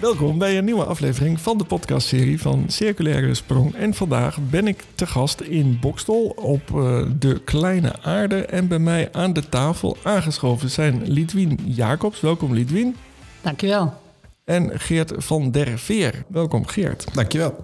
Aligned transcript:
Welkom 0.00 0.38
bij 0.38 0.58
een 0.58 0.64
nieuwe 0.64 0.84
aflevering 0.84 1.40
van 1.40 1.58
de 1.58 1.64
podcastserie 1.64 2.40
van 2.40 2.64
Circulaire 2.66 3.34
Sprong. 3.34 3.74
En 3.74 3.94
vandaag 3.94 4.38
ben 4.50 4.66
ik 4.66 4.84
te 4.94 5.06
gast 5.06 5.40
in 5.40 5.78
Bokstol 5.80 6.28
op 6.28 6.70
uh, 6.74 7.06
de 7.18 7.40
Kleine 7.44 8.02
Aarde. 8.02 8.44
En 8.44 8.68
bij 8.68 8.78
mij 8.78 9.12
aan 9.12 9.32
de 9.32 9.48
tafel 9.48 9.96
aangeschoven 10.02 10.70
zijn 10.70 11.02
Lidwien 11.10 11.58
Jacobs. 11.64 12.20
Welkom 12.20 12.54
Lidwien. 12.54 12.96
Dankjewel. 13.40 13.94
En 14.44 14.80
Geert 14.80 15.12
van 15.16 15.50
der 15.50 15.78
Veer. 15.78 16.24
Welkom 16.28 16.66
Geert. 16.66 17.14
Dankjewel. 17.14 17.62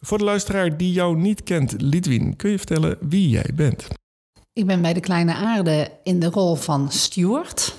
Voor 0.00 0.18
de 0.18 0.24
luisteraar 0.24 0.76
die 0.76 0.92
jou 0.92 1.16
niet 1.16 1.42
kent, 1.42 1.74
Lidwien, 1.76 2.36
kun 2.36 2.50
je 2.50 2.56
vertellen 2.56 2.96
wie 3.00 3.28
jij 3.28 3.50
bent? 3.54 3.86
Ik 4.52 4.66
ben 4.66 4.82
bij 4.82 4.92
de 4.92 5.00
Kleine 5.00 5.34
Aarde 5.34 5.90
in 6.02 6.20
de 6.20 6.30
rol 6.30 6.54
van 6.54 6.90
steward. 6.90 7.76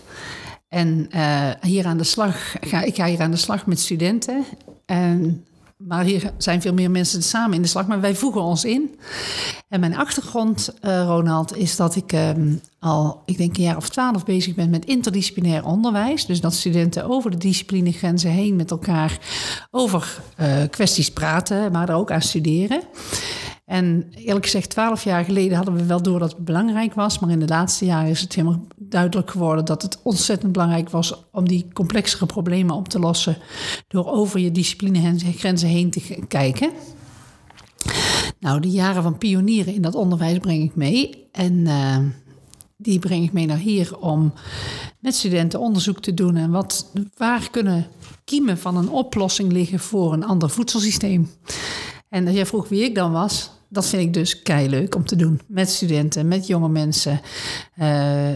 En 0.69 1.07
uh, 1.15 1.49
hier 1.61 1.85
aan 1.85 1.97
de 1.97 2.03
slag, 2.03 2.55
ga, 2.61 2.81
ik 2.81 2.95
ga 2.95 3.05
hier 3.05 3.21
aan 3.21 3.31
de 3.31 3.37
slag 3.37 3.65
met 3.65 3.79
studenten. 3.79 4.45
En, 4.85 5.45
maar 5.77 6.03
hier 6.03 6.33
zijn 6.37 6.61
veel 6.61 6.73
meer 6.73 6.91
mensen 6.91 7.23
samen 7.23 7.55
in 7.55 7.61
de 7.61 7.67
slag, 7.67 7.87
maar 7.87 8.01
wij 8.01 8.15
voegen 8.15 8.41
ons 8.41 8.65
in. 8.65 8.99
En 9.69 9.79
mijn 9.79 9.97
achtergrond, 9.97 10.73
uh, 10.81 11.03
Ronald, 11.03 11.57
is 11.57 11.75
dat 11.75 11.95
ik 11.95 12.11
um, 12.11 12.61
al, 12.79 13.21
ik 13.25 13.37
denk 13.37 13.57
een 13.57 13.63
jaar 13.63 13.77
of 13.77 13.89
twaalf 13.89 14.25
bezig 14.25 14.55
ben 14.55 14.69
met 14.69 14.85
interdisciplinair 14.85 15.65
onderwijs. 15.65 16.25
Dus 16.25 16.41
dat 16.41 16.53
studenten 16.53 17.09
over 17.09 17.31
de 17.31 17.37
disciplinegrenzen 17.37 18.31
heen 18.31 18.55
met 18.55 18.71
elkaar 18.71 19.19
over 19.71 20.21
uh, 20.39 20.47
kwesties 20.69 21.11
praten, 21.11 21.71
maar 21.71 21.89
er 21.89 21.95
ook 21.95 22.11
aan 22.11 22.21
studeren. 22.21 22.81
En 23.69 24.07
eerlijk 24.15 24.45
gezegd, 24.45 24.69
twaalf 24.69 25.03
jaar 25.03 25.23
geleden 25.23 25.57
hadden 25.57 25.75
we 25.75 25.85
wel 25.85 26.01
door 26.01 26.19
dat 26.19 26.31
het 26.31 26.45
belangrijk 26.45 26.93
was. 26.93 27.19
Maar 27.19 27.29
in 27.29 27.39
de 27.39 27.47
laatste 27.47 27.85
jaren 27.85 28.09
is 28.09 28.21
het 28.21 28.35
helemaal 28.35 28.61
duidelijk 28.75 29.31
geworden 29.31 29.65
dat 29.65 29.81
het 29.81 29.99
ontzettend 30.03 30.51
belangrijk 30.51 30.89
was 30.89 31.23
om 31.31 31.47
die 31.47 31.67
complexere 31.73 32.25
problemen 32.25 32.75
op 32.75 32.87
te 32.87 32.99
lossen. 32.99 33.37
Door 33.87 34.05
over 34.05 34.39
je 34.39 34.51
disciplinegrenzen 34.51 35.67
heen 35.67 35.89
te 35.89 36.19
kijken. 36.27 36.71
Nou, 38.39 38.59
de 38.59 38.69
jaren 38.69 39.03
van 39.03 39.17
pionieren 39.17 39.73
in 39.73 39.81
dat 39.81 39.95
onderwijs 39.95 40.37
breng 40.37 40.63
ik 40.63 40.75
mee. 40.75 41.27
En 41.31 41.53
uh, 41.53 41.97
die 42.77 42.99
breng 42.99 43.23
ik 43.23 43.33
mee 43.33 43.45
naar 43.45 43.57
hier 43.57 43.97
om 43.99 44.33
met 44.99 45.15
studenten 45.15 45.59
onderzoek 45.59 45.99
te 45.99 46.13
doen. 46.13 46.35
En 46.35 46.51
wat, 46.51 46.91
waar 47.17 47.49
kunnen 47.49 47.87
kiemen 48.23 48.57
van 48.57 48.77
een 48.77 48.89
oplossing 48.89 49.51
liggen 49.51 49.79
voor 49.79 50.13
een 50.13 50.25
ander 50.25 50.49
voedselsysteem? 50.49 51.29
En 52.09 52.25
als 52.25 52.35
jij 52.35 52.45
vroeg 52.45 52.69
wie 52.69 52.83
ik 52.83 52.95
dan 52.95 53.11
was, 53.11 53.57
dat 53.69 53.87
vind 53.87 54.01
ik 54.01 54.13
dus 54.13 54.41
kei 54.41 54.69
leuk 54.69 54.95
om 54.95 55.05
te 55.05 55.15
doen. 55.15 55.41
Met 55.47 55.69
studenten, 55.69 56.27
met 56.27 56.47
jonge 56.47 56.69
mensen. 56.69 57.11
Uh, 57.11 57.87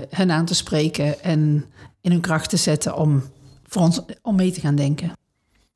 hen 0.10 0.32
aan 0.32 0.46
te 0.46 0.56
spreken 0.56 1.24
en 1.24 1.66
in 2.02 2.12
hun 2.12 2.22
kracht 2.22 2.50
te 2.50 2.58
zetten 2.58 2.96
om, 2.96 3.24
voor 3.68 3.82
ons, 3.82 4.02
om 4.22 4.36
mee 4.36 4.52
te 4.52 4.60
gaan 4.60 4.76
denken. 4.76 5.12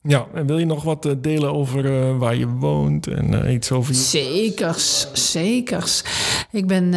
Ja, 0.01 0.27
en 0.33 0.45
wil 0.45 0.57
je 0.57 0.65
nog 0.65 0.83
wat 0.83 1.05
eh, 1.05 1.11
delen 1.17 1.53
over 1.53 1.85
uh, 1.85 2.17
waar 2.17 2.35
je 2.35 2.47
woont 2.47 3.07
en 3.07 3.33
uh, 3.33 3.53
iets 3.53 3.71
over 3.71 3.93
je... 3.93 3.99
Zekers, 3.99 5.07
zekers. 5.13 6.03
Ik, 6.51 6.67
ben, 6.67 6.93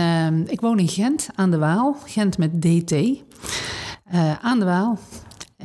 ik 0.49 0.61
woon 0.61 0.79
in 0.79 0.89
Gent 0.89 1.29
aan 1.35 1.51
de 1.51 1.59
Waal. 1.59 1.97
Gent 2.07 2.39
met 2.39 2.63
DT. 2.63 2.95
aan 4.41 4.59
de 4.59 4.65
Waal. 4.65 4.99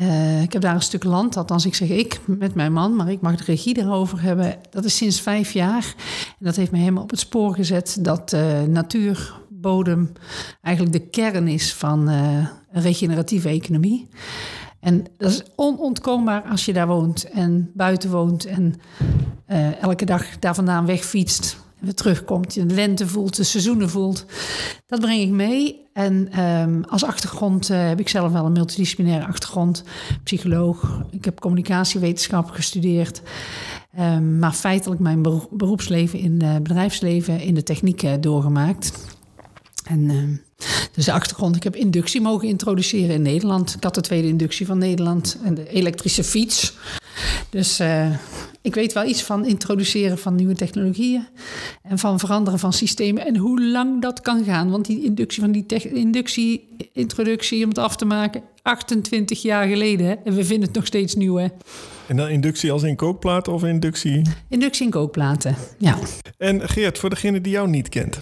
Uh, 0.01 0.41
ik 0.41 0.53
heb 0.53 0.61
daar 0.61 0.75
een 0.75 0.81
stuk 0.81 1.03
land, 1.03 1.37
althans 1.37 1.65
ik 1.65 1.75
zeg 1.75 1.89
ik 1.89 2.19
met 2.25 2.55
mijn 2.55 2.73
man, 2.73 2.95
maar 2.95 3.11
ik 3.11 3.21
mag 3.21 3.35
de 3.35 3.43
regie 3.43 3.77
erover 3.77 4.21
hebben. 4.21 4.57
Dat 4.69 4.85
is 4.85 4.97
sinds 4.97 5.21
vijf 5.21 5.51
jaar. 5.51 5.93
En 6.39 6.45
dat 6.45 6.55
heeft 6.55 6.71
me 6.71 6.77
helemaal 6.77 7.03
op 7.03 7.09
het 7.09 7.19
spoor 7.19 7.55
gezet 7.55 7.97
dat 7.99 8.33
uh, 8.33 8.61
natuurbodem 8.61 10.11
eigenlijk 10.61 10.95
de 10.95 11.09
kern 11.09 11.47
is 11.47 11.73
van 11.73 12.07
een 12.07 12.47
regeneratieve 12.71 13.49
economie. 13.49 14.07
En 14.79 15.05
dat 15.17 15.31
is 15.31 15.43
onontkoombaar 15.55 16.41
als 16.41 16.65
je 16.65 16.73
daar 16.73 16.87
woont 16.87 17.29
en 17.29 17.71
buiten 17.73 18.09
woont 18.09 18.45
en 18.45 18.75
elke 19.81 20.05
dag 20.05 20.39
daar 20.39 20.55
vandaan 20.55 20.85
wegfietst 20.85 21.64
weer 21.85 21.93
terugkomt, 21.93 22.53
je 22.53 22.65
de 22.65 22.73
lente 22.73 23.07
voelt, 23.07 23.35
de 23.35 23.43
seizoenen 23.43 23.89
voelt. 23.89 24.25
Dat 24.87 24.99
breng 24.99 25.21
ik 25.21 25.29
mee. 25.29 25.83
En 25.93 26.43
um, 26.43 26.83
als 26.83 27.03
achtergrond 27.03 27.69
uh, 27.69 27.87
heb 27.87 27.99
ik 27.99 28.09
zelf 28.09 28.31
wel 28.31 28.45
een 28.45 28.51
multidisciplinaire 28.51 29.25
achtergrond. 29.25 29.83
Psycholoog. 30.23 31.03
Ik 31.11 31.25
heb 31.25 31.39
communicatiewetenschap 31.39 32.49
gestudeerd. 32.49 33.21
Um, 33.99 34.39
maar 34.39 34.53
feitelijk 34.53 35.01
mijn 35.01 35.21
beroepsleven 35.51 36.19
in 36.19 36.41
het 36.41 36.63
bedrijfsleven 36.63 37.39
in 37.39 37.53
de 37.53 37.63
techniek 37.63 38.03
uh, 38.03 38.13
doorgemaakt. 38.19 38.91
En 39.85 39.99
uh, 40.09 40.37
dus 40.91 41.05
de 41.05 41.11
achtergrond, 41.11 41.55
ik 41.55 41.63
heb 41.63 41.75
inductie 41.75 42.21
mogen 42.21 42.47
introduceren 42.47 43.15
in 43.15 43.21
Nederland. 43.21 43.75
Ik 43.75 43.83
had 43.83 43.95
de 43.95 44.01
tweede 44.01 44.27
inductie 44.27 44.65
van 44.65 44.77
Nederland 44.77 45.37
en 45.43 45.53
de 45.53 45.69
elektrische 45.69 46.23
fiets. 46.23 46.73
Dus 47.49 47.79
uh, 47.79 48.09
ik 48.61 48.75
weet 48.75 48.93
wel 48.93 49.05
iets 49.05 49.23
van 49.23 49.45
introduceren 49.45 50.17
van 50.17 50.35
nieuwe 50.35 50.53
technologieën 50.53 51.27
en 51.81 51.99
van 51.99 52.19
veranderen 52.19 52.59
van 52.59 52.73
systemen 52.73 53.25
en 53.25 53.37
hoe 53.37 53.61
lang 53.61 54.01
dat 54.01 54.21
kan 54.21 54.43
gaan. 54.43 54.69
Want 54.69 54.85
die 54.85 55.03
inductie 55.03 55.41
van 55.41 55.51
die 55.51 55.65
inductie-introductie, 55.93 57.63
om 57.63 57.69
het 57.69 57.77
af 57.77 57.95
te 57.95 58.05
maken, 58.05 58.41
28 58.61 59.41
jaar 59.41 59.67
geleden. 59.67 60.07
Hè? 60.07 60.13
En 60.13 60.33
we 60.35 60.45
vinden 60.45 60.67
het 60.67 60.75
nog 60.75 60.85
steeds 60.85 61.15
nieuw. 61.15 61.35
Hè? 61.35 61.47
En 62.07 62.15
dan 62.17 62.29
inductie 62.29 62.71
als 62.71 62.83
in 62.83 62.95
kookplaten 62.95 63.53
of 63.53 63.63
inductie? 63.63 64.21
Inductie 64.49 64.85
in 64.85 64.91
kookplaten, 64.91 65.55
ja. 65.77 65.97
En 66.37 66.69
Geert, 66.69 66.97
voor 66.97 67.09
degene 67.09 67.41
die 67.41 67.51
jou 67.51 67.67
niet 67.67 67.89
kent. 67.89 68.19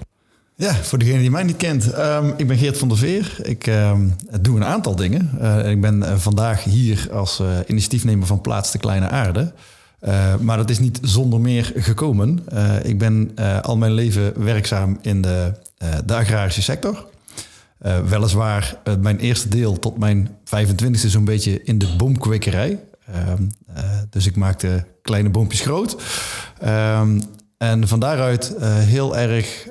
Ja, 0.55 0.73
voor 0.73 0.99
degene 0.99 1.19
die 1.19 1.31
mij 1.31 1.43
niet 1.43 1.57
kent. 1.57 1.97
Um, 1.97 2.33
ik 2.37 2.47
ben 2.47 2.57
Geert 2.57 2.77
van 2.77 2.87
der 2.87 2.97
Veer. 2.97 3.35
Ik 3.41 3.67
um, 3.67 4.15
doe 4.41 4.55
een 4.55 4.65
aantal 4.65 4.95
dingen. 4.95 5.29
Uh, 5.41 5.69
ik 5.69 5.81
ben 5.81 5.97
uh, 5.97 6.15
vandaag 6.15 6.63
hier 6.63 7.07
als 7.11 7.39
uh, 7.39 7.47
initiatiefnemer 7.67 8.27
van 8.27 8.41
Plaats 8.41 8.71
de 8.71 8.77
Kleine 8.77 9.09
Aarde. 9.09 9.53
Maar 10.39 10.57
dat 10.57 10.69
is 10.69 10.79
niet 10.79 10.99
zonder 11.01 11.39
meer 11.39 11.71
gekomen. 11.75 12.45
Ik 12.83 12.97
ben 12.97 13.35
al 13.61 13.77
mijn 13.77 13.91
leven 13.91 14.43
werkzaam 14.43 14.97
in 15.01 15.21
de, 15.21 15.51
de 16.05 16.15
agrarische 16.15 16.61
sector. 16.61 17.07
weliswaar 18.09 18.79
mijn 18.99 19.19
eerste 19.19 19.49
deel 19.49 19.79
tot 19.79 19.97
mijn 19.97 20.29
25e 20.45 20.91
zo'n 20.91 21.25
beetje 21.25 21.63
in 21.63 21.77
de 21.77 21.95
boomkwekerij. 21.97 22.79
Ehm, 23.05 23.43
dus 24.09 24.27
ik 24.27 24.35
maakte 24.35 24.85
kleine 25.01 25.29
boompjes 25.29 25.61
groot. 25.61 25.95
En 27.57 27.87
van 27.87 27.99
daaruit 27.99 28.55
heel 28.61 29.17
erg 29.17 29.67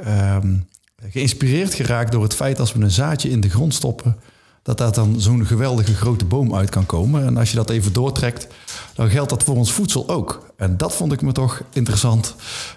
geïnspireerd 1.11 1.75
geraakt 1.75 2.13
door 2.13 2.23
het 2.23 2.35
feit 2.35 2.61
als 2.61 2.73
we 2.73 2.81
een 2.81 2.91
zaadje 2.91 3.31
in 3.31 3.41
de 3.41 3.51
grond 3.51 3.75
stoppen 3.75 4.17
dat 4.63 4.79
daar 4.79 4.93
dan 4.93 5.21
zo'n 5.21 5.47
geweldige 5.47 5.95
grote 5.95 6.25
boom 6.25 6.55
uit 6.55 6.71
kan 6.71 6.87
komen. 6.87 7.27
En 7.27 7.37
als 7.37 7.51
je 7.51 7.57
dat 7.57 7.71
even 7.71 7.93
doortrekt, 7.93 8.47
dan 8.95 9.11
geldt 9.11 9.31
dat 9.31 9.43
voor 9.43 9.57
ons 9.57 9.73
voedsel 9.73 10.09
ook. 10.09 10.53
En 10.57 10.77
dat 10.77 10.95
vond 10.95 11.13
ik 11.13 11.23
me 11.23 11.33
toch 11.33 11.63
interessant. 11.73 12.35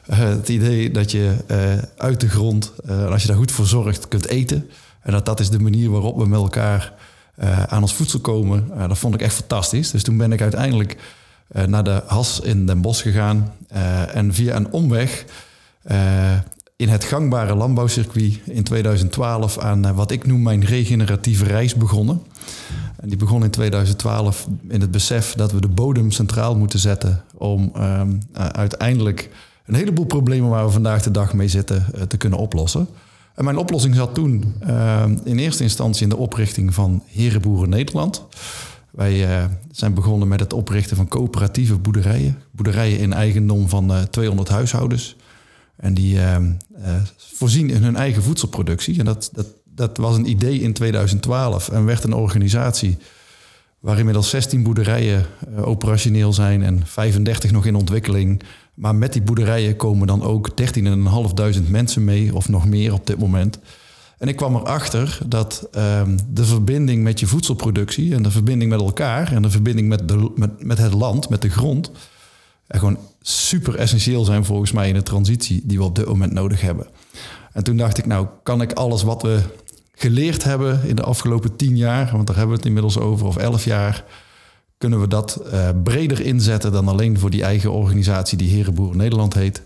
Uh, 0.10 0.18
het 0.18 0.50
idee 0.50 0.92
dat 0.92 1.12
je 1.12 1.36
uh, 1.48 1.58
uit 1.98 2.20
de 2.20 2.30
grond, 2.30 2.72
uh, 2.90 3.12
als 3.12 3.22
je 3.22 3.28
daar 3.28 3.38
goed 3.38 3.52
voor 3.52 3.66
zorgt, 3.66 4.08
kunt 4.08 4.28
eten. 4.28 4.70
En 5.02 5.12
dat 5.12 5.26
dat 5.26 5.40
is 5.40 5.50
de 5.50 5.60
manier 5.60 5.90
waarop 5.90 6.18
we 6.18 6.28
met 6.28 6.40
elkaar 6.40 6.94
aan 7.68 7.82
ons 7.82 7.94
voedsel 7.94 8.20
komen. 8.20 8.72
dat 8.88 8.98
vond 8.98 9.14
ik 9.14 9.22
echt 9.22 9.36
fantastisch. 9.36 9.92
Dus 9.92 10.04
toen 10.04 10.18
ben 10.18 10.32
ik 10.32 10.42
uiteindelijk 10.42 10.98
naar 11.66 11.84
de 11.84 12.04
Has 12.06 12.40
in 12.40 12.66
Den 12.66 12.82
Bosch 12.82 13.02
gegaan. 13.02 13.54
en 14.14 14.34
via 14.34 14.56
een 14.56 14.72
omweg 14.72 15.26
in 16.78 16.90
het 16.90 17.04
gangbare 17.04 17.56
landbouwcircuit 17.56 18.40
in 18.46 18.64
2012 18.64 19.58
aan 19.58 19.96
wat 19.96 20.12
ik 20.12 20.26
noem 20.26 20.42
mijn 20.42 20.66
regeneratieve 20.66 21.46
reis 21.46 21.76
begonnen. 21.76 22.22
En 23.00 23.10
die 23.10 23.18
begon 23.18 23.44
in 23.44 23.50
2012 23.50 24.48
in 24.68 24.82
het 24.82 24.92
besef 24.92 25.34
dat 25.34 25.52
we 25.52 25.62
de 25.62 25.68
bodem 25.68 26.12
centraal 26.12 26.56
moeten 26.56 26.80
zetten 26.80 27.24
om 27.34 27.72
um, 27.78 28.20
uiteindelijk 28.34 29.30
een 29.66 29.76
heleboel 29.76 30.06
problemen 30.06 30.50
waar 30.50 30.66
we 30.66 30.72
vandaag 30.72 31.04
de 31.04 31.12
dag 31.12 31.34
mee 31.34 31.48
zitten 31.48 31.86
uh, 31.96 32.02
te 32.02 32.18
kunnen 32.18 32.40
oplossen. 32.40 32.88
En 33.36 33.44
mijn 33.44 33.58
oplossing 33.58 33.96
zat 33.96 34.14
toen 34.14 34.54
uh, 34.68 35.04
in 35.24 35.38
eerste 35.38 35.64
instantie 35.64 36.04
in 36.04 36.10
de 36.10 36.18
oprichting 36.18 36.74
van 36.74 37.04
Herenboeren 37.06 37.70
Nederland. 37.70 38.26
Wij 38.92 39.48
zijn 39.72 39.94
begonnen 39.94 40.28
met 40.28 40.40
het 40.40 40.54
oprichten 40.54 40.96
van 40.96 41.08
coöperatieve 41.08 41.78
boerderijen. 41.78 42.38
Boerderijen 42.52 43.00
in 43.00 43.14
eigendom 43.14 43.70
van 43.70 44.08
200 44.10 44.50
huishoudens. 44.50 45.16
En 45.78 45.94
die 45.94 46.16
uh, 46.16 46.38
uh, 46.40 46.96
voorzien 47.18 47.70
in 47.70 47.84
hun 47.84 47.96
eigen 47.96 48.24
voedselproductie. 48.24 49.00
En 49.00 49.06
dat, 49.06 49.30
dat, 49.34 49.48
dat 49.76 49.98
was 49.98 50.16
een 50.16 50.30
idee 50.30 50.60
in 50.60 50.74
2012 50.74 51.70
en 51.70 51.86
werd 51.86 52.04
een 52.04 52.14
organisatie 52.14 52.98
waar 53.80 53.98
inmiddels 53.98 54.30
16 54.30 54.64
boerderijen 54.64 55.26
uh, 55.50 55.68
operationeel 55.68 56.34
zijn 56.34 56.64
en 56.64 56.82
35 56.86 57.52
nog 57.52 57.66
in 57.66 57.76
ontwikkeling. 57.76 58.42
Maar 58.74 58.96
met 58.96 59.14
die 59.14 59.22
boerderijen 59.22 59.76
komen 59.76 60.08
dan 60.08 60.22
ook 60.22 60.50
13.500 61.60 61.70
mensen 61.70 62.04
mee, 62.04 62.36
of 62.36 62.50
nog 62.50 62.66
meer 62.66 62.94
op 62.94 63.08
dit 63.08 63.18
moment. 63.18 63.60
En 64.18 64.28
ik 64.28 64.36
kwam 64.36 64.56
erachter 64.56 65.20
dat 65.26 65.68
ehm, 65.72 66.18
de 66.30 66.46
verbinding 66.46 67.04
met 67.04 67.20
je 67.20 67.28
voedselproductie 67.28 68.14
en 68.14 68.24
de 68.24 68.32
verbinding 68.32 68.72
met 68.72 68.80
elkaar 68.80 69.32
en 69.32 69.42
de 69.42 69.50
verbinding 69.50 69.88
met, 69.88 70.08
de, 70.08 70.32
met, 70.36 70.64
met 70.64 70.78
het 70.78 70.94
land, 70.94 71.30
met 71.30 71.42
de 71.42 71.50
grond, 71.50 71.92
gewoon 72.68 72.98
super 73.28 73.76
essentieel 73.76 74.26
zijn 74.26 74.46
volgens 74.46 74.72
mij 74.72 74.88
in 74.88 74.94
de 74.94 75.04
transitie 75.04 75.62
die 75.64 75.78
we 75.78 75.84
op 75.84 75.96
dit 75.96 76.06
moment 76.06 76.34
nodig 76.34 76.62
hebben. 76.62 76.88
En 77.52 77.64
toen 77.64 77.78
dacht 77.78 77.98
ik, 77.98 78.06
nou 78.06 78.28
kan 78.44 78.62
ik 78.62 78.74
alles 78.74 79.04
wat 79.04 79.22
we 79.22 79.40
geleerd 79.92 80.44
hebben 80.44 80.84
in 80.84 80.96
de 80.96 81.04
afgelopen 81.04 81.56
tien 81.56 81.78
jaar, 81.78 82.10
want 82.12 82.28
daar 82.28 82.36
hebben 82.36 82.54
we 82.54 82.58
het 82.58 82.68
inmiddels 82.68 82.98
over, 82.98 83.28
of 83.28 83.38
elf 83.38 83.66
jaar, 83.66 84.04
kunnen 84.78 85.02
we 85.02 85.08
dat 85.08 85.42
uh, 85.54 85.70
breder 85.84 86.22
inzetten 86.22 86.72
dan 86.72 86.88
alleen 86.88 87.20
voor 87.20 87.30
die 87.30 87.44
eigen 87.44 87.72
organisatie 87.72 88.38
die 88.38 88.50
Herenboer 88.50 88.96
Nederland 88.96 89.34
heet. 89.34 89.62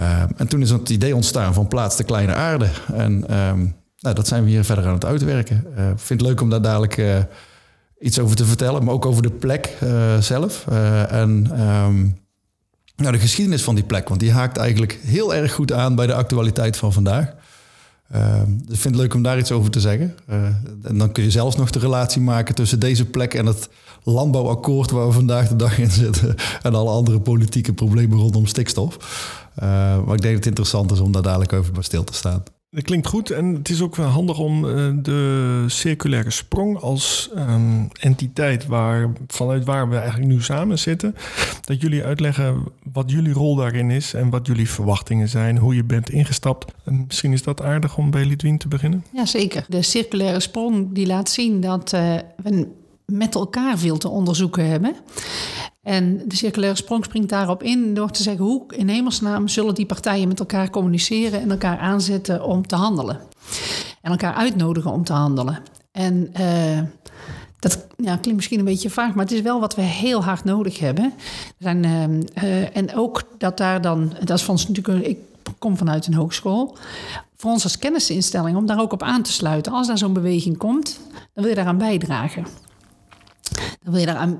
Uh, 0.00 0.22
en 0.36 0.48
toen 0.48 0.60
is 0.60 0.70
het 0.70 0.88
idee 0.88 1.14
ontstaan 1.14 1.54
van 1.54 1.68
plaats 1.68 1.96
de 1.96 2.04
kleine 2.04 2.34
aarde. 2.34 2.68
En 2.92 3.38
um, 3.38 3.76
nou, 3.98 4.14
dat 4.14 4.28
zijn 4.28 4.44
we 4.44 4.50
hier 4.50 4.64
verder 4.64 4.86
aan 4.86 4.94
het 4.94 5.04
uitwerken. 5.04 5.56
Ik 5.56 5.78
uh, 5.78 5.84
vind 5.84 6.20
het 6.20 6.28
leuk 6.28 6.40
om 6.40 6.50
daar 6.50 6.62
dadelijk 6.62 7.26
iets 7.98 8.18
over 8.18 8.36
te 8.36 8.44
vertellen, 8.44 8.84
maar 8.84 8.94
ook 8.94 9.06
over 9.06 9.22
de 9.22 9.30
plek 9.30 9.76
zelf. 10.20 10.66
en 11.08 11.60
um, 11.60 12.18
nou, 13.00 13.12
de 13.12 13.20
geschiedenis 13.20 13.62
van 13.62 13.74
die 13.74 13.84
plek, 13.84 14.08
want 14.08 14.20
die 14.20 14.32
haakt 14.32 14.56
eigenlijk 14.56 14.98
heel 15.02 15.34
erg 15.34 15.52
goed 15.52 15.72
aan 15.72 15.94
bij 15.94 16.06
de 16.06 16.14
actualiteit 16.14 16.76
van 16.76 16.92
vandaag. 16.92 17.34
Dus 18.48 18.74
ik 18.74 18.80
vind 18.80 18.94
het 18.94 18.94
leuk 18.94 19.14
om 19.14 19.22
daar 19.22 19.38
iets 19.38 19.52
over 19.52 19.70
te 19.70 19.80
zeggen. 19.80 20.14
Uh, 20.30 20.44
en 20.82 20.98
dan 20.98 21.12
kun 21.12 21.24
je 21.24 21.30
zelfs 21.30 21.56
nog 21.56 21.70
de 21.70 21.78
relatie 21.78 22.20
maken 22.20 22.54
tussen 22.54 22.80
deze 22.80 23.06
plek 23.06 23.34
en 23.34 23.46
het 23.46 23.68
landbouwakkoord 24.02 24.90
waar 24.90 25.06
we 25.06 25.12
vandaag 25.12 25.48
de 25.48 25.56
dag 25.56 25.78
in 25.78 25.90
zitten. 25.90 26.34
En 26.62 26.74
alle 26.74 26.90
andere 26.90 27.20
politieke 27.20 27.72
problemen 27.72 28.18
rondom 28.18 28.46
stikstof. 28.46 28.96
Uh, 29.62 29.64
maar 30.04 30.14
ik 30.14 30.20
denk 30.20 30.22
dat 30.22 30.32
het 30.32 30.46
interessant 30.46 30.92
is 30.92 31.00
om 31.00 31.12
daar 31.12 31.22
dadelijk 31.22 31.52
over 31.52 31.72
bij 31.72 31.82
stil 31.82 32.04
te 32.04 32.14
staan. 32.14 32.42
Dat 32.72 32.84
klinkt 32.84 33.06
goed 33.06 33.30
en 33.30 33.54
het 33.54 33.68
is 33.68 33.82
ook 33.82 33.96
wel 33.96 34.06
handig 34.06 34.38
om 34.38 34.64
uh, 34.64 34.90
de 35.02 35.64
circulaire 35.66 36.30
sprong 36.30 36.78
als 36.78 37.30
um, 37.36 37.88
entiteit 38.00 38.66
waar, 38.66 39.12
vanuit 39.26 39.64
waar 39.64 39.88
we 39.88 39.96
eigenlijk 39.96 40.32
nu 40.32 40.42
samen 40.42 40.78
zitten, 40.78 41.14
dat 41.64 41.80
jullie 41.80 42.04
uitleggen 42.04 42.64
wat 42.92 43.10
jullie 43.10 43.32
rol 43.32 43.54
daarin 43.54 43.90
is 43.90 44.14
en 44.14 44.30
wat 44.30 44.46
jullie 44.46 44.70
verwachtingen 44.70 45.28
zijn, 45.28 45.58
hoe 45.58 45.74
je 45.74 45.84
bent 45.84 46.10
ingestapt. 46.10 46.72
En 46.84 47.04
misschien 47.06 47.32
is 47.32 47.42
dat 47.42 47.62
aardig 47.62 47.96
om 47.96 48.10
bij 48.10 48.24
Lidwien 48.24 48.58
te 48.58 48.68
beginnen. 48.68 49.04
Jazeker. 49.12 49.64
De 49.68 49.82
circulaire 49.82 50.40
sprong 50.40 50.88
die 50.92 51.06
laat 51.06 51.28
zien 51.28 51.60
dat 51.60 51.92
uh, 51.92 52.14
we 52.42 52.68
met 53.04 53.34
elkaar 53.34 53.78
veel 53.78 53.98
te 53.98 54.08
onderzoeken 54.08 54.66
hebben. 54.66 54.96
En 55.82 56.22
de 56.28 56.36
circulaire 56.36 56.76
sprong 56.76 57.04
springt 57.04 57.28
daarop 57.28 57.62
in 57.62 57.94
door 57.94 58.10
te 58.10 58.22
zeggen 58.22 58.44
hoe 58.44 58.64
in 58.74 58.88
hemelsnaam 58.88 59.48
zullen 59.48 59.74
die 59.74 59.86
partijen 59.86 60.28
met 60.28 60.40
elkaar 60.40 60.70
communiceren 60.70 61.40
en 61.40 61.50
elkaar 61.50 61.78
aanzetten 61.78 62.44
om 62.44 62.66
te 62.66 62.76
handelen. 62.76 63.20
En 64.02 64.10
elkaar 64.10 64.34
uitnodigen 64.34 64.92
om 64.92 65.04
te 65.04 65.12
handelen. 65.12 65.58
En 65.92 66.32
uh, 66.40 66.80
dat 67.58 67.86
ja, 67.96 68.16
klinkt 68.16 68.34
misschien 68.34 68.58
een 68.58 68.64
beetje 68.64 68.90
vaag, 68.90 69.14
maar 69.14 69.24
het 69.24 69.34
is 69.34 69.40
wel 69.40 69.60
wat 69.60 69.74
we 69.74 69.82
heel 69.82 70.24
hard 70.24 70.44
nodig 70.44 70.78
hebben. 70.78 71.04
Er 71.04 71.12
zijn, 71.58 71.84
uh, 71.84 72.76
en 72.76 72.94
ook 72.94 73.22
dat 73.38 73.56
daar 73.56 73.80
dan, 73.80 74.12
dat 74.24 74.38
is 74.38 74.44
van 74.44 74.54
ons 74.54 74.68
natuurlijk, 74.68 75.06
ik 75.06 75.18
kom 75.58 75.76
vanuit 75.76 76.06
een 76.06 76.14
hogeschool. 76.14 76.76
Voor 77.36 77.50
ons 77.50 77.64
als 77.64 77.78
kennisinstelling 77.78 78.56
om 78.56 78.66
daar 78.66 78.80
ook 78.80 78.92
op 78.92 79.02
aan 79.02 79.22
te 79.22 79.32
sluiten. 79.32 79.72
Als 79.72 79.86
daar 79.86 79.98
zo'n 79.98 80.12
beweging 80.12 80.56
komt, 80.56 81.00
dan 81.10 81.42
wil 81.42 81.48
je 81.48 81.54
daaraan 81.54 81.78
bijdragen. 81.78 82.46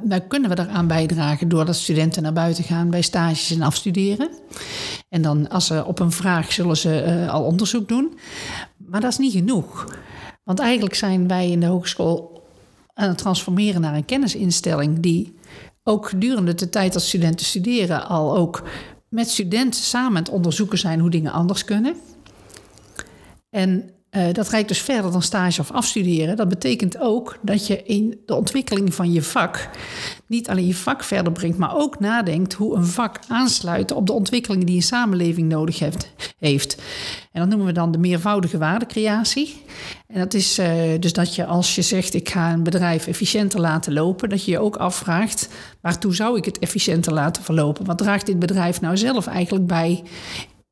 Dan 0.05 0.27
kunnen 0.29 0.49
we 0.49 0.55
daaraan 0.55 0.87
bijdragen 0.87 1.49
doordat 1.49 1.77
studenten 1.77 2.23
naar 2.23 2.33
buiten 2.33 2.65
gaan 2.65 2.91
bij 2.91 3.03
stages 3.03 3.51
en 3.51 3.63
afstuderen. 3.63 4.31
En 5.09 5.23
dan 5.23 5.49
als 5.49 5.67
ze 5.67 5.85
op 5.85 5.99
een 5.99 6.13
vraag 6.13 6.53
zullen 6.53 6.77
ze 6.77 7.05
uh, 7.07 7.33
al 7.33 7.45
onderzoek 7.45 7.89
doen. 7.89 8.19
Maar 8.77 9.01
dat 9.01 9.11
is 9.11 9.19
niet 9.19 9.33
genoeg. 9.33 9.99
Want 10.45 10.59
eigenlijk 10.59 10.95
zijn 10.95 11.29
wij 11.29 11.51
in 11.51 11.61
de 11.61 11.67
hogeschool 11.67 12.43
aan 12.95 13.09
het 13.09 13.19
transformeren 13.19 13.81
naar 13.81 13.95
een 13.95 14.05
kennisinstelling 14.05 15.01
die 15.01 15.39
ook 15.83 16.09
gedurende 16.09 16.55
de 16.55 16.69
tijd 16.69 16.93
dat 16.93 17.03
studenten 17.03 17.47
studeren 17.47 18.09
al 18.09 18.37
ook 18.37 18.63
met 19.09 19.29
studenten 19.29 19.83
samen 19.83 20.17
aan 20.17 20.23
het 20.23 20.33
onderzoeken 20.33 20.79
zijn 20.79 21.01
hoe 21.01 21.11
dingen 21.11 21.33
anders 21.33 21.65
kunnen. 21.65 21.95
En 23.51 23.91
uh, 24.11 24.33
dat 24.33 24.49
reikt 24.49 24.69
dus 24.69 24.81
verder 24.81 25.13
dan 25.13 25.23
stage 25.23 25.61
of 25.61 25.71
afstuderen. 25.71 26.37
Dat 26.37 26.49
betekent 26.49 26.99
ook 27.01 27.39
dat 27.43 27.67
je 27.67 27.83
in 27.83 28.21
de 28.27 28.35
ontwikkeling 28.35 28.95
van 28.95 29.13
je 29.13 29.23
vak 29.23 29.71
niet 30.27 30.49
alleen 30.49 30.67
je 30.67 30.75
vak 30.75 31.05
verder 31.05 31.33
brengt, 31.33 31.59
maar 31.59 31.77
ook 31.77 32.01
nadenkt 32.01 32.53
hoe 32.53 32.77
een 32.77 32.87
vak 32.87 33.19
aansluit 33.29 33.93
op 33.93 34.07
de 34.07 34.13
ontwikkelingen 34.13 34.67
die 34.67 34.77
een 34.77 34.83
samenleving 34.83 35.49
nodig 35.49 35.79
heeft. 36.39 36.83
En 37.33 37.41
dat 37.41 37.49
noemen 37.49 37.67
we 37.67 37.73
dan 37.73 37.93
de 37.93 37.99
meervoudige 37.99 38.59
waardecreatie. 38.59 39.63
En 40.07 40.19
dat 40.19 40.35
is 40.35 40.59
uh, 40.59 40.69
dus 41.01 41.13
dat 41.13 41.35
je 41.35 41.45
als 41.45 41.75
je 41.75 41.83
zegt 41.83 42.15
ik 42.15 42.29
ga 42.29 42.53
een 42.53 42.63
bedrijf 42.63 43.07
efficiënter 43.07 43.61
laten 43.61 43.93
lopen, 43.93 44.29
dat 44.29 44.45
je 44.45 44.51
je 44.51 44.59
ook 44.59 44.77
afvraagt 44.77 45.49
waartoe 45.81 46.15
zou 46.15 46.37
ik 46.37 46.45
het 46.45 46.59
efficiënter 46.59 47.13
laten 47.13 47.43
verlopen? 47.43 47.85
Wat 47.85 47.99
draagt 47.99 48.27
dit 48.27 48.39
bedrijf 48.39 48.81
nou 48.81 48.97
zelf 48.97 49.27
eigenlijk 49.27 49.67
bij 49.67 50.03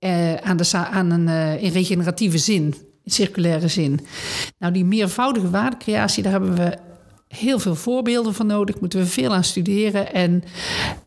uh, 0.00 0.34
aan, 0.34 0.56
de, 0.56 0.70
aan 0.72 1.10
een 1.10 1.58
in 1.60 1.72
regeneratieve 1.72 2.38
zin? 2.38 2.87
Circulaire 3.12 3.68
zin. 3.68 4.00
Nou, 4.58 4.72
die 4.72 4.84
meervoudige 4.84 5.50
waardecreatie, 5.50 6.22
daar 6.22 6.32
hebben 6.32 6.54
we 6.54 6.78
heel 7.28 7.58
veel 7.58 7.74
voorbeelden 7.74 8.34
van 8.34 8.46
nodig. 8.46 8.80
Moeten 8.80 8.98
we 8.98 9.06
veel 9.06 9.34
aan 9.34 9.44
studeren. 9.44 10.12
En 10.12 10.44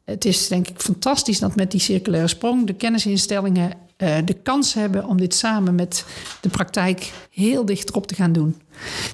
het 0.05 0.25
is 0.25 0.47
denk 0.47 0.67
ik 0.67 0.79
fantastisch 0.79 1.39
dat 1.39 1.55
met 1.55 1.71
die 1.71 1.79
circulaire 1.79 2.27
sprong 2.27 2.67
de 2.67 2.73
kennisinstellingen 2.73 3.71
uh, 3.97 4.17
de 4.25 4.33
kans 4.33 4.73
hebben 4.73 5.05
om 5.05 5.17
dit 5.17 5.33
samen 5.33 5.75
met 5.75 6.05
de 6.41 6.49
praktijk 6.49 7.11
heel 7.29 7.65
dicht 7.65 7.89
erop 7.89 8.07
te 8.07 8.15
gaan 8.15 8.31
doen. 8.31 8.61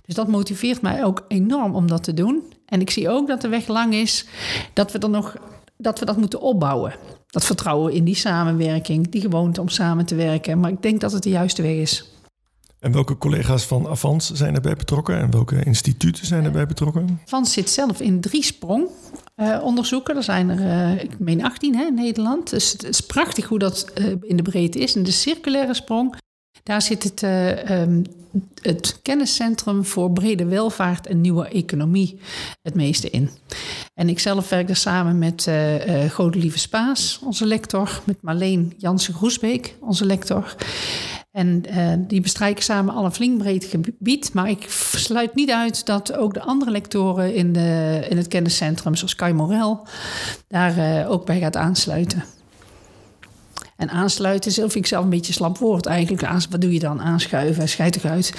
Dus 0.06 0.16
dat 0.16 0.28
motiveert 0.28 0.82
mij 0.82 1.04
ook 1.04 1.26
enorm 1.28 1.76
om 1.76 1.88
dat 1.88 2.04
te 2.04 2.14
doen. 2.14 2.44
En 2.66 2.82
ik 2.82 2.90
zie 2.90 3.10
ook 3.10 3.28
dat 3.28 3.42
de 3.42 3.48
weg 3.48 3.68
lang 3.68 3.94
is 3.94 4.26
dat 4.74 4.92
we 4.92 5.00
dan 5.00 5.12
nog 5.12 5.36
dat 5.78 6.00
we 6.00 6.06
dat 6.06 6.18
moeten 6.18 6.42
opbouwen. 6.42 6.96
Dat 7.30 7.46
vertrouwen 7.46 7.94
in 7.94 8.04
die 8.04 8.16
samenwerking, 8.16 9.10
die 9.10 9.22
gewoonte 9.22 9.62
om 9.62 9.70
samen 9.70 10.06
te 10.06 10.16
werken. 10.16 10.60
Maar 10.60 10.72
ik 10.72 10.82
denk 10.82 11.02
dat 11.02 11.12
het 11.12 11.24
de 11.24 11.30
juiste 11.30 11.62
weg 11.62 11.76
is. 11.76 12.12
En 12.80 12.92
welke 12.92 13.18
collega's 13.18 13.66
van 13.66 13.88
Avans 13.88 14.32
zijn 14.32 14.56
erbij 14.56 14.76
betrokken 14.76 15.20
en 15.20 15.32
welke 15.32 15.64
instituten 15.64 16.26
zijn 16.26 16.44
erbij 16.44 16.66
betrokken? 16.66 17.20
Avans 17.26 17.54
zit 17.54 17.70
zelf 17.70 18.00
in 18.00 18.22
drie 18.22 18.44
sprong 18.44 18.90
uh, 19.36 19.60
onderzoeken. 19.64 20.16
Er 20.16 20.24
zijn 20.24 20.50
er, 20.50 20.60
uh, 20.60 21.04
ik 21.04 21.20
meen 21.20 21.44
18 21.44 21.76
hè, 21.76 21.86
in 21.86 21.94
Nederland. 21.94 22.50
Dus 22.50 22.72
het 22.72 22.84
is 22.84 23.02
prachtig 23.02 23.46
hoe 23.46 23.60
dat 23.60 23.92
uh, 23.98 24.14
in 24.22 24.36
de 24.36 24.42
breedte 24.42 24.80
is. 24.80 24.96
En 24.96 25.04
de 25.04 25.12
circulaire 25.12 25.74
sprong, 25.74 26.16
daar 26.64 26.82
zit 26.82 27.04
het, 27.04 27.22
um, 27.70 28.02
het 28.62 29.00
kenniscentrum 29.02 29.86
voor 29.86 30.12
brede 30.12 30.46
welvaart 30.46 31.08
en 31.08 31.22
nieuwe 31.22 31.48
economie 31.48 32.20
het 32.62 32.74
meeste 32.74 33.10
in. 33.10 33.30
En 33.94 34.10
ik 34.10 34.20
zelf 34.20 34.50
werk 34.50 34.70
er 34.70 34.76
samen 34.76 35.18
met 35.18 35.46
uh, 35.50 36.10
Godelieve 36.10 36.60
Spaas, 36.60 37.20
onze 37.24 37.46
lector, 37.46 38.02
met 38.04 38.22
Marleen 38.22 38.74
Jansen-Groesbeek, 38.78 39.76
onze 39.80 40.06
lector. 40.06 40.56
En 41.38 41.64
uh, 41.70 41.94
die 41.98 42.22
bestrijken 42.22 42.64
samen 42.64 42.94
al 42.94 43.06
een 43.06 43.14
flink 43.14 43.38
breed 43.38 43.66
gebied. 43.66 44.34
Maar 44.34 44.50
ik 44.50 44.66
sluit 44.96 45.36
niet 45.36 45.52
uit 45.52 45.86
dat 45.86 46.14
ook 46.14 46.34
de 46.34 46.42
andere 46.42 46.72
lectoren 46.72 47.34
in, 47.34 47.54
de, 47.54 48.06
in 48.10 48.18
het 48.18 48.28
kenniscentrum, 48.28 48.96
zoals 48.96 49.16
Kai 49.16 49.34
Morel, 49.34 49.88
daar 50.48 50.78
uh, 50.78 51.12
ook 51.12 51.26
bij 51.26 51.40
gaat 51.40 51.56
aansluiten. 51.56 52.24
En 53.76 53.90
aansluiten 53.90 54.52
vind 54.52 54.76
ik 54.76 54.86
zelf 54.86 55.04
een 55.04 55.10
beetje 55.10 55.28
een 55.28 55.34
slap 55.34 55.58
woord 55.58 55.86
eigenlijk. 55.86 56.48
Wat 56.50 56.62
doe 56.62 56.74
je 56.74 56.80
dan? 56.80 57.02
Aanschuiven, 57.02 57.92
toch 57.92 58.06
uit. 58.06 58.34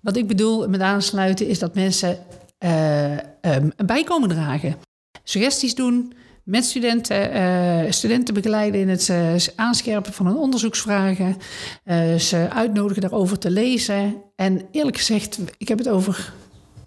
Wat 0.00 0.16
ik 0.16 0.26
bedoel 0.26 0.68
met 0.68 0.80
aansluiten 0.80 1.48
is 1.48 1.58
dat 1.58 1.74
mensen 1.74 2.18
uh, 2.64 3.10
um, 3.40 3.72
bij 3.86 4.04
komen 4.04 4.28
dragen. 4.28 4.76
Suggesties 5.24 5.74
doen, 5.74 6.12
met 6.44 6.64
studenten, 6.64 7.36
uh, 7.36 7.90
studenten 7.90 8.34
begeleiden 8.34 8.80
in 8.80 8.88
het 8.88 9.08
uh, 9.08 9.34
aanscherpen 9.56 10.12
van 10.12 10.26
hun 10.26 10.36
onderzoeksvragen, 10.36 11.36
uh, 11.84 12.14
ze 12.14 12.48
uitnodigen 12.50 13.02
daarover 13.02 13.38
te 13.38 13.50
lezen. 13.50 14.22
En 14.36 14.62
eerlijk 14.70 14.96
gezegd, 14.96 15.38
ik 15.58 15.68
heb 15.68 15.78
het 15.78 15.88
over 15.88 16.32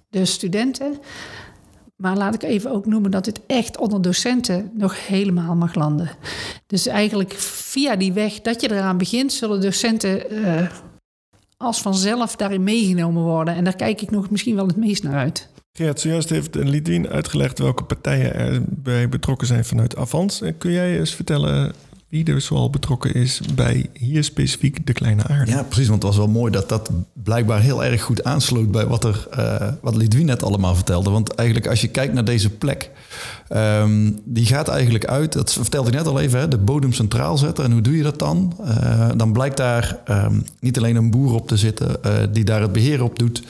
de 0.10 0.26
studenten, 0.26 1.00
maar 1.96 2.18
laat 2.18 2.34
ik 2.34 2.44
even 2.44 2.72
ook 2.72 2.86
noemen 2.86 3.12
dat 3.12 3.26
dit 3.26 3.40
echt 3.48 3.78
onder 3.78 4.02
docenten 4.02 4.72
nog 4.74 5.08
helemaal 5.08 5.56
mag 5.56 5.76
landen. 5.76 6.10
Dus 6.68 6.88
eigenlijk 6.88 7.34
via 7.34 7.96
die 7.96 8.14
weg 8.14 8.42
dat 8.42 8.62
je 8.62 8.72
eraan 8.72 8.98
begint, 8.98 9.34
zullen 9.34 9.62
docenten 9.62 10.22
als 11.58 11.82
vanzelf 11.82 12.36
daarin 12.36 12.64
meegenomen 12.64 13.24
worden. 13.24 13.56
En 13.56 13.64
daar 13.64 13.76
kijk 13.76 14.02
ik 14.02 14.12
nog 14.12 14.30
misschien 14.30 14.56
wel 14.56 14.68
het 14.68 14.76
meest 14.76 15.04
naar 15.04 15.16
uit. 15.16 15.50
Gerard, 15.78 16.00
zojuist 16.00 16.30
heeft 16.30 16.56
Lidwien 16.56 17.10
uitgelegd 17.10 17.60
welke 17.60 17.84
partijen 17.84 18.34
erbij 18.34 19.10
betrokken 19.10 19.48
zijn 19.48 19.66
vanuit 19.66 19.96
Avans. 19.96 20.42
Kun 20.58 20.72
jij 20.72 21.00
eens 21.00 21.16
vertellen 21.16 21.74
wie 22.10 22.26
er 22.26 22.42
zoal 22.42 22.70
betrokken 22.70 23.14
is 23.14 23.42
bij 23.56 23.90
hier 23.94 24.24
specifiek 24.24 24.86
de 24.86 24.94
kleine 24.94 25.24
aarde? 25.24 25.52
Ja, 25.52 25.64
precies. 25.64 25.88
Want 25.88 26.04
het 26.04 26.12
was 26.12 26.26
wel 26.26 26.34
mooi 26.34 26.52
dat 26.52 26.70
dat 26.70 26.90
blijkbaar 27.24 27.62
heel 27.62 27.84
erg 27.84 28.02
goed 28.02 28.24
aansloot 28.24 28.72
bij 28.72 28.86
wat, 28.86 29.04
er, 29.04 29.28
uh, 29.38 29.68
wat 29.82 29.96
Lidwien 29.96 30.26
net 30.26 30.44
allemaal 30.44 30.76
vertelde. 30.76 31.10
Want 31.10 31.36
eigenlijk 31.36 31.70
als 31.70 31.82
je 31.82 31.88
kijkt 31.88 32.14
naar 32.14 32.26
deze 32.26 32.50
plek, 32.50 32.90
um, 33.50 34.22
die 34.24 34.46
gaat 34.46 34.68
eigenlijk 34.68 35.06
uit, 35.06 35.34
dat 35.34 35.54
vertelde 35.54 35.90
ik 35.90 35.96
net 35.96 36.08
al 36.08 36.20
even, 36.20 36.40
hè, 36.40 36.48
de 36.48 36.58
bodem 36.58 36.94
centraal 36.94 37.38
zetten. 37.38 37.64
En 37.64 37.72
hoe 37.72 37.82
doe 37.82 37.98
je 37.98 38.04
dat 38.04 38.20
dan? 38.20 38.58
Uh, 38.62 39.10
dan 39.16 39.32
blijkt 39.32 39.58
daar 39.58 40.00
um, 40.10 40.44
niet 40.60 40.78
alleen 40.78 40.96
een 40.96 41.12
boer 41.12 41.34
op 41.34 41.48
te 41.48 41.58
zitten 41.58 42.00
die 42.32 42.44
daar 42.44 42.62
het 42.62 42.72
beheer 42.72 43.04
op 43.04 43.20
doet... 43.20 43.44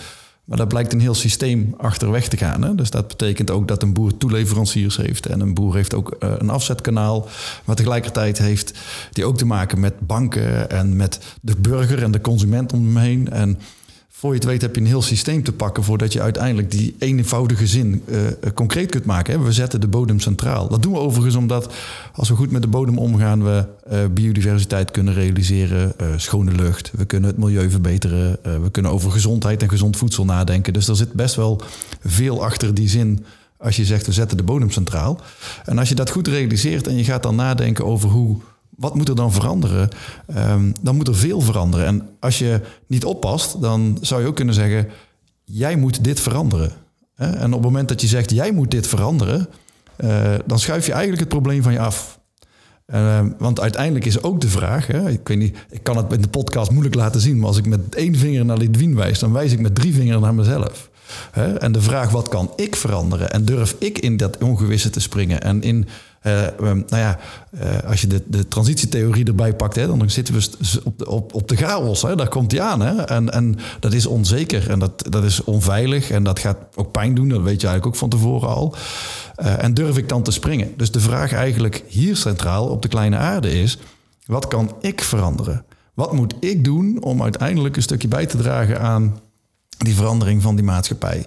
Maar 0.48 0.58
daar 0.58 0.68
blijkt 0.68 0.94
een 0.94 1.00
heel 1.00 1.14
systeem 1.14 1.74
achterweg 1.78 2.28
te 2.28 2.38
gaan. 2.38 2.64
Hè? 2.64 2.76
Dus 2.76 2.90
dat 2.90 3.08
betekent 3.08 3.52
ook 3.52 3.68
dat 3.68 3.84
een 3.84 3.94
boer 3.94 4.18
toeleveranciers 4.18 4.98
heeft. 4.98 5.26
En 5.26 5.40
een 5.40 5.54
boer 5.54 5.76
heeft 5.76 5.94
ook 5.94 6.16
uh, 6.20 6.34
een 6.38 6.50
afzetkanaal. 6.50 7.28
Maar 7.66 7.76
tegelijkertijd 7.76 8.38
heeft 8.38 8.80
die 9.12 9.26
ook 9.26 9.38
te 9.38 9.46
maken 9.46 9.80
met 9.80 10.00
banken 10.00 10.70
en 10.70 10.96
met 10.96 11.20
de 11.42 11.56
burger 11.56 12.04
en 12.04 12.12
de 12.12 12.22
consument 12.22 12.74
om 12.74 12.86
hem 12.86 12.98
heen. 12.98 13.30
En 13.30 13.60
voor 14.20 14.30
je 14.30 14.36
het 14.36 14.46
weet 14.46 14.62
heb 14.62 14.76
je 14.76 14.82
een 14.82 14.88
heel 14.88 15.02
systeem 15.02 15.44
te 15.44 15.52
pakken 15.52 15.84
voordat 15.84 16.14
je 16.14 16.22
uiteindelijk 16.22 16.72
die 16.72 16.96
eenvoudige 17.00 17.68
zin 17.68 18.04
uh, 18.06 18.20
concreet 18.54 18.90
kunt 18.90 19.06
maken. 19.06 19.44
We 19.44 19.52
zetten 19.52 19.82
de 19.82 19.88
bodem 19.88 20.20
centraal. 20.20 20.68
Dat 20.68 20.84
doen 20.84 20.94
we 20.94 21.00
overigens 21.00 21.36
omdat 21.36 21.74
als 22.14 22.30
we 22.30 22.36
goed 22.36 22.52
met 22.52 22.62
de 22.62 22.68
bodem 22.68 22.98
omgaan, 22.98 23.44
we 23.44 23.66
uh, 23.92 24.00
biodiversiteit 24.12 24.92
kunnen 24.92 25.14
realiseren, 25.14 25.94
schone 26.16 26.52
lucht, 26.52 26.92
we 26.96 27.06
kunnen 27.06 27.30
het 27.30 27.40
milieu 27.40 27.70
verbeteren, 27.70 28.38
we 28.42 28.70
kunnen 28.72 28.92
over 28.92 29.12
gezondheid 29.12 29.62
en 29.62 29.70
gezond 29.70 29.98
voedsel 29.98 30.26
nadenken. 30.26 30.74
Dus 30.74 30.88
er 30.88 30.96
zit 30.96 31.14
best 31.14 31.36
wel 31.36 31.62
veel 32.06 32.44
achter 32.44 32.74
die 32.74 32.90
zin 32.90 33.26
als 33.58 33.76
je 33.76 33.86
zegt 33.86 34.06
we 34.06 34.12
zetten 34.12 34.38
de 34.38 34.44
bodem 34.44 34.72
centraal. 34.72 35.22
En 35.66 35.78
als 35.78 35.90
je 35.90 35.96
dat 35.96 36.10
goed 36.10 36.28
realiseert 36.28 36.88
en 36.88 36.96
je 36.96 37.04
gaat 37.04 37.24
dan 37.24 37.36
nadenken 37.36 37.86
over 37.86 38.10
hoe 38.10 38.38
wat 38.78 38.96
moet 38.96 39.10
er 39.10 39.16
dan 39.16 39.32
veranderen? 39.32 39.90
Um, 40.38 40.74
dan 40.82 40.96
moet 40.96 41.08
er 41.08 41.16
veel 41.16 41.42
veranderen. 41.42 41.86
En 41.86 42.10
als 42.20 42.38
je 42.38 42.62
niet 42.88 43.06
oppast, 43.06 43.62
dan 43.62 43.98
zou 44.02 44.22
je 44.22 44.28
ook 44.28 44.36
kunnen 44.36 44.54
zeggen: 44.54 44.88
jij 45.44 45.76
moet 45.76 46.04
dit 46.04 46.20
veranderen. 46.20 46.72
En 47.16 47.46
op 47.46 47.54
het 47.54 47.62
moment 47.62 47.90
dat 47.90 48.02
je 48.02 48.08
zegt: 48.08 48.32
jij 48.32 48.52
moet 48.52 48.72
dit 48.72 48.88
veranderen, 48.88 49.48
uh, 49.98 50.34
dan 50.46 50.60
schuif 50.60 50.86
je 50.86 50.92
eigenlijk 50.92 51.22
het 51.22 51.30
probleem 51.30 51.64
van 51.64 51.72
je 51.72 51.80
af. 51.80 52.20
Uh, 52.94 53.20
want 53.38 53.60
uiteindelijk 53.60 54.06
is 54.06 54.24
ook 54.24 54.42
de 54.42 54.50
vraag, 54.50 54.88
hè, 54.88 55.10
ik, 55.10 55.28
weet 55.28 55.38
niet, 55.38 55.58
ik 55.70 55.84
kan 55.84 55.98
het 55.98 56.14
in 56.14 56.22
de 56.22 56.28
podcast 56.28 56.72
moeilijk 56.72 56.96
laten 56.96 57.22
zien, 57.22 57.38
maar 57.38 57.48
als 57.48 57.58
ik 57.58 57.66
met 57.66 57.96
één 57.96 58.16
vinger 58.16 58.46
naar 58.46 58.58
Lidwien 58.58 58.96
wijs, 58.96 59.20
dan 59.20 59.32
wijs 59.34 59.52
ik 59.52 59.60
met 59.60 59.76
drie 59.76 59.94
vingers 59.94 60.22
naar 60.22 60.34
mezelf. 60.34 60.90
En 61.60 61.72
de 61.72 61.82
vraag, 61.82 62.10
wat 62.10 62.28
kan 62.28 62.52
ik 62.56 62.76
veranderen? 62.76 63.32
En 63.32 63.46
durf 63.46 63.76
ik 63.80 63.98
in 63.98 64.18
dat 64.18 64.38
ongewisse 64.38 64.90
te 64.90 65.00
springen? 65.00 65.42
En 65.42 65.62
in 65.62 65.88
nou 66.58 66.86
ja, 66.90 67.20
uh, 67.54 67.90
als 67.90 68.02
je 68.02 68.08
de, 68.08 68.24
de 68.26 68.48
transitietheorie 68.48 69.26
erbij 69.26 69.54
pakt, 69.54 69.76
hè, 69.76 69.88
dan 69.88 70.10
zitten 70.10 70.34
we 70.34 70.50
op 70.84 71.00
de, 71.00 71.10
op, 71.10 71.34
op 71.34 71.48
de 71.48 71.56
chaos. 71.56 72.02
Hè, 72.02 72.16
daar 72.16 72.28
komt 72.28 72.52
hij 72.52 72.62
aan. 72.62 72.82
Hè, 72.82 73.02
en, 73.02 73.34
en 73.34 73.58
dat 73.80 73.94
is 73.94 74.06
onzeker 74.06 74.70
en 74.70 74.80
dat, 74.80 75.06
dat 75.10 75.24
is 75.24 75.44
onveilig 75.44 76.10
en 76.10 76.24
dat 76.24 76.40
gaat 76.40 76.58
ook 76.76 76.92
pijn 76.92 77.16
doen. 77.16 77.30
Dat 77.30 77.42
weet 77.42 77.62
je 77.62 77.68
eigenlijk 77.68 77.86
ook 77.86 77.96
van 77.96 78.10
tevoren 78.10 78.50
al. 78.50 78.76
Uh, 79.42 79.64
en 79.64 79.74
durf 79.74 79.98
ik 79.98 80.10
dan 80.10 80.24
te 80.24 80.32
springen? 80.32 80.74
Dus 80.78 80.92
de 80.92 81.00
vraag 81.00 81.34
eigenlijk 81.34 81.84
hier 81.88 82.16
centraal 82.16 82.68
op 82.68 82.82
de 82.82 82.88
kleine 82.88 83.18
aarde 83.18 83.62
is: 83.62 83.78
wat 84.26 84.48
kan 84.48 84.76
ik 84.82 85.02
veranderen? 85.02 85.66
Wat 85.94 86.14
moet 86.14 86.34
ik 86.40 86.64
doen 86.64 87.04
om 87.04 87.24
uiteindelijk 87.24 87.76
een 87.76 87.82
stukje 87.82 88.08
bij 88.08 88.26
te 88.26 88.38
dragen 88.38 88.80
aan 88.80 89.20
die 89.78 89.96
verandering 89.96 90.42
van 90.42 90.56
die 90.56 90.66
maatschappij? 90.66 91.26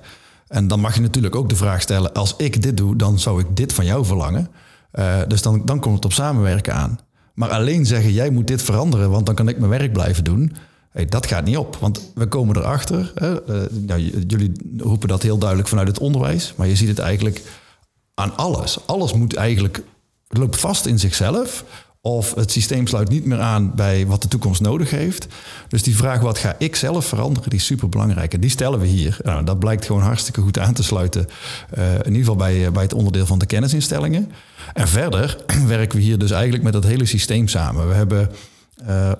En 0.48 0.68
dan 0.68 0.80
mag 0.80 0.94
je 0.94 1.00
natuurlijk 1.00 1.36
ook 1.36 1.48
de 1.48 1.56
vraag 1.56 1.80
stellen: 1.80 2.12
als 2.12 2.34
ik 2.36 2.62
dit 2.62 2.76
doe, 2.76 2.96
dan 2.96 3.18
zou 3.18 3.40
ik 3.40 3.56
dit 3.56 3.72
van 3.72 3.84
jou 3.84 4.04
verlangen. 4.04 4.48
Uh, 4.94 5.20
dus 5.26 5.42
dan, 5.42 5.62
dan 5.64 5.80
komt 5.80 5.94
het 5.94 6.04
op 6.04 6.12
samenwerken 6.12 6.74
aan. 6.74 6.98
Maar 7.34 7.50
alleen 7.50 7.86
zeggen, 7.86 8.12
jij 8.12 8.30
moet 8.30 8.46
dit 8.46 8.62
veranderen, 8.62 9.10
want 9.10 9.26
dan 9.26 9.34
kan 9.34 9.48
ik 9.48 9.58
mijn 9.58 9.70
werk 9.70 9.92
blijven 9.92 10.24
doen. 10.24 10.52
Hey, 10.90 11.04
dat 11.04 11.26
gaat 11.26 11.44
niet 11.44 11.56
op, 11.56 11.76
want 11.76 12.12
we 12.14 12.26
komen 12.26 12.56
erachter. 12.56 13.12
Hè, 13.14 13.30
uh, 13.30 13.62
nou, 13.70 14.00
jullie 14.00 14.52
roepen 14.78 15.08
dat 15.08 15.22
heel 15.22 15.38
duidelijk 15.38 15.68
vanuit 15.68 15.88
het 15.88 15.98
onderwijs, 15.98 16.54
maar 16.56 16.66
je 16.66 16.76
ziet 16.76 16.88
het 16.88 16.98
eigenlijk 16.98 17.42
aan 18.14 18.36
alles. 18.36 18.86
Alles 18.86 19.12
moet 19.12 19.34
eigenlijk, 19.34 19.82
loopt 20.28 20.60
vast 20.60 20.86
in 20.86 20.98
zichzelf. 20.98 21.64
Of 22.02 22.34
het 22.34 22.50
systeem 22.50 22.86
sluit 22.86 23.08
niet 23.08 23.24
meer 23.24 23.40
aan 23.40 23.72
bij 23.74 24.06
wat 24.06 24.22
de 24.22 24.28
toekomst 24.28 24.60
nodig 24.60 24.90
heeft. 24.90 25.26
Dus 25.68 25.82
die 25.82 25.96
vraag, 25.96 26.20
wat 26.20 26.38
ga 26.38 26.54
ik 26.58 26.76
zelf 26.76 27.06
veranderen, 27.06 27.50
die 27.50 27.58
is 27.58 27.64
super 27.64 27.88
belangrijk. 27.88 28.34
En 28.34 28.40
die 28.40 28.50
stellen 28.50 28.80
we 28.80 28.86
hier. 28.86 29.16
Nou, 29.22 29.44
dat 29.44 29.58
blijkt 29.58 29.84
gewoon 29.84 30.02
hartstikke 30.02 30.40
goed 30.40 30.58
aan 30.58 30.74
te 30.74 30.82
sluiten. 30.82 31.26
Uh, 31.78 31.94
in 31.94 31.98
ieder 32.04 32.18
geval 32.18 32.36
bij, 32.36 32.72
bij 32.72 32.82
het 32.82 32.94
onderdeel 32.94 33.26
van 33.26 33.38
de 33.38 33.46
kennisinstellingen. 33.46 34.32
En 34.72 34.88
verder 34.88 35.36
werken 35.66 35.98
we 35.98 36.04
hier 36.04 36.18
dus 36.18 36.30
eigenlijk 36.30 36.62
met 36.62 36.72
dat 36.72 36.84
hele 36.84 37.06
systeem 37.06 37.48
samen. 37.48 37.88
We 37.88 37.94
hebben 37.94 38.30
uh, 38.88 39.12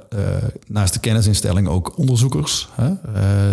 naast 0.67 0.93
de 0.93 1.01
kennisinstelling 1.01 1.69
ook 1.69 1.99
onderzoekers 1.99 2.69
hè, 2.75 2.93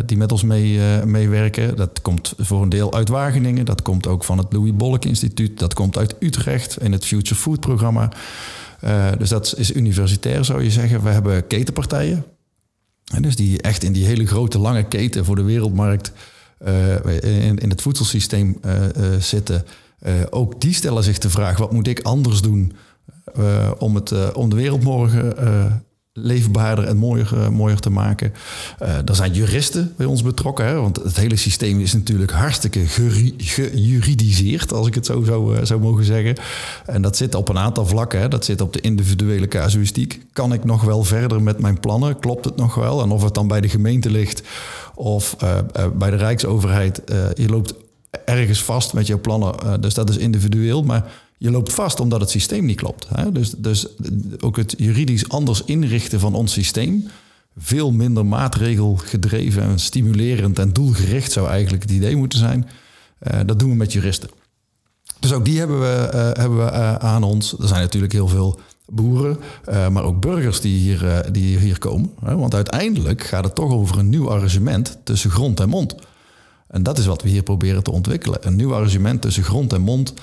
die 0.06 0.18
met 0.18 0.32
ons 0.32 0.44
mee, 0.44 0.80
meewerken. 1.06 1.76
Dat 1.76 2.02
komt 2.02 2.34
voor 2.38 2.62
een 2.62 2.70
deel 2.70 2.94
uit 2.94 3.10
Wageningen, 3.10 3.66
dat 3.66 3.82
komt 3.82 4.08
ook 4.08 4.24
van 4.24 4.38
het 4.38 4.54
Louis 4.54 4.76
Bolk 4.76 5.06
Instituut, 5.06 5.60
dat 5.60 5.74
komt 5.74 5.98
uit 5.98 6.16
Utrecht 6.20 6.82
in 6.82 6.92
het 6.92 7.06
Future 7.06 7.40
Food 7.40 7.60
programma. 7.60 8.10
Dus 9.18 9.30
dat 9.30 9.54
is 9.58 9.76
universitair 9.76 10.46
zou 10.46 10.64
je 10.64 10.72
zeggen. 10.72 11.04
We 11.04 11.10
hebben 11.10 11.48
ketenpartijen, 11.48 12.26
en 13.14 13.22
dus 13.22 13.36
die 13.36 13.62
echt 13.62 13.84
in 13.84 13.94
die 13.94 14.06
hele 14.06 14.28
grote 14.28 14.60
lange 14.60 14.84
keten 14.84 15.26
voor 15.26 15.36
de 15.36 15.44
wereldmarkt 15.44 16.12
in, 17.22 17.58
in 17.58 17.70
het 17.70 17.82
voedselsysteem 17.82 18.60
zitten. 19.20 19.66
Uh, 20.02 20.14
ook 20.30 20.62
die 20.62 20.74
stellen 20.74 21.04
zich 21.04 21.18
de 21.18 21.30
vraag: 21.30 21.58
wat 21.58 21.72
moet 21.72 21.88
ik 21.88 22.00
anders 22.00 22.42
doen 22.42 22.74
om, 23.78 23.96
het, 23.96 24.34
om 24.34 24.50
de 24.50 24.56
wereld 24.56 24.84
morgen 24.84 25.38
leefbaarder 26.18 26.86
en 26.86 26.98
mooier, 26.98 27.52
mooier 27.52 27.80
te 27.80 27.90
maken? 27.90 28.34
er 28.80 29.16
zijn 29.16 29.34
juristen 29.34 29.94
bij 29.98 30.06
ons 30.06 30.22
betrokken, 30.22 30.66
hè, 30.66 30.74
want 30.82 30.96
het 31.04 31.16
hele 31.16 31.36
systeem 31.36 31.80
is 31.80 31.94
natuurlijk 31.94 32.32
hartstikke 32.32 32.86
gejuridiseerd, 33.38 34.74
als 34.74 34.88
ik 34.88 34.96
het 34.96 35.06
zo 35.06 35.24
zou, 35.24 35.66
zou 35.66 35.80
mogen 35.80 36.04
zeggen. 36.04 36.36
En 36.86 37.02
dat 37.02 37.18
zit 37.18 37.36
op 37.36 37.50
een 37.50 37.58
aantal 37.58 37.86
vlakken. 37.86 38.20
Hè. 38.20 38.28
Dat 38.28 38.46
zit 38.46 38.62
op 38.62 38.74
de 38.74 38.82
individuele 38.82 39.48
casuïstiek. 39.48 40.22
Kan 40.34 40.54
ik 40.54 40.64
nog 40.64 40.84
wel 40.84 41.04
verder 41.04 41.42
met 41.42 41.60
mijn 41.60 41.80
plannen? 41.80 42.20
Klopt 42.20 42.46
het 42.46 42.56
nog 42.56 42.76
wel? 42.76 43.02
En 43.02 43.12
of 43.12 43.24
het 43.24 43.34
dan 43.34 43.48
bij 43.48 43.62
de 43.62 43.70
gemeente 43.70 44.10
ligt 44.10 44.42
of 44.96 45.36
bij 45.94 46.10
de 46.10 46.16
Rijksoverheid, 46.16 47.02
je 47.34 47.50
loopt 47.50 47.74
ergens 48.26 48.64
vast 48.64 48.94
met 48.94 49.08
jouw 49.08 49.20
plannen. 49.20 49.56
Uh, 49.64 49.74
dus 49.80 49.94
dat 49.94 50.10
is 50.10 50.18
individueel. 50.18 50.84
Maar 50.84 51.06
je 51.38 51.52
loopt 51.52 51.74
vast 51.74 52.00
omdat 52.00 52.22
het 52.22 52.30
systeem 52.30 52.66
niet 52.66 52.78
klopt. 52.78 53.08
Hè? 53.16 53.32
Dus, 53.32 53.50
dus 53.58 53.88
ook 54.40 54.58
het 54.58 54.74
juridisch 54.78 55.30
anders 55.30 55.64
inrichten 55.66 56.20
van 56.20 56.36
ons 56.36 56.54
systeem. 56.54 57.08
Veel 57.58 57.92
minder 57.92 58.26
maatregelgedreven 58.26 59.64
en 59.64 59.80
stimulerend 59.80 60.60
en 60.60 60.74
doelgericht 60.74 61.32
zou 61.32 61.48
eigenlijk 61.48 61.84
het 61.84 61.92
idee 61.92 62.16
moeten 62.16 62.40
zijn. 62.40 62.68
Uh, 63.22 63.40
dat 63.46 63.60
doen 63.60 63.70
we 63.70 63.76
met 63.76 63.94
juristen. 63.94 64.30
Dus 65.20 65.34
ook 65.34 65.46
die 65.46 65.60
hebben 65.60 65.80
we, 65.80 66.12
uh, 66.14 66.42
hebben 66.42 66.58
we 66.58 66.72
aan 67.00 67.24
ons. 67.24 67.56
Er 67.60 67.68
zijn 67.68 67.82
natuurlijk 67.82 68.14
heel 68.14 68.28
veel 68.28 68.60
boeren, 68.86 69.40
maar 69.66 70.04
ook 70.04 70.22
burgers 70.22 70.62
die 70.62 70.78
hier, 70.78 71.26
die 71.32 71.58
hier 71.58 71.80
komen. 71.80 72.12
Hè? 72.26 72.36
Want 72.36 72.54
uiteindelijk 72.54 73.24
gaat 73.24 73.44
het 73.44 73.56
toch 73.56 73.72
over 73.72 73.98
een 73.98 74.10
nieuw 74.10 74.30
arrangement 74.30 74.98
tussen 75.04 75.32
grond 75.32 75.60
en 75.60 75.70
mond. 75.70 75.96
En 76.68 76.84
dat 76.84 76.98
is 76.98 77.06
wat 77.06 77.22
we 77.22 77.30
hier 77.30 77.44
proberen 77.44 77.84
te 77.84 77.92
ontwikkelen. 77.92 78.48
Een 78.48 78.56
nieuw 78.56 78.74
argument 78.74 79.22
tussen 79.22 79.44
grond 79.44 79.74
en 79.74 79.82
mond, 79.82 80.14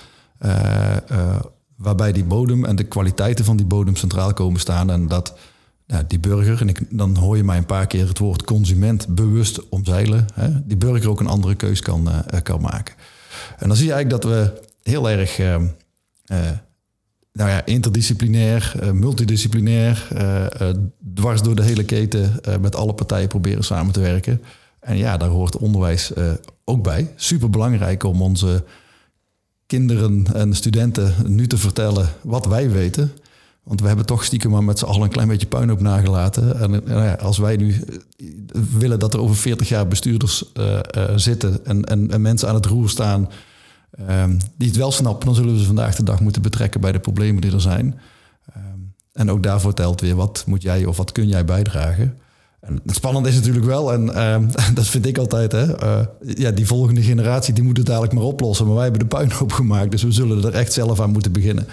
waarbij 1.76 2.12
die 2.12 2.24
bodem 2.24 2.64
en 2.64 2.76
de 2.76 2.84
kwaliteiten 2.84 3.44
van 3.44 3.56
die 3.56 3.66
bodem 3.66 3.96
centraal 3.96 4.32
komen 4.32 4.60
staan. 4.60 4.90
En 4.90 5.08
dat 5.08 5.36
nou, 5.86 6.04
die 6.06 6.18
burger, 6.18 6.60
en 6.60 6.68
ik, 6.68 6.80
dan 6.90 7.16
hoor 7.16 7.36
je 7.36 7.44
mij 7.44 7.56
een 7.56 7.66
paar 7.66 7.86
keer 7.86 8.08
het 8.08 8.18
woord 8.18 8.44
consument 8.44 9.14
bewust 9.14 9.68
omzeilen, 9.68 10.26
hè, 10.34 10.66
die 10.66 10.76
burger 10.76 11.10
ook 11.10 11.20
een 11.20 11.26
andere 11.26 11.54
keus 11.54 11.80
kan, 11.80 12.08
uh, 12.08 12.40
kan 12.42 12.60
maken. 12.60 12.94
En 13.58 13.68
dan 13.68 13.76
zie 13.76 13.86
je 13.86 13.92
eigenlijk 13.92 14.22
dat 14.22 14.32
we 14.32 14.62
heel 14.82 15.10
erg 15.10 15.38
nou 17.32 17.50
ja, 17.50 17.64
interdisciplinair, 17.64 18.74
multidisciplinair, 18.92 20.08
dwars 21.14 21.42
door 21.42 21.54
de 21.54 21.62
hele 21.62 21.84
keten 21.84 22.40
met 22.60 22.76
alle 22.76 22.94
partijen 22.94 23.28
proberen 23.28 23.64
samen 23.64 23.92
te 23.92 24.00
werken. 24.00 24.42
En 24.80 24.96
ja, 24.96 25.16
daar 25.16 25.28
hoort 25.28 25.56
onderwijs 25.56 26.12
ook 26.64 26.82
bij. 26.82 27.12
Super 27.16 27.50
belangrijk 27.50 28.02
om 28.02 28.22
onze 28.22 28.64
kinderen 29.66 30.26
en 30.35 30.54
studenten 30.54 31.14
nu 31.26 31.47
te 31.47 31.59
vertellen 31.59 32.09
wat 32.23 32.47
wij 32.47 32.71
weten. 32.71 33.12
Want 33.62 33.80
we 33.80 33.87
hebben 33.87 34.06
toch 34.06 34.25
stiekem 34.25 34.50
maar 34.50 34.64
met 34.64 34.78
z'n 34.78 34.85
allen 34.85 35.02
een 35.02 35.09
klein 35.09 35.28
beetje 35.28 35.47
puinhoop 35.47 35.80
nagelaten. 35.80 36.61
En, 36.61 36.88
en 36.88 37.02
ja, 37.02 37.14
als 37.14 37.38
wij 37.38 37.56
nu 37.56 37.73
eh, 37.73 38.26
willen 38.78 38.99
dat 38.99 39.14
er 39.14 39.21
over 39.21 39.37
40 39.37 39.68
jaar 39.68 39.88
bestuurders 39.88 40.44
uh, 40.59 40.78
zitten 41.16 41.64
en, 41.64 41.85
en, 41.85 42.11
en, 42.11 42.23
mensen 42.23 42.49
aan 42.49 42.54
het 42.54 42.66
roer 42.66 42.88
staan 42.88 43.28
um, 44.11 44.38
die 44.56 44.68
het 44.68 44.76
wel 44.76 44.92
snappen, 44.92 45.26
dan 45.26 45.35
zullen 45.35 45.52
we 45.52 45.59
ze 45.59 45.66
vandaag 45.66 45.97
de 45.97 46.02
dag 46.02 46.21
moeten 46.21 46.42
betrekken 46.42 46.80
bij 46.80 46.92
de 46.92 46.99
problemen 46.99 47.42
die 47.42 47.52
er 47.52 47.61
zijn. 47.61 48.00
Um, 48.56 48.94
en 49.12 49.30
ook 49.30 49.42
daarvoor 49.42 49.75
telt 49.75 50.00
weer 50.00 50.16
wat 50.16 50.44
moet 50.47 50.62
jij 50.62 50.85
of 50.85 50.97
wat 50.97 51.12
kun 51.12 51.28
jij 51.28 51.44
bijdragen. 51.44 52.18
Het 52.66 52.94
spannend 52.94 53.26
is 53.26 53.35
natuurlijk 53.35 53.64
wel, 53.64 53.92
en 53.92 54.06
uh, 54.06 54.37
dat 54.75 54.87
vind 54.87 55.06
ik 55.06 55.18
altijd, 55.18 55.52
hè, 55.52 55.83
uh, 55.85 56.06
ja, 56.35 56.50
die 56.50 56.66
volgende 56.66 57.02
generatie 57.02 57.54
die 57.54 57.64
moet 57.64 57.76
het 57.76 57.87
dadelijk 57.87 58.12
maar 58.12 58.23
oplossen. 58.23 58.66
Maar 58.66 58.75
wij 58.75 58.85
hebben 58.85 59.00
de 59.00 59.16
puinhoop 59.16 59.52
gemaakt, 59.52 59.90
dus 59.90 60.02
we 60.02 60.12
zullen 60.12 60.44
er 60.44 60.54
echt 60.54 60.73
zelf 60.73 61.00
aan 61.00 61.11
moeten 61.11 61.33
beginnen. 61.33 61.66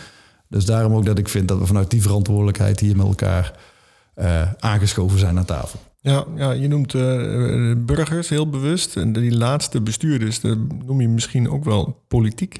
Dus 0.47 0.65
daarom 0.65 0.93
ook 0.93 1.05
dat 1.05 1.17
ik 1.17 1.29
vind 1.29 1.47
dat 1.47 1.57
we 1.57 1.65
vanuit 1.65 1.89
die 1.89 2.01
verantwoordelijkheid 2.01 2.79
hier 2.79 2.95
met 2.95 3.05
elkaar 3.05 3.53
uh, 4.15 4.41
aangeschoven 4.59 5.19
zijn 5.19 5.37
aan 5.37 5.45
tafel. 5.45 5.79
Ja, 5.99 6.25
ja 6.35 6.51
je 6.51 6.67
noemt 6.67 6.93
uh, 6.93 7.73
burgers 7.77 8.29
heel 8.29 8.49
bewust. 8.49 8.97
En 8.97 9.13
die 9.13 9.37
laatste 9.37 9.81
bestuurders, 9.81 10.39
dat 10.39 10.57
noem 10.85 11.01
je 11.01 11.07
misschien 11.07 11.49
ook 11.49 11.63
wel 11.63 12.03
politiek. 12.07 12.59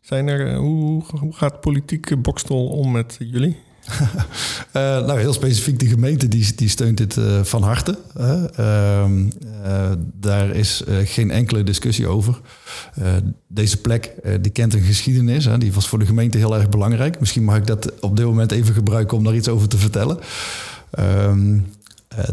Zijn 0.00 0.28
er, 0.28 0.54
hoe, 0.54 1.02
hoe 1.20 1.34
gaat 1.34 1.60
politiek 1.60 2.22
Bokstol 2.22 2.68
om 2.68 2.92
met 2.92 3.16
jullie? 3.18 3.56
Uh, 3.90 4.72
nou, 5.06 5.18
heel 5.18 5.32
specifiek 5.32 5.78
de 5.78 5.86
gemeente 5.86 6.28
die, 6.28 6.54
die 6.54 6.68
steunt 6.68 6.96
dit 6.96 7.16
uh, 7.16 7.42
van 7.42 7.62
harte. 7.62 7.98
Uh, 8.18 9.12
daar 10.20 10.50
is 10.50 10.82
geen 11.04 11.30
enkele 11.30 11.62
discussie 11.62 12.06
over. 12.06 12.40
deze 13.48 13.76
plek 13.76 14.14
die 14.40 14.52
kent 14.52 14.74
een 14.74 14.82
geschiedenis. 14.82 15.44
Hè, 15.44 15.58
die 15.58 15.72
was 15.72 15.88
voor 15.88 15.98
de 15.98 16.06
gemeente 16.06 16.38
heel 16.38 16.54
erg 16.54 16.68
belangrijk. 16.68 17.20
Misschien 17.20 17.44
mag 17.44 17.56
ik 17.56 17.66
dat 17.66 18.00
op 18.00 18.16
dit 18.16 18.26
moment 18.26 18.52
even 18.52 18.74
gebruiken 18.74 19.16
om 19.16 19.24
daar 19.24 19.34
iets 19.34 19.48
over 19.48 19.68
te 19.68 19.78
vertellen. 19.78 20.18
Ehm, 20.90 21.58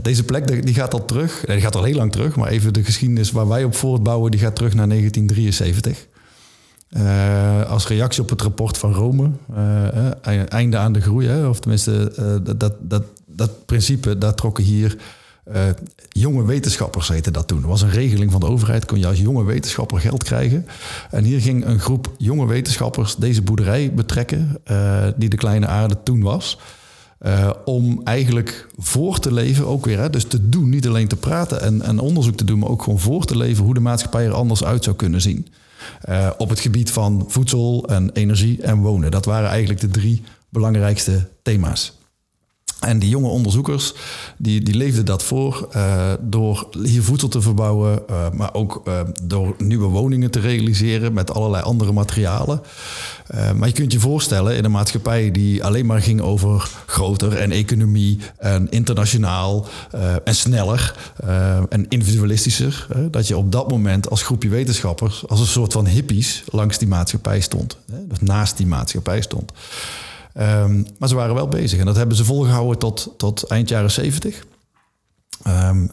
deze 0.01 0.23
plek 0.23 0.65
die 0.65 0.73
gaat 0.73 0.93
al 0.93 1.05
terug, 1.05 1.43
die 1.45 1.61
gaat 1.61 1.75
al 1.75 1.83
heel 1.83 1.95
lang 1.95 2.11
terug, 2.11 2.35
maar 2.35 2.49
even 2.49 2.73
de 2.73 2.83
geschiedenis 2.83 3.31
waar 3.31 3.47
wij 3.47 3.63
op 3.63 3.75
voortbouwen, 3.75 4.31
die 4.31 4.39
gaat 4.39 4.55
terug 4.55 4.73
naar 4.73 4.87
1973. 4.87 6.07
Als 7.67 7.88
reactie 7.88 8.22
op 8.22 8.29
het 8.29 8.41
rapport 8.41 8.77
van 8.77 8.94
Rome, 8.94 9.29
einde 10.50 10.77
aan 10.77 10.94
de 10.94 11.01
groei, 11.01 11.27
hè, 11.27 11.48
of 11.48 11.60
tenminste 11.60 12.12
dat, 12.58 12.75
dat, 12.79 13.03
dat 13.25 13.65
principe, 13.65 14.17
daar 14.17 14.34
trokken 14.34 14.63
hier 14.63 14.98
jonge 16.10 16.46
wetenschappers 16.46 17.08
heette 17.08 17.32
dat 17.32 17.48
toen. 17.48 17.62
Er 17.62 17.67
was 17.67 17.82
een 17.82 17.89
regeling 17.89 18.32
van 18.32 18.39
de 18.39 18.48
overheid, 18.48 18.86
kon 18.86 19.00
je 19.00 19.08
als 19.08 19.20
jonge 19.20 19.44
wetenschapper 19.44 20.00
geld 20.00 20.24
krijgen. 20.24 20.65
En 21.12 21.24
hier 21.24 21.41
ging 21.41 21.65
een 21.65 21.79
groep 21.79 22.12
jonge 22.17 22.46
wetenschappers 22.46 23.15
deze 23.15 23.41
boerderij 23.41 23.94
betrekken, 23.94 24.62
die 25.15 25.29
de 25.29 25.38
kleine 25.38 25.67
aarde 25.67 25.98
toen 26.03 26.22
was. 26.22 26.60
Om 27.65 28.01
eigenlijk 28.03 28.67
voor 28.77 29.20
te 29.20 29.34
leven, 29.34 29.67
ook 29.67 29.86
weer, 29.86 30.00
hè, 30.00 30.10
dus 30.10 30.24
te 30.24 30.50
doen, 30.50 30.70
niet 30.70 30.88
alleen 30.88 31.08
te 31.08 31.15
praten 31.15 31.62
en, 31.62 31.82
en, 31.82 32.00
onderzoek 32.00 32.38
te 32.38 32.44
doen, 32.44 32.60
maar 32.60 32.70
ook 32.70 32.84
gewoon 32.84 33.00
voor 33.00 33.25
te 33.25 33.38
leven 33.38 33.63
hoe 33.63 33.74
de 33.74 33.79
maatschappij 33.79 34.25
er 34.25 34.34
anders 34.34 34.63
uit 34.63 34.84
zou 34.84 34.96
kunnen 34.96 35.22
zien. 35.22 35.48
Op 36.38 36.50
het 36.50 36.60
gebied 36.60 36.91
van 36.91 37.25
voedsel 37.27 37.86
en 37.88 38.10
energie 38.13 38.62
en 38.62 38.77
wonen. 38.77 39.12
Dat 39.12 39.25
waren 39.25 39.50
eigenlijk 39.50 39.79
de 39.79 39.89
drie 39.89 40.24
belangrijkste 40.50 41.29
thema's. 41.41 41.98
En 42.79 43.00
die 43.00 43.10
jonge 43.10 43.27
onderzoekers, 43.27 43.94
die, 44.38 44.62
die 44.62 44.75
leefden 44.75 45.06
dat 45.06 45.24
voor 45.24 45.67
uh, 45.75 46.13
door 46.20 46.67
hier 46.84 47.03
voedsel 47.03 47.27
te 47.27 47.41
verbouwen, 47.41 48.03
uh, 48.10 48.29
maar 48.32 48.53
ook 48.53 48.84
door 49.24 49.56
nieuwe 49.58 49.88
woningen 49.88 50.32
te 50.32 50.39
realiseren 50.39 51.13
met 51.13 51.34
allerlei 51.34 51.63
andere 51.63 51.91
materialen. 51.91 52.62
Maar 53.55 53.67
je 53.67 53.74
kunt 53.74 53.91
je 53.91 54.00
voorstellen 54.00 54.55
in 54.55 54.65
een 54.65 54.72
maatschappij 54.72 55.31
die 55.31 55.63
alleen 55.63 55.86
maar 55.86 56.01
ging 56.01 56.22
over 56.22 56.69
groter 56.86 57.34
en 57.34 57.51
economie 57.51 58.19
en 58.38 58.69
internationaal 58.69 59.67
en 60.24 60.36
sneller 60.36 60.96
en 61.69 61.86
individualistischer, 61.89 62.88
dat 63.12 63.27
je 63.27 63.38
op 63.38 63.51
dat 63.51 63.69
moment 63.69 64.10
als 64.10 64.24
groepje 64.24 64.50
wetenschappers 64.50 65.27
als 65.27 65.39
een 65.39 65.46
soort 65.46 65.74
van 65.74 65.86
hippies 65.86 66.43
langs 66.50 66.77
die 66.77 66.88
maatschappij 66.88 67.39
stond, 67.39 67.77
dus 67.86 68.19
naast 68.19 68.57
die 68.57 68.67
maatschappij 68.67 69.22
stond. 69.22 69.51
Um, 70.39 70.86
maar 71.00 71.10
ze 71.10 71.15
waren 71.15 71.36
wel 71.36 71.48
bezig 71.48 71.79
en 71.79 71.86
dat 71.86 71.96
hebben 71.96 72.17
ze 72.17 72.25
volgehouden 72.25 72.77
tot, 72.77 73.13
tot 73.17 73.43
eind 73.43 73.69
jaren 73.69 73.91
zeventig. 73.91 74.46
Um, 75.48 75.91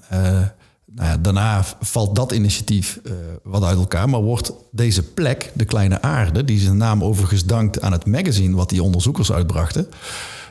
nou 0.95 1.09
ja, 1.09 1.17
daarna 1.17 1.65
valt 1.81 2.17
dat 2.17 2.33
initiatief 2.33 3.01
uh, 3.03 3.13
wat 3.43 3.63
uit 3.63 3.79
elkaar, 3.79 4.09
maar 4.09 4.21
wordt 4.21 4.53
deze 4.71 5.03
plek, 5.03 5.51
de 5.55 5.65
kleine 5.65 6.03
aarde, 6.03 6.45
die 6.45 6.61
zijn 6.61 6.77
naam 6.77 7.05
overigens 7.05 7.45
dankt 7.45 7.81
aan 7.81 7.93
het 7.93 8.07
magazine 8.07 8.57
wat 8.57 8.69
die 8.69 8.83
onderzoekers 8.83 9.33
uitbrachten, 9.33 9.87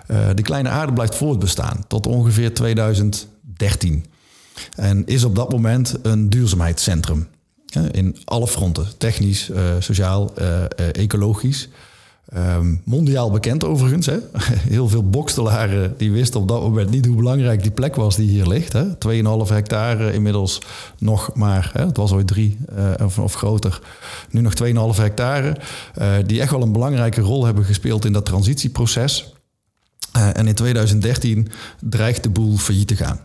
uh, 0.08 0.30
de 0.36 0.42
kleine 0.42 0.70
aarde 0.70 0.94
blijft 0.94 1.16
voortbestaan 1.16 1.86
tot 1.88 2.08
ongeveer 2.08 2.54
2013. 2.54 4.06
En 4.76 5.06
is 5.06 5.24
op 5.24 5.36
dat 5.36 5.52
moment 5.52 5.96
een 6.02 6.30
duurzaamheidscentrum. 6.30 7.28
In 7.92 8.18
alle 8.26 8.48
fronten, 8.48 8.88
technisch, 8.98 9.52
sociaal, 9.80 10.34
ecologisch. 10.92 11.70
Um, 12.36 12.82
mondiaal 12.86 13.32
bekend 13.32 13.64
overigens. 13.64 14.06
Hè? 14.06 14.18
Heel 14.76 14.88
veel 14.88 15.10
bokstelaren 15.10 15.94
die 15.98 16.12
wisten 16.12 16.40
op 16.40 16.48
dat 16.48 16.62
moment 16.62 16.90
niet 16.90 17.06
hoe 17.06 17.16
belangrijk 17.16 17.62
die 17.62 17.72
plek 17.72 17.96
was 17.96 18.16
die 18.16 18.30
hier 18.30 18.48
ligt. 18.48 18.74
2,5 18.76 18.82
hectare 19.48 20.14
inmiddels 20.14 20.62
nog 21.00 21.36
maar, 21.36 21.70
hè? 21.74 21.86
het 21.86 21.98
was 21.98 22.12
ooit 22.12 22.28
drie 22.28 22.58
uh, 22.78 22.92
of, 23.06 23.20
of, 23.20 23.34
groter. 23.34 23.82
Nu 24.30 24.42
nog 24.42 24.54
2,5 24.96 25.02
hectare. 25.02 25.58
Uh, 26.02 26.14
die 26.26 26.42
echt 26.42 26.52
wel 26.52 26.62
een 26.62 26.72
belangrijke 26.72 27.22
rol 27.22 27.46
hebben 27.46 27.64
gespeeld 27.64 28.06
in 28.06 28.14
dat 28.14 28.26
transitieproces. 28.26 29.34
En 30.12 30.48
in 30.48 30.56
2013 30.56 31.48
dreigt 31.80 32.24
de 32.24 32.30
boel 32.30 32.58
failliet 32.58 32.88
te 32.88 32.96
gaan. 32.96 33.20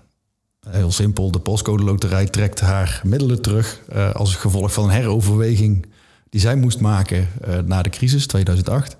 Heel 0.68 0.92
simpel, 0.92 1.30
de 1.30 1.38
postcode 1.38 1.82
loterij 1.82 2.26
trekt 2.26 2.60
haar 2.60 3.00
middelen 3.04 3.42
terug 3.42 3.80
als 4.12 4.34
gevolg 4.34 4.72
van 4.72 4.84
een 4.84 4.90
heroverweging 4.90 5.86
die 6.30 6.40
zij 6.40 6.56
moest 6.56 6.80
maken 6.80 7.28
uh, 7.48 7.58
na 7.58 7.82
de 7.82 7.90
crisis 7.90 8.26
2008. 8.26 8.96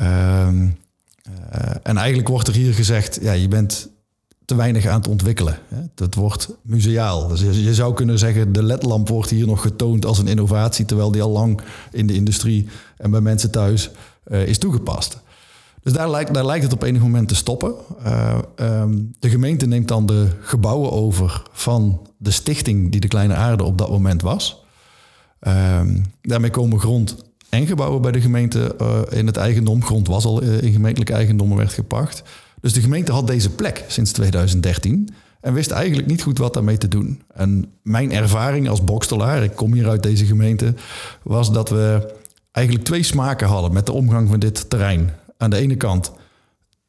Uh, 0.00 0.06
uh, 0.06 1.74
en 1.82 1.96
eigenlijk 1.96 2.28
wordt 2.28 2.48
er 2.48 2.54
hier 2.54 2.74
gezegd, 2.74 3.18
ja, 3.22 3.32
je 3.32 3.48
bent 3.48 3.90
te 4.44 4.54
weinig 4.54 4.86
aan 4.86 4.98
het 4.98 5.08
ontwikkelen. 5.08 5.58
Dat 5.94 6.14
wordt 6.14 6.48
museaal. 6.62 7.28
Dus 7.28 7.40
je, 7.40 7.74
zou 7.74 7.94
kunnen 7.94 8.18
zeggen, 8.18 8.52
de 8.52 8.62
ledlamp 8.62 9.08
wordt 9.08 9.30
hier 9.30 9.46
nog 9.46 9.60
getoond 9.60 10.04
als 10.04 10.18
een 10.18 10.28
innovatie, 10.28 10.84
terwijl 10.84 11.10
die 11.10 11.22
al 11.22 11.30
lang 11.30 11.60
in 11.90 12.06
de 12.06 12.14
industrie 12.14 12.68
en 12.96 13.10
bij 13.10 13.20
mensen 13.20 13.50
thuis 13.50 13.90
uh, 14.26 14.46
is 14.46 14.58
toegepast. 14.58 15.20
Dus 15.82 15.92
daar 15.92 16.10
lijkt, 16.10 16.34
daar 16.34 16.46
lijkt 16.46 16.64
het 16.64 16.72
op 16.72 16.82
enig 16.82 17.02
moment 17.02 17.28
te 17.28 17.34
stoppen. 17.34 17.74
Um, 18.56 19.14
de 19.18 19.30
gemeente 19.30 19.66
neemt 19.66 19.88
dan 19.88 20.06
de 20.06 20.28
gebouwen 20.40 20.92
over 20.92 21.42
van 21.52 22.06
de 22.16 22.30
stichting 22.30 22.90
die 22.90 23.00
de 23.00 23.08
Kleine 23.08 23.34
Aarde 23.34 23.64
op 23.64 23.78
dat 23.78 23.90
moment 23.90 24.22
was. 24.22 24.61
Um, 25.48 26.04
daarmee 26.22 26.50
komen 26.50 26.80
grond 26.80 27.16
en 27.48 27.66
gebouwen 27.66 28.02
bij 28.02 28.12
de 28.12 28.20
gemeente 28.20 28.74
uh, 28.80 29.00
in 29.18 29.26
het 29.26 29.36
eigendom. 29.36 29.84
Grond 29.84 30.06
was 30.06 30.24
al 30.24 30.42
uh, 30.42 30.62
in 30.62 30.72
gemeentelijk 30.72 31.10
eigendom 31.10 31.50
en 31.50 31.56
werd 31.56 31.72
gepacht. 31.72 32.22
Dus 32.60 32.72
de 32.72 32.80
gemeente 32.80 33.12
had 33.12 33.26
deze 33.26 33.50
plek 33.50 33.84
sinds 33.88 34.12
2013 34.12 35.08
en 35.40 35.54
wist 35.54 35.70
eigenlijk 35.70 36.08
niet 36.08 36.22
goed 36.22 36.38
wat 36.38 36.54
daarmee 36.54 36.78
te 36.78 36.88
doen. 36.88 37.22
En 37.34 37.72
mijn 37.82 38.12
ervaring 38.12 38.68
als 38.68 38.84
bokstelaar, 38.84 39.42
ik 39.42 39.54
kom 39.54 39.72
hier 39.72 39.88
uit 39.88 40.02
deze 40.02 40.26
gemeente, 40.26 40.74
was 41.22 41.52
dat 41.52 41.70
we 41.70 42.14
eigenlijk 42.52 42.86
twee 42.86 43.02
smaken 43.02 43.48
hadden 43.48 43.72
met 43.72 43.86
de 43.86 43.92
omgang 43.92 44.28
van 44.28 44.38
dit 44.38 44.70
terrein. 44.70 45.10
Aan 45.36 45.50
de 45.50 45.56
ene 45.56 45.76
kant, 45.76 46.12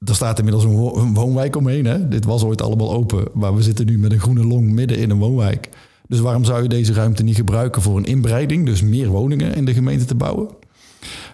er 0.06 0.16
staat 0.16 0.38
inmiddels 0.38 0.64
een, 0.64 1.14
woonwijk 1.14 1.56
omheen. 1.56 2.10
Dit 2.10 2.26
was 2.26 2.44
ooit 2.44 2.62
allemaal 2.62 2.94
open, 2.94 3.28
maar 3.34 3.56
we 3.56 3.62
zitten 3.62 3.86
nu 3.86 3.98
met 3.98 4.12
een 4.12 4.20
groene 4.20 4.46
long 4.46 4.72
midden 4.72 4.98
in 4.98 5.10
een 5.10 5.20
woonwijk. 5.20 5.70
Dus 6.14 6.22
waarom 6.22 6.44
zou 6.44 6.62
je 6.62 6.70
deze 6.70 6.94
ruimte 6.94 7.24
niet 7.24 7.36
gebruiken 7.36 7.82
voor 7.82 7.98
een 7.98 8.06
inbreiding, 8.06 8.66
dus 8.66 8.82
meer 8.82 9.08
woningen 9.08 9.56
in 9.56 9.66
de 9.66 9.74
gemeente 9.74 10.06
te 10.06 10.16
bouwen? 10.16 10.50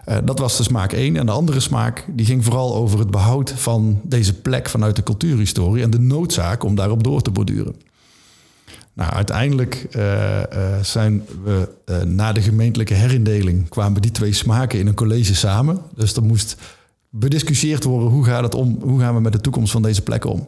Uh, 0.06 0.18
dat 0.24 0.39
was 0.39 0.58
de 0.58 0.63
smaak 0.63 0.92
1. 0.92 1.15
En 1.15 1.26
de 1.26 1.32
andere 1.32 1.60
smaak 1.60 2.06
die 2.08 2.26
ging 2.26 2.44
vooral 2.44 2.76
over 2.76 3.00
het 3.00 3.12
behoud 3.12 3.52
van 3.52 4.00
deze 4.04 4.34
plek 4.34 4.70
vanuit 4.70 4.96
de 4.96 5.04
cultuurhistorie 5.04 5.84
en 5.84 5.89
de 5.89 6.00
noodzaak 6.00 6.63
om 6.63 6.76
daarop 6.76 7.04
door 7.04 7.22
te 7.22 7.32
borduren. 7.32 7.76
Nou, 8.94 9.12
uiteindelijk 9.12 9.88
uh, 9.98 10.39
zijn 10.82 11.24
we 11.44 11.70
na 12.06 12.32
de 12.32 12.42
gemeentelijke 12.42 12.94
herindeling 12.94 13.70
kwamen 13.70 14.02
die 14.02 14.12
twee 14.12 14.34
smaken 14.34 14.80
in 14.80 14.88
een 14.88 14.94
college 14.94 15.36
samen. 15.36 15.82
Dus 15.96 16.15
er 16.15 16.24
moest 16.24 16.58
bediscussieerd 17.10 17.84
worden 17.84 18.10
hoe, 18.10 18.26
gaat 18.26 18.44
het 18.44 18.56
om, 18.56 18.78
hoe 18.82 19.00
gaan 19.00 19.15
we 19.15 19.22
met 19.22 19.32
de 19.32 19.42
toekomst 19.42 19.72
van 19.72 19.82
deze 19.82 20.02
plek 20.02 20.26
om. 20.26 20.48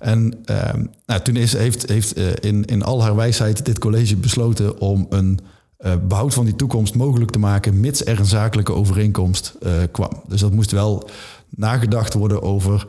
En 0.00 0.34
uh, 0.50 0.72
nou, 1.06 1.20
toen 1.22 1.36
is, 1.36 1.52
heeft, 1.52 1.88
heeft 1.88 2.18
uh, 2.18 2.26
in, 2.40 2.64
in 2.64 2.82
al 2.82 3.02
haar 3.02 3.16
wijsheid 3.16 3.64
dit 3.64 3.78
college 3.78 4.16
besloten 4.16 4.80
om 4.80 5.06
een 5.10 5.38
uh, 5.78 5.92
behoud 6.08 6.34
van 6.34 6.44
die 6.44 6.56
toekomst 6.56 6.94
mogelijk 6.94 7.30
te 7.30 7.38
maken, 7.38 7.80
mits 7.80 8.04
er 8.04 8.18
een 8.18 8.26
zakelijke 8.26 8.72
overeenkomst 8.72 9.54
uh, 9.62 9.72
kwam. 9.90 10.22
Dus 10.28 10.40
dat 10.40 10.52
moest 10.52 10.70
wel 10.70 11.08
nagedacht 11.48 12.14
worden 12.14 12.42
over 12.42 12.86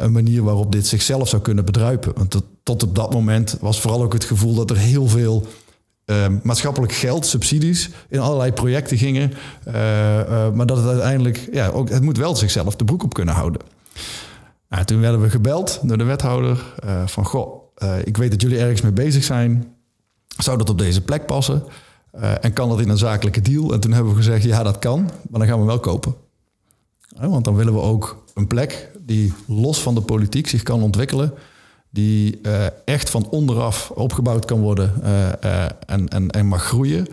een 0.00 0.12
manier 0.12 0.42
waarop 0.42 0.72
dit 0.72 0.86
zichzelf 0.86 1.28
zou 1.28 1.42
kunnen 1.42 1.64
bedruipen. 1.64 2.12
Want 2.16 2.42
tot, 2.62 2.82
op 2.82 2.94
dat 2.94 3.12
moment 3.12 3.56
was 3.60 3.80
vooral 3.80 4.02
ook 4.02 4.12
het 4.12 4.24
gevoel 4.24 4.54
dat 4.54 4.70
er 4.70 4.76
heel 4.76 5.08
veel 5.08 5.46
uh, 6.06 6.26
maatschappelijk 6.42 6.92
geld, 6.92 7.26
subsidies 7.26 7.90
in 8.08 8.18
allerlei 8.18 8.52
projecten 8.52 8.98
gingen. 8.98 9.32
Maar 10.54 10.66
dat 10.66 10.76
het 10.76 10.86
uiteindelijk, 10.86 11.48
ja, 11.52 11.68
ook, 11.68 11.88
het 11.88 12.02
moet 12.02 12.16
wel 12.16 12.36
zichzelf 12.36 12.76
de 12.76 12.84
broek 12.84 13.02
op 13.02 13.14
kunnen 13.14 13.34
houden. 13.34 13.60
Nou, 14.74 14.86
toen 14.86 15.00
werden 15.00 15.20
we 15.20 15.30
gebeld 15.30 15.80
door 15.82 15.98
de 15.98 16.04
wethouder 16.04 16.64
van, 17.06 17.24
goh, 17.24 17.62
ik 18.04 18.16
weet 18.16 18.30
dat 18.30 18.42
jullie 18.42 18.58
ergens 18.58 18.80
mee 18.80 18.92
bezig 18.92 19.24
zijn. 19.24 19.74
Zou 20.38 20.58
dat 20.58 20.70
op 20.70 20.78
deze 20.78 21.00
plek 21.00 21.26
passen? 21.26 21.62
en 22.40 22.52
kan 22.52 22.68
dat 22.68 22.80
in 22.80 22.88
een 22.88 22.98
zakelijke 22.98 23.40
deal? 23.40 23.72
En 23.72 23.80
toen 23.80 23.92
hebben 23.92 24.12
we 24.12 24.18
gezegd, 24.18 24.44
ja, 24.44 24.62
dat 24.62 24.78
kan, 24.78 25.10
maar 25.30 25.40
dan 25.40 25.48
gaan 25.48 25.60
we 25.60 25.66
wel 25.66 25.80
kopen. 25.80 26.14
want 27.16 27.44
dan 27.44 27.54
willen 27.54 27.72
we 27.72 27.80
ook 27.80 28.24
een 28.34 28.46
plek 28.46 28.90
die 29.00 29.32
los 29.46 29.82
van 29.82 29.94
de 29.94 30.00
politiek 30.00 30.48
zich 30.48 30.62
kan 30.62 30.82
ontwikkelen 30.82 31.32
die 31.90 32.40
echt 32.84 33.10
van 33.10 33.28
onderaf 33.28 33.90
opgebouwd 33.90 34.44
kan 34.44 34.60
worden 34.60 35.02
en, 35.86 36.08
en, 36.08 36.30
en 36.30 36.46
mag 36.46 36.62
groeien. 36.62 37.06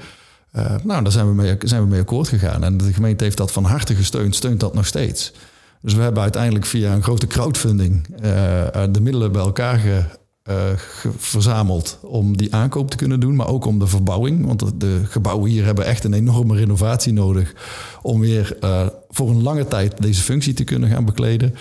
nou, 0.84 1.04
daar 1.04 1.12
zijn 1.12 1.28
we, 1.28 1.34
mee, 1.34 1.56
zijn 1.60 1.82
we 1.82 1.88
mee 1.88 2.02
akkoord 2.02 2.28
gegaan. 2.28 2.64
En 2.64 2.78
de 2.78 2.94
gemeente 2.94 3.24
heeft 3.24 3.38
dat 3.38 3.52
van 3.52 3.64
harte 3.64 3.96
gesteund, 3.96 4.36
steunt 4.36 4.60
dat 4.60 4.74
nog 4.74 4.86
steeds. 4.86 5.34
Dus 5.82 5.94
we 5.94 6.02
hebben 6.02 6.22
uiteindelijk 6.22 6.66
via 6.66 6.94
een 6.94 7.04
grote 7.04 7.28
crowdfunding 7.28 8.08
de 8.92 9.02
middelen 9.02 9.32
bij 9.32 9.42
elkaar 9.42 9.80
ge, 9.80 10.04
verzameld 11.18 12.00
om 12.02 12.38
die 12.38 12.56
aankoop 12.56 12.90
te 12.90 12.98
kunnen 12.98 13.20
doen, 13.20 13.36
maar 13.36 13.48
ook 13.48 13.66
om 13.66 13.80
de 13.80 13.88
verbouwing. 13.88 14.46
Want 14.46 14.64
de, 14.82 15.02
gebouwen 15.04 15.50
hier 15.50 15.66
hebben 15.66 15.86
echt 15.86 16.04
een 16.04 16.14
enorme 16.14 16.56
renovatie 16.56 17.14
nodig 17.14 17.54
om 18.02 18.20
weer 18.20 18.58
voor 19.10 19.30
een 19.30 19.42
lange 19.42 19.68
tijd 19.68 20.02
deze 20.02 20.22
functie 20.22 20.54
te 20.54 20.64
kunnen 20.64 20.90
gaan 20.90 21.06
bekleden. 21.06 21.56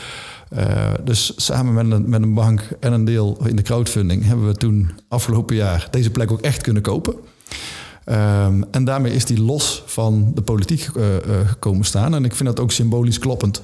Dus 1.05 1.33
samen 1.37 1.73
met 1.75 1.99
een, 1.99 2.09
met 2.09 2.23
een 2.23 2.35
bank 2.35 2.69
en 2.81 2.93
een 2.93 3.05
deel 3.05 3.39
in 3.47 3.57
de 3.57 3.63
crowdfunding 3.63 4.25
hebben 4.25 4.47
we 4.47 4.55
toen 4.55 4.91
afgelopen 5.09 5.57
jaar 5.57 5.89
deze 5.91 6.11
plek 6.11 6.31
ook 6.31 6.41
echt 6.41 6.63
kunnen 6.63 6.83
kopen. 6.83 7.15
Um, 8.07 8.65
en 8.71 8.85
daarmee 8.85 9.13
is 9.13 9.25
die 9.25 9.41
los 9.41 9.83
van 9.87 10.31
de 10.35 10.43
politiek 10.43 10.89
gekomen 11.45 11.85
staan. 11.85 12.15
En 12.15 12.25
ik 12.25 12.35
vind 12.35 12.49
dat 12.49 12.61
ook 12.61 12.73
symbolisch 12.73 13.19
kloppend. 13.19 13.63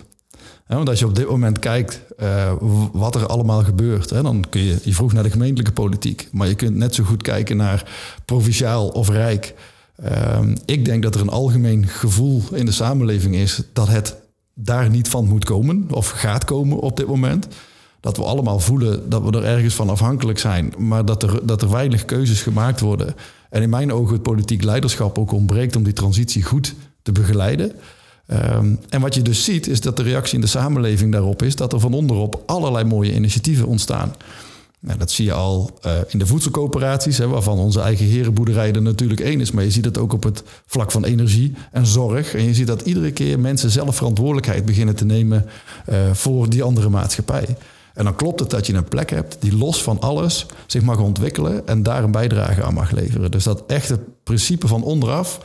Want 0.66 0.88
als 0.88 0.98
je 0.98 1.06
op 1.06 1.14
dit 1.14 1.28
moment 1.28 1.58
kijkt 1.58 2.00
uh, 2.20 2.52
wat 2.92 3.14
er 3.14 3.26
allemaal 3.26 3.64
gebeurt, 3.64 4.10
hè, 4.10 4.22
dan 4.22 4.44
kun 4.50 4.60
je, 4.60 4.78
je 4.82 4.94
vroeg 4.94 5.12
naar 5.12 5.22
de 5.22 5.30
gemeentelijke 5.30 5.72
politiek, 5.72 6.28
maar 6.32 6.48
je 6.48 6.54
kunt 6.54 6.76
net 6.76 6.94
zo 6.94 7.04
goed 7.04 7.22
kijken 7.22 7.56
naar 7.56 7.90
provinciaal 8.24 8.88
of 8.88 9.08
rijk. 9.08 9.54
Ehm, 9.96 10.56
ik 10.64 10.84
denk 10.84 11.02
dat 11.02 11.14
er 11.14 11.20
een 11.20 11.28
algemeen 11.28 11.86
gevoel 11.86 12.42
in 12.52 12.66
de 12.66 12.72
samenleving 12.72 13.34
is 13.34 13.62
dat 13.72 13.88
het 13.88 14.16
daar 14.54 14.90
niet 14.90 15.08
van 15.08 15.28
moet 15.28 15.44
komen 15.44 15.86
of 15.90 16.08
gaat 16.08 16.44
komen 16.44 16.78
op 16.78 16.96
dit 16.96 17.06
moment. 17.06 17.46
Dat 18.00 18.16
we 18.16 18.22
allemaal 18.22 18.58
voelen 18.58 19.08
dat 19.08 19.22
we 19.22 19.30
er 19.30 19.44
ergens 19.44 19.74
van 19.74 19.90
afhankelijk 19.90 20.38
zijn, 20.38 20.72
maar 20.78 21.04
dat 21.04 21.22
er, 21.22 21.46
dat 21.46 21.62
er 21.62 21.70
weinig 21.70 22.04
keuzes 22.04 22.42
gemaakt 22.42 22.80
worden. 22.80 23.14
En 23.50 23.62
in 23.62 23.70
mijn 23.70 23.92
ogen 23.92 24.12
het 24.12 24.22
politiek 24.22 24.62
leiderschap 24.62 25.18
ook 25.18 25.32
ontbreekt 25.32 25.76
om 25.76 25.82
die 25.82 25.92
transitie 25.92 26.42
goed 26.42 26.74
te 27.02 27.12
begeleiden. 27.12 27.72
Ehm, 28.26 28.74
en 28.88 29.00
wat 29.00 29.14
je 29.14 29.22
dus 29.22 29.44
ziet, 29.44 29.66
is 29.66 29.80
dat 29.80 29.96
de 29.96 30.02
reactie 30.02 30.34
in 30.34 30.40
de 30.40 30.46
samenleving 30.46 31.12
daarop 31.12 31.42
is 31.42 31.56
dat 31.56 31.72
er 31.72 31.80
van 31.80 31.94
onderop 31.94 32.42
allerlei 32.46 32.84
mooie 32.84 33.14
initiatieven 33.14 33.66
ontstaan. 33.66 34.14
Nou, 34.80 34.98
dat 34.98 35.10
zie 35.10 35.24
je 35.24 35.32
al 35.32 35.78
uh, 35.86 35.92
in 36.08 36.18
de 36.18 36.26
voedselcoöperaties, 36.26 37.18
hè, 37.18 37.28
waarvan 37.28 37.58
onze 37.58 37.80
eigen 37.80 38.06
herenboerderij 38.06 38.72
er 38.72 38.82
natuurlijk 38.82 39.20
één 39.20 39.40
is. 39.40 39.50
Maar 39.50 39.64
je 39.64 39.70
ziet 39.70 39.84
het 39.84 39.98
ook 39.98 40.12
op 40.12 40.22
het 40.22 40.42
vlak 40.66 40.90
van 40.90 41.04
energie 41.04 41.54
en 41.72 41.86
zorg. 41.86 42.34
En 42.34 42.44
je 42.44 42.54
ziet 42.54 42.66
dat 42.66 42.82
iedere 42.82 43.10
keer 43.10 43.40
mensen 43.40 43.70
zelf 43.70 43.96
verantwoordelijkheid 43.96 44.64
beginnen 44.64 44.96
te 44.96 45.04
nemen 45.04 45.46
uh, 45.88 46.12
voor 46.12 46.50
die 46.50 46.62
andere 46.62 46.88
maatschappij. 46.88 47.56
En 47.94 48.04
dan 48.04 48.16
klopt 48.16 48.40
het 48.40 48.50
dat 48.50 48.66
je 48.66 48.74
een 48.74 48.88
plek 48.88 49.10
hebt 49.10 49.36
die 49.40 49.56
los 49.56 49.82
van 49.82 50.00
alles 50.00 50.46
zich 50.66 50.82
mag 50.82 50.98
ontwikkelen 50.98 51.68
en 51.68 51.82
daar 51.82 52.04
een 52.04 52.10
bijdrage 52.10 52.62
aan 52.62 52.74
mag 52.74 52.90
leveren. 52.90 53.30
Dus 53.30 53.44
dat 53.44 53.64
echte 53.66 53.98
principe 54.22 54.66
van 54.66 54.82
onderaf, 54.82 55.40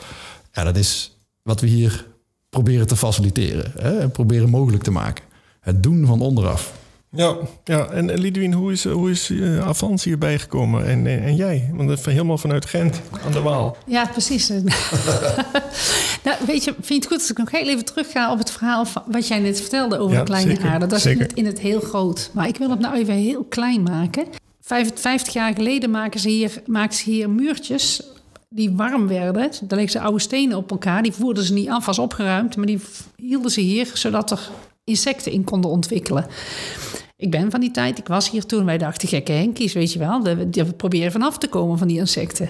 ja, 0.52 0.64
dat 0.64 0.78
is 0.78 1.18
wat 1.42 1.62
we 1.62 1.68
hier 1.68 2.06
proberen 2.52 2.88
te 2.88 2.96
faciliteren 2.96 3.72
hè, 3.80 4.00
en 4.00 4.12
proberen 4.12 4.50
mogelijk 4.50 4.84
te 4.84 4.92
maken. 4.92 5.24
Het 5.60 5.84
doen 5.84 6.06
van 6.06 6.22
onderaf. 6.22 6.74
Ja, 7.10 7.36
ja. 7.64 7.90
en 7.90 8.20
Lidwien, 8.20 8.54
hoe 8.54 8.72
is, 8.72 8.84
hoe 8.84 9.10
is 9.10 9.30
uh, 9.30 9.68
Avans 9.68 10.04
hierbij 10.04 10.40
gekomen? 10.40 10.86
En, 10.86 11.08
en, 11.08 11.24
en, 11.24 11.36
jij? 11.36 11.70
Want 11.74 11.90
dat 11.90 12.06
helemaal 12.06 12.38
vanuit 12.38 12.66
Gent 12.66 13.02
aan 13.26 13.32
de 13.32 13.42
Waal. 13.42 13.78
Ja, 13.86 14.06
precies. 14.06 14.48
nou, 16.26 16.38
weet 16.46 16.64
je, 16.64 16.74
vind 16.74 16.88
je 16.88 16.96
het 16.96 17.08
goed 17.08 17.18
als 17.18 17.32
ik 17.32 17.38
nog 17.38 17.52
heel 17.52 17.68
even 17.68 17.86
terug 17.86 18.12
ga 18.12 18.32
op 18.32 18.38
het 18.38 18.52
verhaal 18.52 18.86
van 18.86 19.04
wat 19.08 19.28
jij 19.28 19.40
net 19.40 19.62
vertelde 19.62 19.98
over 19.98 20.18
ja, 20.18 20.24
kleine 20.24 20.52
zeker, 20.52 20.70
aarde? 20.70 20.88
Dat 20.88 20.98
is 20.98 21.06
in 21.06 21.20
het, 21.20 21.34
in 21.34 21.46
het, 21.46 21.60
heel 21.60 21.80
groot. 21.80 22.30
Maar 22.34 22.48
ik 22.48 22.58
wil 22.58 22.70
het 22.70 22.80
nou 22.80 22.96
even 22.96 23.14
heel 23.14 23.44
klein 23.44 23.84
maken. 23.84 24.26
50 24.94 25.34
jaar 25.34 25.54
geleden 25.54 25.90
maken 25.90 26.20
ze 26.20 26.30
hier, 26.30 26.62
maakten 26.66 27.00
ze 27.00 27.10
hier 27.10 27.30
muurtjes 27.30 28.04
die 28.54 28.72
warm 28.72 29.08
werden. 29.08 29.34
Daar 29.34 29.80
legden 29.80 29.90
ze 29.90 30.00
oude 30.00 30.20
stenen 30.20 30.58
op 30.58 30.72
elkaar. 30.72 31.04
Die 31.04 31.12
voerden 31.12 31.44
ze 31.44 31.54
niet 31.54 31.70
af 31.70 31.88
als 31.88 32.00
opgeruimd, 32.00 32.56
maar 32.56 32.66
die 32.66 32.80
hielden 33.16 33.52
ze 33.52 33.62
hier 33.62 33.92
zodat 33.94 34.32
er 34.32 34.50
insecten 34.84 35.32
in 35.32 35.44
konden 35.44 35.72
ontwikkelen. 35.72 36.26
Ik 37.22 37.32
ben 37.32 37.52
van 37.52 37.60
die 37.60 37.72
tijd, 37.72 37.98
ik 37.98 38.08
was 38.08 38.30
hier 38.30 38.46
toen, 38.46 38.66
wij 38.66 38.78
dachten 38.78 39.08
gekke 39.08 39.32
henkies, 39.32 39.74
weet 39.74 39.94
je 39.94 40.00
wel. 40.00 40.24
We 40.24 40.74
proberen 40.78 41.12
vanaf 41.12 41.38
te 41.38 41.48
komen 41.48 41.78
van 41.78 41.88
die 41.88 41.98
insecten. 41.98 42.50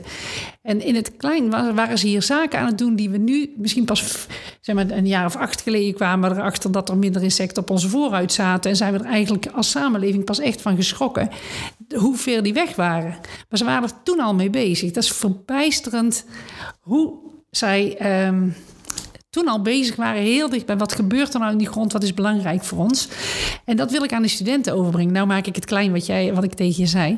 En 0.61 0.81
in 0.81 0.95
het 0.95 1.17
klein 1.17 1.49
waren 1.49 1.97
ze 1.97 2.07
hier 2.07 2.21
zaken 2.21 2.59
aan 2.59 2.65
het 2.65 2.77
doen 2.77 2.95
die 2.95 3.09
we 3.09 3.17
nu 3.17 3.53
misschien 3.57 3.85
pas 3.85 4.27
zeg 4.61 4.75
maar, 4.75 4.89
een 4.89 5.07
jaar 5.07 5.25
of 5.25 5.35
acht 5.35 5.61
geleden 5.61 5.93
kwamen 5.93 6.31
erachter 6.31 6.71
dat 6.71 6.89
er 6.89 6.97
minder 6.97 7.23
insecten 7.23 7.61
op 7.61 7.69
onze 7.69 7.89
vooruit 7.89 8.33
zaten. 8.33 8.69
En 8.69 8.77
zijn 8.77 8.93
we 8.93 8.99
er 8.99 9.05
eigenlijk 9.05 9.47
als 9.55 9.69
samenleving 9.69 10.23
pas 10.23 10.39
echt 10.39 10.61
van 10.61 10.75
geschrokken 10.75 11.29
hoe 11.95 12.15
ver 12.15 12.43
die 12.43 12.53
weg 12.53 12.75
waren. 12.75 13.15
Maar 13.49 13.57
ze 13.57 13.65
waren 13.65 13.89
er 13.89 14.03
toen 14.03 14.19
al 14.19 14.35
mee 14.35 14.49
bezig. 14.49 14.91
Dat 14.91 15.03
is 15.03 15.11
verbijsterend 15.11 16.25
hoe 16.79 17.13
zij. 17.49 17.97
Ehm, 17.97 18.47
toen 19.31 19.47
al 19.47 19.61
bezig 19.61 19.95
waren, 19.95 20.21
heel 20.21 20.49
dicht 20.49 20.65
bij 20.65 20.77
wat 20.77 20.93
gebeurt 20.93 21.33
er 21.33 21.39
nou 21.39 21.51
in 21.51 21.57
die 21.57 21.67
grond, 21.67 21.93
wat 21.93 22.03
is 22.03 22.13
belangrijk 22.13 22.63
voor 22.63 22.77
ons. 22.77 23.07
En 23.65 23.75
dat 23.77 23.91
wil 23.91 24.03
ik 24.03 24.13
aan 24.13 24.21
de 24.21 24.27
studenten 24.27 24.73
overbrengen. 24.73 25.13
Nou 25.13 25.27
maak 25.27 25.45
ik 25.45 25.55
het 25.55 25.65
klein 25.65 25.91
wat, 25.91 26.05
jij, 26.05 26.33
wat 26.33 26.43
ik 26.43 26.53
tegen 26.53 26.81
je 26.81 26.87
zei. 26.87 27.17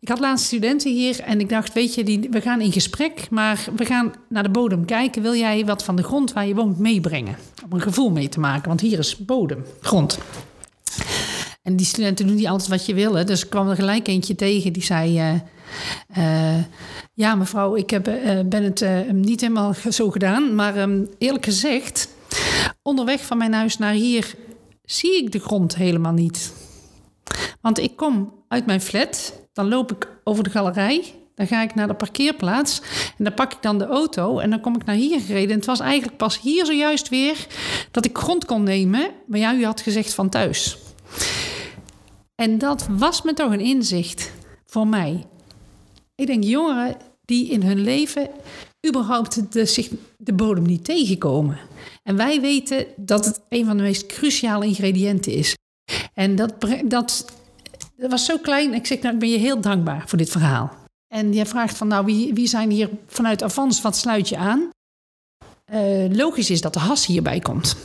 Ik 0.00 0.08
had 0.08 0.18
laatst 0.18 0.46
studenten 0.46 0.92
hier 0.92 1.20
en 1.20 1.40
ik 1.40 1.48
dacht, 1.48 1.72
weet 1.72 1.94
je, 1.94 2.04
die, 2.04 2.28
we 2.30 2.40
gaan 2.40 2.60
in 2.60 2.72
gesprek, 2.72 3.30
maar 3.30 3.64
we 3.76 3.84
gaan 3.84 4.12
naar 4.28 4.42
de 4.42 4.48
bodem 4.48 4.84
kijken. 4.84 5.22
Wil 5.22 5.34
jij 5.34 5.64
wat 5.64 5.84
van 5.84 5.96
de 5.96 6.02
grond 6.02 6.32
waar 6.32 6.46
je 6.46 6.54
woont 6.54 6.78
meebrengen? 6.78 7.36
Om 7.64 7.72
een 7.72 7.82
gevoel 7.82 8.10
mee 8.10 8.28
te 8.28 8.40
maken, 8.40 8.68
want 8.68 8.80
hier 8.80 8.98
is 8.98 9.16
bodem, 9.16 9.64
grond. 9.80 10.18
En 11.66 11.76
die 11.76 11.86
studenten 11.86 12.26
doen 12.26 12.36
niet 12.36 12.46
altijd 12.46 12.68
wat 12.68 12.86
je 12.86 12.94
wil. 12.94 13.14
Hè? 13.14 13.24
Dus 13.24 13.44
ik 13.44 13.50
kwam 13.50 13.68
er 13.68 13.76
gelijk 13.76 14.08
eentje 14.08 14.34
tegen 14.34 14.72
die 14.72 14.82
zei... 14.82 15.18
Uh, 15.18 15.34
uh, 16.18 16.62
ja, 17.14 17.34
mevrouw, 17.34 17.76
ik 17.76 17.90
heb, 17.90 18.08
uh, 18.08 18.40
ben 18.46 18.62
het 18.62 19.12
niet 19.12 19.40
helemaal 19.40 19.74
zo 19.90 20.10
gedaan. 20.10 20.54
Maar 20.54 20.78
um, 20.78 21.08
eerlijk 21.18 21.44
gezegd, 21.44 22.08
onderweg 22.82 23.24
van 23.24 23.38
mijn 23.38 23.52
huis 23.52 23.78
naar 23.78 23.92
hier 23.92 24.34
zie 24.84 25.16
ik 25.16 25.32
de 25.32 25.38
grond 25.38 25.76
helemaal 25.76 26.12
niet. 26.12 26.52
Want 27.60 27.78
ik 27.78 27.96
kom 27.96 28.32
uit 28.48 28.66
mijn 28.66 28.80
flat, 28.80 29.40
dan 29.52 29.68
loop 29.68 29.92
ik 29.92 30.08
over 30.24 30.44
de 30.44 30.50
galerij... 30.50 31.14
Dan 31.34 31.46
ga 31.46 31.62
ik 31.62 31.74
naar 31.74 31.86
de 31.86 31.94
parkeerplaats 31.94 32.80
en 33.18 33.24
dan 33.24 33.34
pak 33.34 33.52
ik 33.52 33.62
dan 33.62 33.78
de 33.78 33.86
auto 33.86 34.38
en 34.38 34.50
dan 34.50 34.60
kom 34.60 34.76
ik 34.76 34.84
naar 34.84 34.94
hier 34.94 35.20
gereden. 35.20 35.50
En 35.50 35.56
het 35.56 35.66
was 35.66 35.80
eigenlijk 35.80 36.16
pas 36.16 36.40
hier 36.40 36.66
zojuist 36.66 37.08
weer 37.08 37.46
dat 37.90 38.04
ik 38.04 38.18
grond 38.18 38.44
kon 38.44 38.62
nemen. 38.62 39.10
Maar 39.26 39.38
ja, 39.38 39.54
u 39.54 39.64
had 39.64 39.80
gezegd 39.80 40.14
van 40.14 40.28
thuis. 40.28 40.78
En 42.36 42.58
dat 42.58 42.86
was 42.90 43.22
me 43.22 43.32
toch 43.32 43.52
een 43.52 43.60
inzicht 43.60 44.32
voor 44.66 44.86
mij. 44.86 45.26
Ik 46.14 46.26
denk 46.26 46.44
jongeren 46.44 46.96
die 47.24 47.50
in 47.50 47.62
hun 47.62 47.80
leven 47.80 48.30
überhaupt 48.88 49.52
de, 49.52 49.64
zich 49.64 49.90
de 50.16 50.32
bodem 50.32 50.66
niet 50.66 50.84
tegenkomen. 50.84 51.58
En 52.02 52.16
wij 52.16 52.40
weten 52.40 52.86
dat 52.96 53.24
het 53.24 53.40
een 53.48 53.66
van 53.66 53.76
de 53.76 53.82
meest 53.82 54.06
cruciale 54.06 54.66
ingrediënten 54.66 55.32
is. 55.32 55.56
En 56.14 56.36
dat, 56.36 56.54
dat, 56.84 57.32
was 57.96 58.24
zo 58.24 58.38
klein. 58.38 58.74
Ik 58.74 58.86
zeg, 58.86 59.00
nou, 59.00 59.14
ik 59.14 59.20
ben 59.20 59.28
je 59.28 59.38
heel 59.38 59.60
dankbaar 59.60 60.08
voor 60.08 60.18
dit 60.18 60.30
verhaal. 60.30 60.76
En 61.08 61.32
jij 61.32 61.46
vraagt 61.46 61.76
van, 61.76 61.88
nou, 61.88 62.04
wie, 62.04 62.34
wie 62.34 62.46
zijn 62.46 62.70
hier 62.70 62.90
vanuit 63.06 63.42
Avans, 63.42 63.80
wat 63.80 63.96
sluit 63.96 64.28
je 64.28 64.36
aan? 64.36 64.70
Uh, 65.72 66.16
logisch 66.16 66.50
is 66.50 66.60
dat 66.60 66.72
de 66.72 66.78
HAS 66.78 67.06
hierbij 67.06 67.40
komt. 67.40 67.76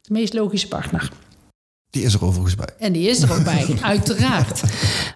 De 0.00 0.12
meest 0.12 0.32
logische 0.32 0.68
partner. 0.68 1.10
Die 1.90 2.02
is 2.02 2.14
er 2.14 2.24
overigens 2.24 2.54
bij. 2.54 2.68
En 2.78 2.92
die 2.92 3.08
is 3.08 3.22
er 3.22 3.32
ook 3.32 3.44
bij, 3.44 3.66
uiteraard. 3.82 4.62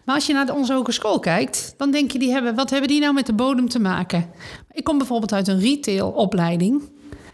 Maar 0.04 0.14
als 0.14 0.26
je 0.26 0.32
naar 0.32 0.54
onze 0.54 0.72
hogeschool 0.72 1.18
kijkt, 1.18 1.74
dan 1.76 1.90
denk 1.90 2.10
je, 2.10 2.18
die 2.18 2.30
hebben, 2.30 2.54
wat 2.54 2.70
hebben 2.70 2.88
die 2.88 3.00
nou 3.00 3.14
met 3.14 3.26
de 3.26 3.32
bodem 3.32 3.68
te 3.68 3.78
maken? 3.78 4.30
Ik 4.70 4.84
kom 4.84 4.98
bijvoorbeeld 4.98 5.32
uit 5.32 5.48
een 5.48 5.60
retailopleiding. 5.60 6.82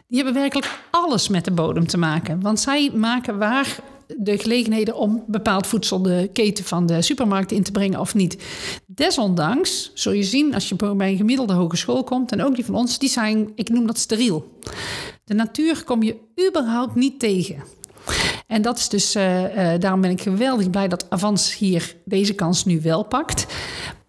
Die 0.06 0.22
hebben 0.22 0.34
werkelijk 0.34 0.80
alles 0.90 1.28
met 1.28 1.44
de 1.44 1.50
bodem 1.50 1.86
te 1.86 1.98
maken. 1.98 2.40
Want 2.40 2.60
zij 2.60 2.90
maken 2.94 3.38
waar 3.38 3.76
de 4.18 4.38
gelegenheden 4.38 4.96
om 4.96 5.24
bepaald 5.26 5.66
voedsel 5.66 6.02
de 6.02 6.30
keten 6.32 6.64
van 6.64 6.86
de 6.86 7.02
supermarkt 7.02 7.52
in 7.52 7.62
te 7.62 7.72
brengen 7.72 8.00
of 8.00 8.14
niet. 8.14 8.36
Desondanks 8.86 9.90
zul 9.94 10.12
je 10.12 10.22
zien 10.22 10.54
als 10.54 10.68
je 10.68 10.94
bij 10.94 11.10
een 11.10 11.16
gemiddelde 11.16 11.52
hogeschool 11.52 12.04
komt, 12.04 12.32
en 12.32 12.42
ook 12.42 12.54
die 12.54 12.64
van 12.64 12.74
ons, 12.74 12.98
die 12.98 13.08
zijn, 13.08 13.52
ik 13.54 13.68
noem 13.68 13.86
dat 13.86 13.98
steriel. 13.98 14.58
De 15.24 15.34
natuur 15.34 15.84
kom 15.84 16.02
je 16.02 16.16
überhaupt 16.48 16.94
niet 16.94 17.18
tegen. 17.18 17.62
En 18.50 18.62
dat 18.62 18.78
is 18.78 18.88
dus, 18.88 19.16
uh, 19.16 19.44
daarom 19.78 20.00
ben 20.00 20.10
ik 20.10 20.20
geweldig 20.20 20.70
blij 20.70 20.88
dat 20.88 21.10
Avans 21.10 21.56
hier 21.56 21.96
deze 22.04 22.34
kans 22.34 22.64
nu 22.64 22.80
wel 22.80 23.04
pakt. 23.04 23.46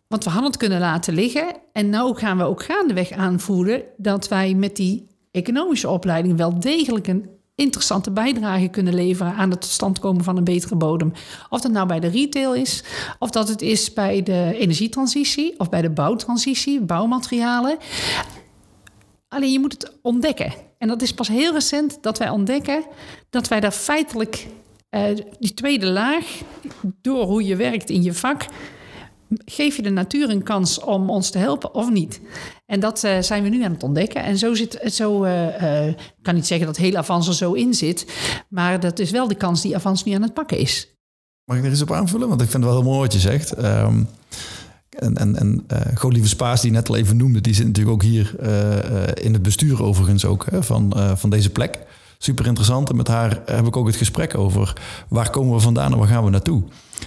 Want 0.07 0.23
we 0.23 0.29
hadden 0.29 0.49
het 0.49 0.59
kunnen 0.59 0.79
laten 0.79 1.13
liggen. 1.13 1.55
En 1.73 1.89
nu 1.89 2.13
gaan 2.13 2.37
we 2.37 2.43
ook 2.43 2.63
gaandeweg 2.63 3.11
aanvoelen 3.11 3.83
dat 3.97 4.27
wij 4.27 4.53
met 4.53 4.75
die 4.75 5.07
economische 5.31 5.89
opleiding 5.89 6.37
wel 6.37 6.59
degelijk 6.59 7.07
een 7.07 7.29
interessante 7.55 8.11
bijdrage 8.11 8.67
kunnen 8.67 8.93
leveren 8.93 9.33
aan 9.33 9.49
het 9.49 9.65
stand 9.65 9.99
komen 9.99 10.23
van 10.23 10.37
een 10.37 10.43
betere 10.43 10.75
bodem. 10.75 11.11
Of 11.49 11.61
dat 11.61 11.71
nou 11.71 11.87
bij 11.87 11.99
de 11.99 12.07
retail 12.07 12.53
is, 12.53 12.83
of 13.19 13.29
dat 13.29 13.47
het 13.47 13.61
is 13.61 13.93
bij 13.93 14.23
de 14.23 14.55
energietransitie 14.59 15.59
of 15.59 15.69
bij 15.69 15.81
de 15.81 15.89
bouwtransitie, 15.89 16.81
bouwmaterialen. 16.81 17.77
Alleen 19.27 19.51
je 19.51 19.59
moet 19.59 19.73
het 19.73 19.99
ontdekken. 20.01 20.53
En 20.81 20.87
dat 20.87 21.01
is 21.01 21.13
pas 21.13 21.27
heel 21.27 21.53
recent 21.53 21.97
dat 22.01 22.17
wij 22.17 22.29
ontdekken 22.29 22.83
dat 23.29 23.47
wij 23.47 23.59
daar 23.59 23.71
feitelijk 23.71 24.47
uh, 24.89 25.03
die 25.39 25.53
tweede 25.53 25.85
laag, 25.85 26.41
door 27.01 27.25
hoe 27.25 27.45
je 27.45 27.55
werkt 27.55 27.89
in 27.89 28.03
je 28.03 28.13
vak, 28.13 28.45
geef 29.45 29.75
je 29.75 29.81
de 29.81 29.89
natuur 29.89 30.29
een 30.29 30.43
kans 30.43 30.79
om 30.79 31.09
ons 31.09 31.29
te 31.29 31.37
helpen 31.37 31.73
of 31.73 31.89
niet? 31.89 32.21
En 32.65 32.79
dat 32.79 33.03
uh, 33.03 33.19
zijn 33.19 33.43
we 33.43 33.49
nu 33.49 33.63
aan 33.63 33.71
het 33.71 33.83
ontdekken. 33.83 34.23
En 34.23 34.37
zo 34.37 34.53
zit 34.53 34.79
zo. 34.85 35.25
Uh, 35.25 35.93
kan 36.21 36.35
niet 36.35 36.47
zeggen 36.47 36.67
dat 36.67 36.77
heel 36.77 36.95
Avans 36.95 37.27
er 37.27 37.33
zo 37.33 37.53
in 37.53 37.73
zit, 37.73 38.05
maar 38.49 38.79
dat 38.79 38.99
is 38.99 39.11
wel 39.11 39.27
de 39.27 39.35
kans 39.35 39.61
die 39.61 39.75
Avans 39.75 40.03
nu 40.03 40.11
aan 40.11 40.21
het 40.21 40.33
pakken 40.33 40.57
is. 40.57 40.95
Mag 41.45 41.57
ik 41.57 41.63
er 41.63 41.69
eens 41.69 41.81
op 41.81 41.91
aanvullen? 41.91 42.27
Want 42.27 42.41
ik 42.41 42.49
vind 42.49 42.63
het 42.63 42.73
wel 42.73 42.81
heel 42.81 42.91
mooi 42.91 43.01
wat 43.01 43.13
je 43.13 43.19
zegt. 43.19 43.63
Um, 43.63 44.07
en, 44.99 45.17
en, 45.17 45.35
en 45.35 45.63
uh, 45.73 45.77
Golieve 45.95 46.27
Spaas, 46.27 46.61
die 46.61 46.71
net 46.71 46.89
al 46.89 46.95
even 46.95 47.17
noemde, 47.17 47.41
die 47.41 47.53
zit 47.53 47.65
natuurlijk 47.65 47.95
ook 47.95 48.03
hier 48.03 48.35
uh, 48.43 49.25
in 49.25 49.33
het 49.33 49.41
bestuur 49.41 49.83
overigens 49.83 50.25
ook 50.25 50.45
hè, 50.49 50.63
van, 50.63 50.93
van 51.15 51.29
deze 51.29 51.49
plek. 51.49 51.79
Super 52.17 52.45
interessant. 52.45 52.89
En 52.89 52.95
met 52.95 53.07
haar 53.07 53.41
heb 53.45 53.67
ik 53.67 53.77
ook 53.77 53.87
het 53.87 53.95
gesprek 53.95 54.37
over 54.37 54.73
waar 55.07 55.29
komen 55.29 55.53
we 55.53 55.59
vandaan 55.59 55.91
en 55.91 55.97
waar 55.97 56.07
gaan 56.07 56.23
we 56.23 56.29
naartoe. 56.29 56.63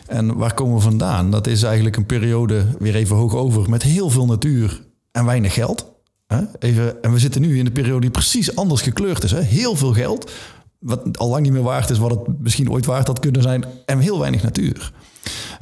En 0.07 0.37
waar 0.37 0.55
komen 0.55 0.75
we 0.75 0.81
vandaan? 0.81 1.31
Dat 1.31 1.47
is 1.47 1.63
eigenlijk 1.63 1.97
een 1.97 2.07
periode, 2.07 2.67
weer 2.79 2.95
even 2.95 3.17
hoog 3.17 3.35
over, 3.35 3.71
met 3.71 3.83
heel 3.83 4.11
veel 4.11 4.27
natuur 4.27 4.81
en 5.13 5.25
weinig 5.25 5.55
geld. 5.55 5.93
Hè? 6.27 6.41
Even, 6.59 7.03
en 7.03 7.13
we 7.13 7.19
zitten 7.19 7.41
nu 7.41 7.59
in 7.59 7.67
een 7.67 7.73
periode 7.73 8.01
die 8.01 8.11
precies 8.11 8.57
anders 8.57 8.83
gekleurd 8.83 9.25
is. 9.25 9.31
Hè? 9.31 9.41
Heel 9.41 9.77
veel 9.77 9.93
geld, 9.93 10.31
wat 10.79 11.19
al 11.19 11.29
lang 11.29 11.43
niet 11.43 11.53
meer 11.53 11.63
waard 11.63 11.91
is 11.91 11.99
wat 11.99 12.11
het 12.11 12.41
misschien 12.41 12.71
ooit 12.71 12.87
waard 12.87 13.07
had 13.07 13.19
kunnen 13.19 13.43
zijn. 13.43 13.65
En 13.87 13.99
heel 13.99 14.19
weinig 14.19 14.43
natuur. 14.43 14.93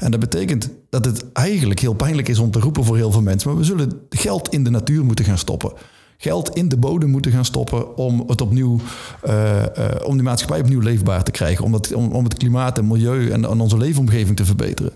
En 0.02 0.10
dat 0.10 0.20
betekent 0.20 0.68
dat 0.88 1.04
het 1.04 1.32
eigenlijk 1.32 1.80
heel 1.80 1.94
pijnlijk 1.94 2.28
is 2.28 2.38
om 2.38 2.50
te 2.50 2.58
roepen 2.58 2.84
voor 2.84 2.96
heel 2.96 3.12
veel 3.12 3.22
mensen. 3.22 3.48
Maar 3.48 3.58
we 3.58 3.64
zullen 3.64 3.92
geld 4.10 4.48
in 4.48 4.64
de 4.64 4.70
natuur 4.70 5.04
moeten 5.04 5.24
gaan 5.24 5.38
stoppen. 5.38 5.72
Geld 6.16 6.56
in 6.56 6.68
de 6.68 6.76
bodem 6.76 7.10
moeten 7.10 7.32
gaan 7.32 7.44
stoppen 7.44 7.96
om 7.96 8.24
het 8.26 8.40
opnieuw, 8.40 8.80
uh, 9.26 9.54
uh, 9.56 9.64
om 10.04 10.14
die 10.14 10.22
maatschappij 10.22 10.60
opnieuw 10.60 10.80
leefbaar 10.80 11.24
te 11.24 11.30
krijgen. 11.30 11.64
Om, 11.64 11.72
dat, 11.72 11.94
om, 11.94 12.12
om 12.12 12.24
het 12.24 12.34
klimaat 12.34 12.78
en 12.78 12.86
milieu 12.86 13.30
en, 13.30 13.44
en, 13.44 13.60
onze 13.60 13.76
leefomgeving 13.76 14.36
te 14.36 14.44
verbeteren. 14.44 14.92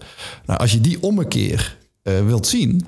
Nou, 0.46 0.60
als 0.60 0.72
je 0.72 0.80
die 0.80 1.02
ommekeer 1.02 1.76
uh, 2.02 2.26
wilt 2.26 2.46
zien, 2.46 2.86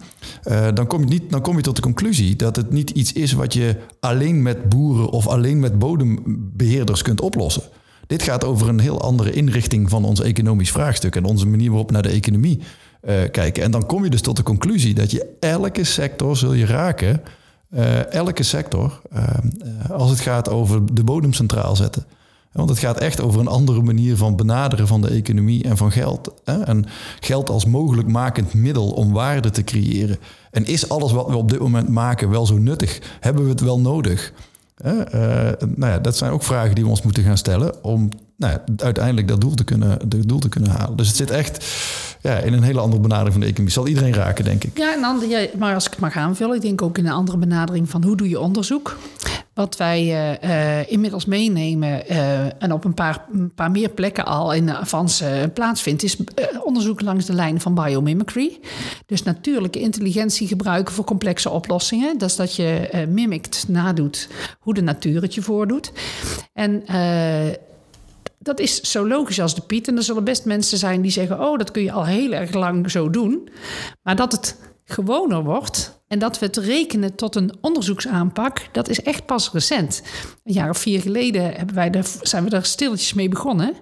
dan, 0.75 0.87
kom 0.87 1.01
je 1.01 1.07
niet, 1.07 1.31
dan 1.31 1.41
kom 1.41 1.57
je 1.57 1.63
tot 1.63 1.77
de 1.77 1.83
conclusie 1.83 2.37
dat 2.37 2.57
het 2.57 2.73
niet 2.73 2.91
iets 2.91 3.13
is 3.13 3.33
wat 3.33 3.53
je 3.53 3.77
alleen 4.01 4.43
met 4.43 4.69
boeren 4.69 5.09
of 5.09 5.27
alleen 5.27 5.61
met 5.61 5.79
bodembeheerders 5.79 7.03
kunt 7.03 7.21
oplossen. 7.21 7.63
Dit 8.09 8.23
gaat 8.23 8.45
over 8.45 8.69
een 8.69 8.81
heel 8.81 9.01
andere 9.01 9.33
inrichting 9.33 9.89
van 9.89 10.05
ons 10.05 10.21
economisch 10.21 10.71
vraagstuk 10.71 11.17
en 11.17 11.25
onze 11.25 11.47
manier 11.47 11.69
waarop 11.69 11.91
naar 11.91 12.03
de 12.03 12.09
economie 12.09 12.59
uh, 12.59 13.15
kijken. 13.31 13.63
En 13.63 13.71
dan 13.71 13.87
kom 13.87 14.05
je 14.05 14.11
dus 14.11 14.21
tot 14.21 14.37
de 14.37 14.43
conclusie 14.43 14.95
dat 14.95 15.11
je 15.11 15.37
elke 15.41 15.85
sector 15.85 16.37
zul 16.37 16.53
je 16.53 16.67
raken, 16.67 17.23
uh, 17.71 18.13
elke 18.13 18.43
sector, 18.43 19.01
uh, 19.15 19.91
als 19.91 20.11
het 20.11 20.21
gaat 20.21 20.49
over 20.49 20.95
de 20.95 21.05
bodem 21.05 21.33
centraal 21.33 21.77
zetten. 21.77 22.07
Want 22.53 22.71
het 22.71 22.79
gaat 22.79 23.01
echt 23.01 23.21
over 23.21 23.41
een 23.41 23.49
andere 23.49 23.83
manier 23.83 24.17
van 24.17 24.37
benaderen 24.37 24.87
van 24.87 25.01
de 25.01 25.09
economie 25.09 25.65
en 25.65 25.77
van 25.77 25.93
geld. 25.93 26.33
En 26.45 26.87
geld 27.21 27.51
als 27.51 27.65
mogelijk 27.65 28.09
makend 28.09 28.55
middel 28.55 28.91
om 28.91 29.13
waarde 29.13 29.51
te 29.51 29.65
creëren. 29.65 30.19
En 30.51 30.67
is 30.67 30.89
alles 30.89 31.13
wat 31.13 31.29
we 31.29 31.37
op 31.37 31.51
dit 31.51 31.61
moment 31.61 31.89
maken 31.89 32.31
wel 32.31 32.47
zo 32.47 32.59
nuttig? 32.59 33.01
Hebben 33.21 33.45
we 33.45 33.51
het 33.51 33.61
wel 33.61 33.81
nodig? 33.81 34.33
Uh, 34.87 34.93
nou 35.77 35.93
ja, 35.93 35.99
dat 35.99 36.17
zijn 36.17 36.33
ook 36.33 36.43
vragen 36.43 36.75
die 36.75 36.85
we 36.85 36.91
ons 36.91 37.03
moeten 37.03 37.23
gaan 37.23 37.39
stellen 37.39 37.85
om 37.85 38.09
nou 38.37 38.53
ja, 38.53 38.85
uiteindelijk 38.85 39.29
dat 39.29 39.41
doel 39.41 39.55
te, 39.55 39.65
kunnen, 39.65 39.99
dat 40.09 40.29
doel 40.29 40.39
te 40.39 40.49
kunnen 40.49 40.71
halen. 40.71 40.97
Dus 40.97 41.07
het 41.07 41.17
zit 41.17 41.31
echt 41.31 41.67
ja, 42.21 42.37
in 42.37 42.53
een 42.53 42.63
hele 42.63 42.81
andere 42.81 43.03
benadering 43.03 43.33
van 43.33 43.41
de 43.41 43.47
economie. 43.47 43.73
Zal 43.73 43.87
iedereen 43.87 44.15
raken, 44.15 44.45
denk 44.45 44.65
ik. 44.65 44.79
Ja, 44.79 44.95
en 44.95 45.01
dan, 45.01 45.29
ja, 45.29 45.47
maar 45.59 45.75
als 45.75 45.85
ik 45.85 45.91
het 45.91 46.01
mag 46.01 46.17
aanvullen, 46.17 46.57
ik 46.57 46.63
denk 46.63 46.83
ook 46.83 46.99
in 46.99 47.07
een 47.07 47.13
andere 47.13 47.39
benadering 47.39 47.91
van 47.91 48.05
hoe 48.05 48.17
doe 48.17 48.29
je 48.29 48.41
onderzoek. 48.41 48.97
Wat 49.59 49.77
wij 49.77 50.03
uh, 50.03 50.51
uh, 50.51 50.91
inmiddels 50.91 51.25
meenemen 51.25 52.03
uh, 52.11 52.63
en 52.63 52.73
op 52.73 52.85
een 52.85 52.95
paar, 52.95 53.25
paar 53.55 53.71
meer 53.71 53.89
plekken 53.89 54.25
al 54.25 54.53
in 54.53 54.71
Avans 54.71 55.23
plaatsvindt, 55.55 56.03
is 56.03 56.17
onderzoek 56.65 57.01
langs 57.01 57.27
de 57.27 57.33
lijn 57.33 57.61
van 57.61 57.75
biomimicry. 57.75 58.59
Dus 59.07 59.23
natuurlijke 59.23 59.81
intelligentie 59.81 60.47
gebruiken 60.47 60.95
voor 60.95 61.05
complexe 61.05 61.51
oplossingen. 61.51 62.19
Dat 62.19 62.29
is 62.29 62.37
dat 62.37 62.57
je 62.57 63.07
mimikt, 63.09 63.69
nadoet 63.69 64.29
hoe 64.61 64.75
de 64.75 64.83
natuur 64.83 65.23
het 65.23 65.35
je 65.35 65.43
voordoet. 65.43 65.93
En 66.53 66.83
dat 68.39 68.61
is 68.61 68.81
zo 68.81 69.09
logisch 69.09 69.41
als 69.41 69.55
de 69.55 69.63
Piet. 69.63 69.89
En 69.89 69.97
er 69.97 70.03
zullen 70.03 70.25
best 70.25 70.45
mensen 70.45 70.79
zijn 70.79 71.01
die 71.01 71.11
zeggen: 71.11 71.41
Oh, 71.41 71.59
dat 71.59 71.71
kun 71.71 71.83
je 71.83 71.93
al 71.93 72.07
heel 72.07 72.33
erg 72.33 72.53
lang 72.53 72.91
zo 72.91 73.11
doen. 73.11 73.49
Maar 74.03 74.17
dat 74.17 74.33
het 74.33 74.57
gewoner 74.85 75.43
wordt 75.43 75.98
en 76.09 76.19
dat 76.19 76.39
we 76.39 76.47
het 76.47 76.57
rekenen 76.57 77.15
tot 77.15 77.37
een 77.37 77.53
onderzoeksaanpak, 77.61 78.69
dat 78.73 78.89
is 78.89 79.03
echt 79.03 79.27
pas 79.27 79.51
recent. 79.53 80.03
Een 80.45 80.53
jaar 80.53 80.71
of 80.71 80.79
vier 80.79 81.01
geleden 81.01 81.43
hebben 81.43 81.75
wij 81.75 81.91
er, 81.91 82.07
zijn 82.23 82.45
we 82.45 82.51
er 82.51 82.65
stilletjes 82.65 83.15
mee 83.15 83.29
begonnen. 83.29 83.75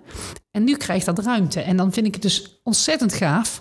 En 0.50 0.64
nu 0.64 0.76
krijgt 0.76 1.06
dat 1.06 1.18
ruimte. 1.18 1.60
En 1.60 1.76
dan 1.76 1.92
vind 1.92 2.06
ik 2.06 2.12
het 2.12 2.22
dus 2.22 2.60
ontzettend 2.62 3.12
gaaf. 3.12 3.60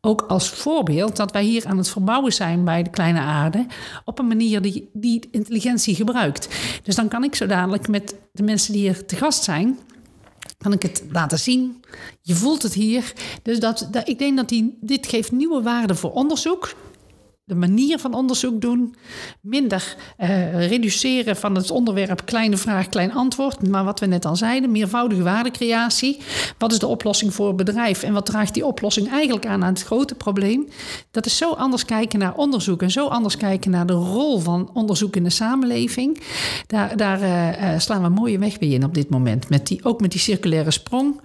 Ook 0.00 0.22
als 0.22 0.48
voorbeeld 0.48 1.16
dat 1.16 1.32
wij 1.32 1.44
hier 1.44 1.66
aan 1.66 1.76
het 1.76 1.88
verbouwen 1.88 2.32
zijn 2.32 2.64
bij 2.64 2.82
de 2.82 2.90
kleine 2.90 3.20
aarde. 3.20 3.66
op 4.04 4.18
een 4.18 4.26
manier 4.26 4.62
die, 4.62 4.90
die 4.92 5.28
intelligentie 5.30 5.94
gebruikt. 5.94 6.48
Dus 6.82 6.94
dan 6.94 7.08
kan 7.08 7.24
ik 7.24 7.34
zo 7.34 7.46
dadelijk 7.46 7.88
met 7.88 8.14
de 8.32 8.42
mensen 8.42 8.72
die 8.72 8.82
hier 8.82 9.06
te 9.06 9.16
gast 9.16 9.44
zijn 9.44 9.78
kan 10.58 10.72
ik 10.72 10.82
het 10.82 11.02
laten 11.10 11.38
zien. 11.38 11.84
Je 12.22 12.34
voelt 12.34 12.62
het 12.62 12.74
hier. 12.74 13.12
Dus 13.42 13.60
dat, 13.60 13.88
dat 13.90 14.08
ik 14.08 14.18
denk 14.18 14.36
dat 14.36 14.48
die, 14.48 14.78
dit 14.80 15.06
geeft 15.06 15.32
nieuwe 15.32 15.62
waarde 15.62 15.94
voor 15.94 16.12
onderzoek 16.12 16.74
de 17.46 17.54
manier 17.54 17.98
van 17.98 18.14
onderzoek 18.14 18.60
doen. 18.60 18.94
Minder 19.40 19.96
uh, 20.18 20.68
reduceren 20.68 21.36
van 21.36 21.54
het 21.54 21.70
onderwerp 21.70 22.24
kleine 22.24 22.56
vraag, 22.56 22.88
klein 22.88 23.12
antwoord. 23.12 23.68
Maar 23.68 23.84
wat 23.84 24.00
we 24.00 24.06
net 24.06 24.24
al 24.24 24.36
zeiden, 24.36 24.70
meervoudige 24.70 25.22
waardecreatie. 25.22 26.18
Wat 26.58 26.72
is 26.72 26.78
de 26.78 26.86
oplossing 26.86 27.34
voor 27.34 27.46
het 27.46 27.56
bedrijf? 27.56 28.02
En 28.02 28.12
wat 28.12 28.26
draagt 28.26 28.54
die 28.54 28.66
oplossing 28.66 29.10
eigenlijk 29.10 29.46
aan 29.46 29.64
aan 29.64 29.72
het 29.72 29.82
grote 29.82 30.14
probleem? 30.14 30.68
Dat 31.10 31.26
is 31.26 31.36
zo 31.36 31.52
anders 31.52 31.84
kijken 31.84 32.18
naar 32.18 32.36
onderzoek 32.36 32.82
en 32.82 32.90
zo 32.90 33.06
anders 33.06 33.36
kijken 33.36 33.70
naar 33.70 33.86
de 33.86 33.92
rol 33.92 34.38
van 34.38 34.70
onderzoek 34.72 35.16
in 35.16 35.24
de 35.24 35.30
samenleving. 35.30 36.22
Daar, 36.66 36.96
daar 36.96 37.22
uh, 37.22 37.78
slaan 37.78 38.00
we 38.00 38.06
een 38.06 38.12
mooie 38.12 38.38
weg 38.38 38.58
weer 38.58 38.72
in 38.72 38.84
op 38.84 38.94
dit 38.94 39.10
moment. 39.10 39.48
Met 39.48 39.66
die, 39.66 39.84
ook 39.84 40.00
met 40.00 40.10
die 40.10 40.20
circulaire 40.20 40.70
sprong 40.70 41.20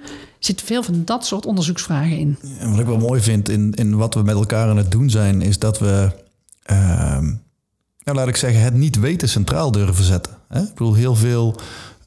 zit 0.46 0.62
veel 0.62 0.84
van 0.84 1.02
dat 1.06 1.26
soort 1.26 1.46
onderzoeksvragen 1.46 2.18
in. 2.18 2.38
En 2.60 2.72
wat 2.72 2.80
ik 2.80 2.86
wel 2.86 2.98
mooi 2.98 3.22
vind 3.22 3.50
in, 3.50 3.74
in 3.74 3.96
wat 3.96 4.14
we 4.14 4.22
met 4.24 4.36
elkaar 4.36 4.70
aan 4.70 4.78
het 4.78 4.92
doen 4.92 5.10
zijn, 5.10 5.42
is 5.42 5.60
dat 5.60 5.80
we, 5.80 6.12
uh, 6.72 7.18
nou 8.04 8.18
laat 8.18 8.28
ik 8.28 8.36
zeggen, 8.36 8.62
het 8.62 8.74
niet 8.74 9.00
weten 9.00 9.30
centraal 9.30 9.72
durven 9.72 10.04
zetten. 10.04 10.34
Hè? 10.48 10.62
Ik 10.62 10.74
bedoel, 10.74 10.94
heel 10.94 11.16
veel 11.16 11.56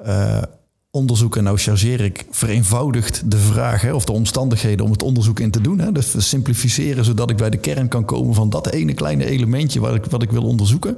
uh, 0.06 0.42
onderzoeken, 0.90 1.44
nou 1.44 1.58
chargeer 1.58 2.00
ik, 2.00 2.26
vereenvoudigt 2.30 3.30
de 3.30 3.38
vraag 3.38 3.82
hè, 3.82 3.92
of 3.92 4.04
de 4.04 4.12
omstandigheden 4.12 4.84
om 4.84 4.92
het 4.92 5.02
onderzoek 5.02 5.40
in 5.40 5.50
te 5.50 5.60
doen. 5.60 5.78
Hè? 5.78 5.92
Dus 5.92 6.28
simplificeren 6.28 7.04
zodat 7.04 7.30
ik 7.30 7.36
bij 7.36 7.50
de 7.50 7.58
kern 7.58 7.88
kan 7.88 8.04
komen 8.04 8.34
van 8.34 8.50
dat 8.50 8.70
ene 8.70 8.94
kleine 8.94 9.24
elementje 9.24 9.80
wat 9.80 9.94
ik, 9.94 10.04
wat 10.04 10.22
ik 10.22 10.30
wil 10.30 10.44
onderzoeken. 10.44 10.96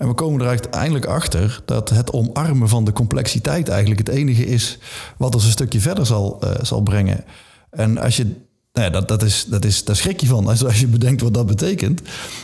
En 0.00 0.08
we 0.08 0.14
komen 0.14 0.40
er 0.40 0.46
uiteindelijk 0.46 1.04
achter 1.04 1.62
dat 1.64 1.90
het 1.90 2.12
omarmen 2.12 2.68
van 2.68 2.84
de 2.84 2.92
complexiteit 2.92 3.68
eigenlijk 3.68 4.06
het 4.06 4.16
enige 4.16 4.46
is 4.46 4.78
wat 5.16 5.34
ons 5.34 5.44
een 5.44 5.50
stukje 5.50 5.80
verder 5.80 6.06
zal, 6.06 6.38
uh, 6.44 6.50
zal 6.62 6.80
brengen. 6.80 7.24
En 7.70 7.98
als 7.98 8.16
je 8.16 8.24
nou 8.72 8.86
ja, 8.86 8.90
dat, 8.90 9.08
dat, 9.08 9.22
is, 9.22 9.44
dat 9.48 9.64
is, 9.64 9.84
daar 9.84 9.96
schrik 9.96 10.20
je 10.20 10.26
van 10.26 10.46
als, 10.46 10.64
als 10.64 10.80
je 10.80 10.86
bedenkt 10.86 11.22
wat 11.22 11.34
dat 11.34 11.46
betekent. 11.46 12.02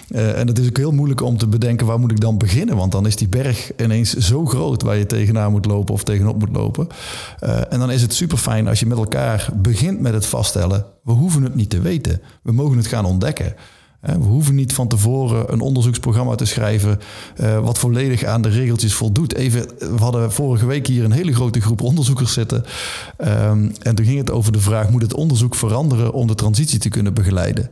Uh, 0.08 0.38
en 0.38 0.46
het 0.46 0.58
is 0.58 0.68
ook 0.68 0.76
heel 0.76 0.92
moeilijk 0.92 1.20
om 1.20 1.36
te 1.36 1.46
bedenken 1.46 1.86
waar 1.86 2.00
moet 2.00 2.10
ik 2.10 2.20
dan 2.20 2.38
beginnen. 2.38 2.76
Want 2.76 2.92
dan 2.92 3.06
is 3.06 3.16
die 3.16 3.28
berg 3.28 3.70
ineens 3.76 4.14
zo 4.14 4.46
groot 4.46 4.82
waar 4.82 4.96
je 4.96 5.06
tegenaan 5.06 5.50
moet 5.50 5.66
lopen 5.66 5.94
of 5.94 6.04
tegenop 6.04 6.38
moet 6.38 6.56
lopen. 6.56 6.88
Uh, 7.44 7.72
en 7.72 7.78
dan 7.78 7.90
is 7.90 8.02
het 8.02 8.14
super 8.14 8.38
fijn 8.38 8.68
als 8.68 8.80
je 8.80 8.86
met 8.86 8.98
elkaar 8.98 9.48
begint 9.54 10.00
met 10.00 10.12
het 10.12 10.26
vaststellen. 10.26 10.86
We 11.02 11.12
hoeven 11.12 11.42
het 11.42 11.54
niet 11.54 11.70
te 11.70 11.80
weten. 11.80 12.20
We 12.42 12.52
mogen 12.52 12.76
het 12.76 12.86
gaan 12.86 13.04
ontdekken. 13.04 13.54
We 14.06 14.24
hoeven 14.24 14.54
niet 14.54 14.72
van 14.72 14.88
tevoren 14.88 15.52
een 15.52 15.60
onderzoeksprogramma 15.60 16.34
te 16.34 16.44
schrijven 16.44 17.00
uh, 17.40 17.58
wat 17.58 17.78
volledig 17.78 18.24
aan 18.24 18.42
de 18.42 18.48
regeltjes 18.48 18.94
voldoet. 18.94 19.34
Even, 19.34 19.68
we 19.78 19.96
hadden 19.98 20.32
vorige 20.32 20.66
week 20.66 20.86
hier 20.86 21.04
een 21.04 21.12
hele 21.12 21.34
grote 21.34 21.60
groep 21.60 21.80
onderzoekers 21.80 22.32
zitten. 22.32 22.64
Um, 23.18 23.72
en 23.82 23.94
toen 23.94 24.04
ging 24.06 24.18
het 24.18 24.30
over 24.30 24.52
de 24.52 24.60
vraag: 24.60 24.90
moet 24.90 25.02
het 25.02 25.14
onderzoek 25.14 25.54
veranderen 25.54 26.12
om 26.12 26.26
de 26.26 26.34
transitie 26.34 26.78
te 26.78 26.88
kunnen 26.88 27.14
begeleiden? 27.14 27.70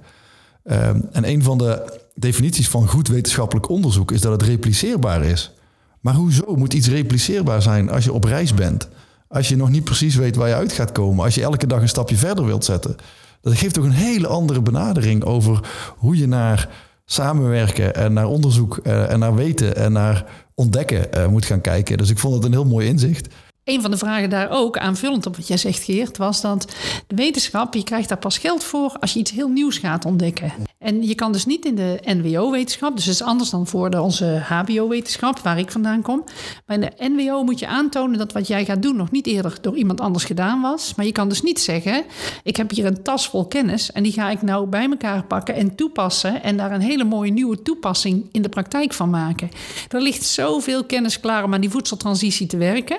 Um, 0.64 1.08
en 1.12 1.28
een 1.28 1.42
van 1.42 1.58
de 1.58 2.00
definities 2.14 2.68
van 2.68 2.88
goed 2.88 3.08
wetenschappelijk 3.08 3.68
onderzoek 3.68 4.12
is 4.12 4.20
dat 4.20 4.32
het 4.32 4.42
repliceerbaar 4.42 5.24
is. 5.24 5.52
Maar 6.00 6.14
hoezo 6.14 6.56
moet 6.56 6.74
iets 6.74 6.88
repliceerbaar 6.88 7.62
zijn 7.62 7.90
als 7.90 8.04
je 8.04 8.12
op 8.12 8.24
reis 8.24 8.54
bent? 8.54 8.88
Als 9.28 9.48
je 9.48 9.56
nog 9.56 9.70
niet 9.70 9.84
precies 9.84 10.14
weet 10.14 10.36
waar 10.36 10.48
je 10.48 10.54
uit 10.54 10.72
gaat 10.72 10.92
komen, 10.92 11.24
als 11.24 11.34
je 11.34 11.42
elke 11.42 11.66
dag 11.66 11.80
een 11.80 11.88
stapje 11.88 12.16
verder 12.16 12.44
wilt 12.46 12.64
zetten. 12.64 12.96
Dat 13.44 13.58
geeft 13.58 13.74
toch 13.74 13.84
een 13.84 13.90
hele 13.90 14.26
andere 14.26 14.62
benadering 14.62 15.24
over 15.24 15.60
hoe 15.96 16.16
je 16.16 16.26
naar 16.26 16.68
samenwerken 17.04 17.94
en 17.94 18.12
naar 18.12 18.26
onderzoek 18.26 18.80
uh, 18.82 19.10
en 19.10 19.18
naar 19.18 19.34
weten 19.34 19.76
en 19.76 19.92
naar 19.92 20.24
ontdekken 20.54 21.06
uh, 21.14 21.26
moet 21.26 21.44
gaan 21.44 21.60
kijken. 21.60 21.98
Dus 21.98 22.10
ik 22.10 22.18
vond 22.18 22.34
het 22.34 22.44
een 22.44 22.52
heel 22.52 22.64
mooi 22.64 22.86
inzicht. 22.86 23.34
Een 23.64 23.82
van 23.82 23.90
de 23.90 23.96
vragen 23.96 24.30
daar 24.30 24.50
ook, 24.50 24.78
aanvullend 24.78 25.26
op 25.26 25.36
wat 25.36 25.48
jij 25.48 25.56
zegt, 25.56 25.82
Geert, 25.82 26.16
was 26.16 26.40
dat 26.40 26.74
de 27.06 27.14
wetenschap, 27.14 27.74
je 27.74 27.84
krijgt 27.84 28.08
daar 28.08 28.18
pas 28.18 28.38
geld 28.38 28.64
voor 28.64 28.96
als 29.00 29.12
je 29.12 29.18
iets 29.18 29.30
heel 29.30 29.48
nieuws 29.48 29.78
gaat 29.78 30.04
ontdekken. 30.04 30.52
En 30.84 31.06
je 31.06 31.14
kan 31.14 31.32
dus 31.32 31.46
niet 31.46 31.64
in 31.64 31.74
de 31.74 32.00
NWO-wetenschap, 32.04 32.96
dus 32.96 33.04
dat 33.04 33.14
is 33.14 33.22
anders 33.22 33.50
dan 33.50 33.66
voor 33.66 33.88
onze 33.88 34.42
HBO-wetenschap, 34.44 35.38
waar 35.38 35.58
ik 35.58 35.70
vandaan 35.70 36.02
kom. 36.02 36.24
Maar 36.66 36.76
in 36.76 36.80
de 36.80 36.92
NWO 37.08 37.42
moet 37.44 37.58
je 37.58 37.66
aantonen 37.66 38.18
dat 38.18 38.32
wat 38.32 38.46
jij 38.46 38.64
gaat 38.64 38.82
doen 38.82 38.96
nog 38.96 39.10
niet 39.10 39.26
eerder 39.26 39.58
door 39.60 39.76
iemand 39.76 40.00
anders 40.00 40.24
gedaan 40.24 40.60
was. 40.60 40.94
Maar 40.94 41.06
je 41.06 41.12
kan 41.12 41.28
dus 41.28 41.42
niet 41.42 41.60
zeggen, 41.60 42.04
ik 42.42 42.56
heb 42.56 42.70
hier 42.70 42.86
een 42.86 43.02
tas 43.02 43.28
vol 43.28 43.46
kennis 43.46 43.92
en 43.92 44.02
die 44.02 44.12
ga 44.12 44.30
ik 44.30 44.42
nou 44.42 44.66
bij 44.66 44.88
elkaar 44.90 45.24
pakken 45.24 45.54
en 45.54 45.74
toepassen 45.74 46.42
en 46.42 46.56
daar 46.56 46.72
een 46.72 46.80
hele 46.80 47.04
mooie 47.04 47.30
nieuwe 47.30 47.62
toepassing 47.62 48.28
in 48.32 48.42
de 48.42 48.48
praktijk 48.48 48.92
van 48.92 49.10
maken. 49.10 49.48
Er 49.88 50.02
ligt 50.02 50.22
zoveel 50.22 50.84
kennis 50.84 51.20
klaar 51.20 51.44
om 51.44 51.54
aan 51.54 51.60
die 51.60 51.70
voedseltransitie 51.70 52.46
te 52.46 52.56
werken. 52.56 52.98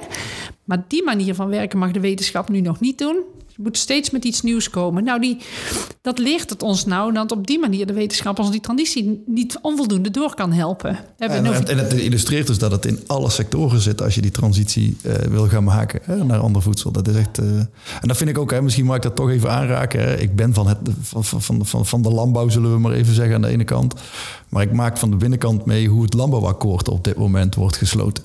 Maar 0.63 0.86
die 0.88 1.04
manier 1.04 1.36
van 1.36 1.50
werken 1.50 1.80
mag 1.80 1.91
de 1.91 2.00
wetenschap 2.00 2.50
nu 2.50 2.62
nog 2.62 2.80
niet 2.80 2.98
doen. 2.98 3.24
Je 3.56 3.63
moet 3.63 3.78
steeds 3.78 4.10
met 4.10 4.26
iets 4.26 4.41
nieuws 4.41 4.70
komen. 4.70 5.04
Nou, 5.04 5.22
die, 5.22 5.38
dat 6.02 6.20
leert 6.20 6.50
het 6.50 6.63
ons 6.63 6.86
nou 6.86 7.13
dat 7.13 7.32
op 7.32 7.48
die 7.48 7.60
manier 7.60 7.86
de 7.86 7.94
wetenschap 7.94 8.39
ons 8.39 8.52
die 8.52 8.60
transitie 8.60 9.24
niet 9.26 9.60
onvoldoende 9.62 10.12
door 10.12 10.36
kan 10.36 10.52
helpen. 10.52 11.00
En, 11.18 11.30
en, 11.30 11.68
en, 11.68 11.78
het 11.78 11.94
illustreert 11.94 12.48
dus 12.48 12.58
dat 12.58 12.72
het 12.72 12.86
in 12.86 13.00
alle 13.08 13.30
sectoren 13.30 13.80
zit 13.80 14.02
als 14.02 14.15
je 14.15 14.22
die 14.22 14.32
transitie 14.32 14.98
uh, 15.06 15.13
wil 15.13 15.48
gaan 15.48 15.63
maken 15.63 16.00
hè, 16.04 16.24
naar 16.24 16.39
ander 16.39 16.62
voedsel. 16.62 16.91
Dat 16.91 17.08
is 17.08 17.15
echt. 17.15 17.39
Uh, 17.39 17.46
en 17.46 17.70
dat 18.02 18.18
vind 18.18 18.30
ik 18.30 18.38
ook, 18.38 18.52
hè, 18.52 18.62
misschien 18.62 18.86
mag 18.86 18.96
ik 18.96 19.02
dat 19.02 19.15
toch 19.15 19.30
even 19.30 19.52
aanraken. 19.52 20.00
Hè. 20.00 20.15
Ik 20.15 20.36
ben 20.36 20.54
van, 20.54 20.68
het, 20.68 20.78
van, 21.02 21.24
van, 21.24 21.65
van, 21.65 21.86
van 21.86 22.02
de 22.02 22.10
landbouw, 22.10 22.50
zullen 22.50 22.72
we 22.72 22.80
maar 22.80 22.94
even 22.94 23.13
zeggen, 23.13 23.36
aan 23.36 23.41
de 23.41 23.48
ene 23.48 23.63
kant. 23.63 23.94
Maar 24.50 24.63
ik 24.63 24.72
maak 24.72 24.98
van 24.98 25.10
de 25.10 25.15
binnenkant 25.15 25.65
mee 25.65 25.88
hoe 25.88 26.04
het 26.04 26.13
landbouwakkoord 26.13 26.89
op 26.89 27.04
dit 27.04 27.18
moment 27.18 27.56
wordt 27.56 27.78
gesloten. 27.78 28.24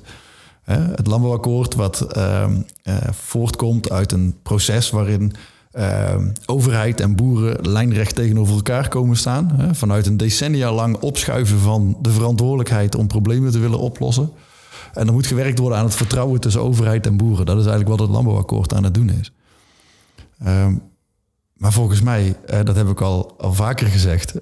Het 0.65 1.07
landbouwakkoord 1.07 1.75
wat 1.75 2.01
ehm, 2.01 2.61
eh, 2.83 2.97
voortkomt 3.11 3.91
uit 3.91 4.13
een 4.13 4.35
proces 4.43 4.91
waarin 4.91 5.33
ehm, 5.71 6.29
overheid 6.47 7.01
en 7.01 7.17
boeren 7.17 7.69
lijnrecht 7.71 8.15
tegenover 8.15 8.55
elkaar 8.55 8.89
komen 8.89 9.17
staan. 9.17 9.69
Vanuit 9.73 10.07
een 10.07 10.17
decennia 10.17 10.73
lang 10.73 10.97
opschuiven 10.97 11.59
van 11.59 11.97
de 12.01 12.11
verantwoordelijkheid 12.11 12.95
om 12.95 13.07
problemen 13.07 13.53
te 13.53 13.59
willen 13.59 13.79
oplossen. 13.79 14.31
En 14.93 15.07
er 15.07 15.13
moet 15.13 15.27
gewerkt 15.27 15.59
worden 15.59 15.79
aan 15.79 15.85
het 15.85 15.95
vertrouwen 15.95 16.41
tussen 16.41 16.63
overheid 16.63 17.07
en 17.07 17.17
boeren. 17.17 17.47
Dat 17.47 17.59
is 17.59 17.67
eigenlijk 17.67 17.91
wat 17.91 18.01
het 18.01 18.11
landbouwakkoord 18.11 18.75
aan 18.75 18.85
het 18.85 18.95
doen 18.95 19.11
is. 19.11 19.33
Ehm, 20.45 20.75
maar 21.55 21.73
volgens 21.73 22.01
mij, 22.01 22.37
uh, 22.51 22.59
dat 22.65 22.77
heb 22.77 22.89
ik 22.89 23.01
al, 23.01 23.35
al 23.39 23.53
vaker 23.53 23.87
gezegd, 23.87 24.39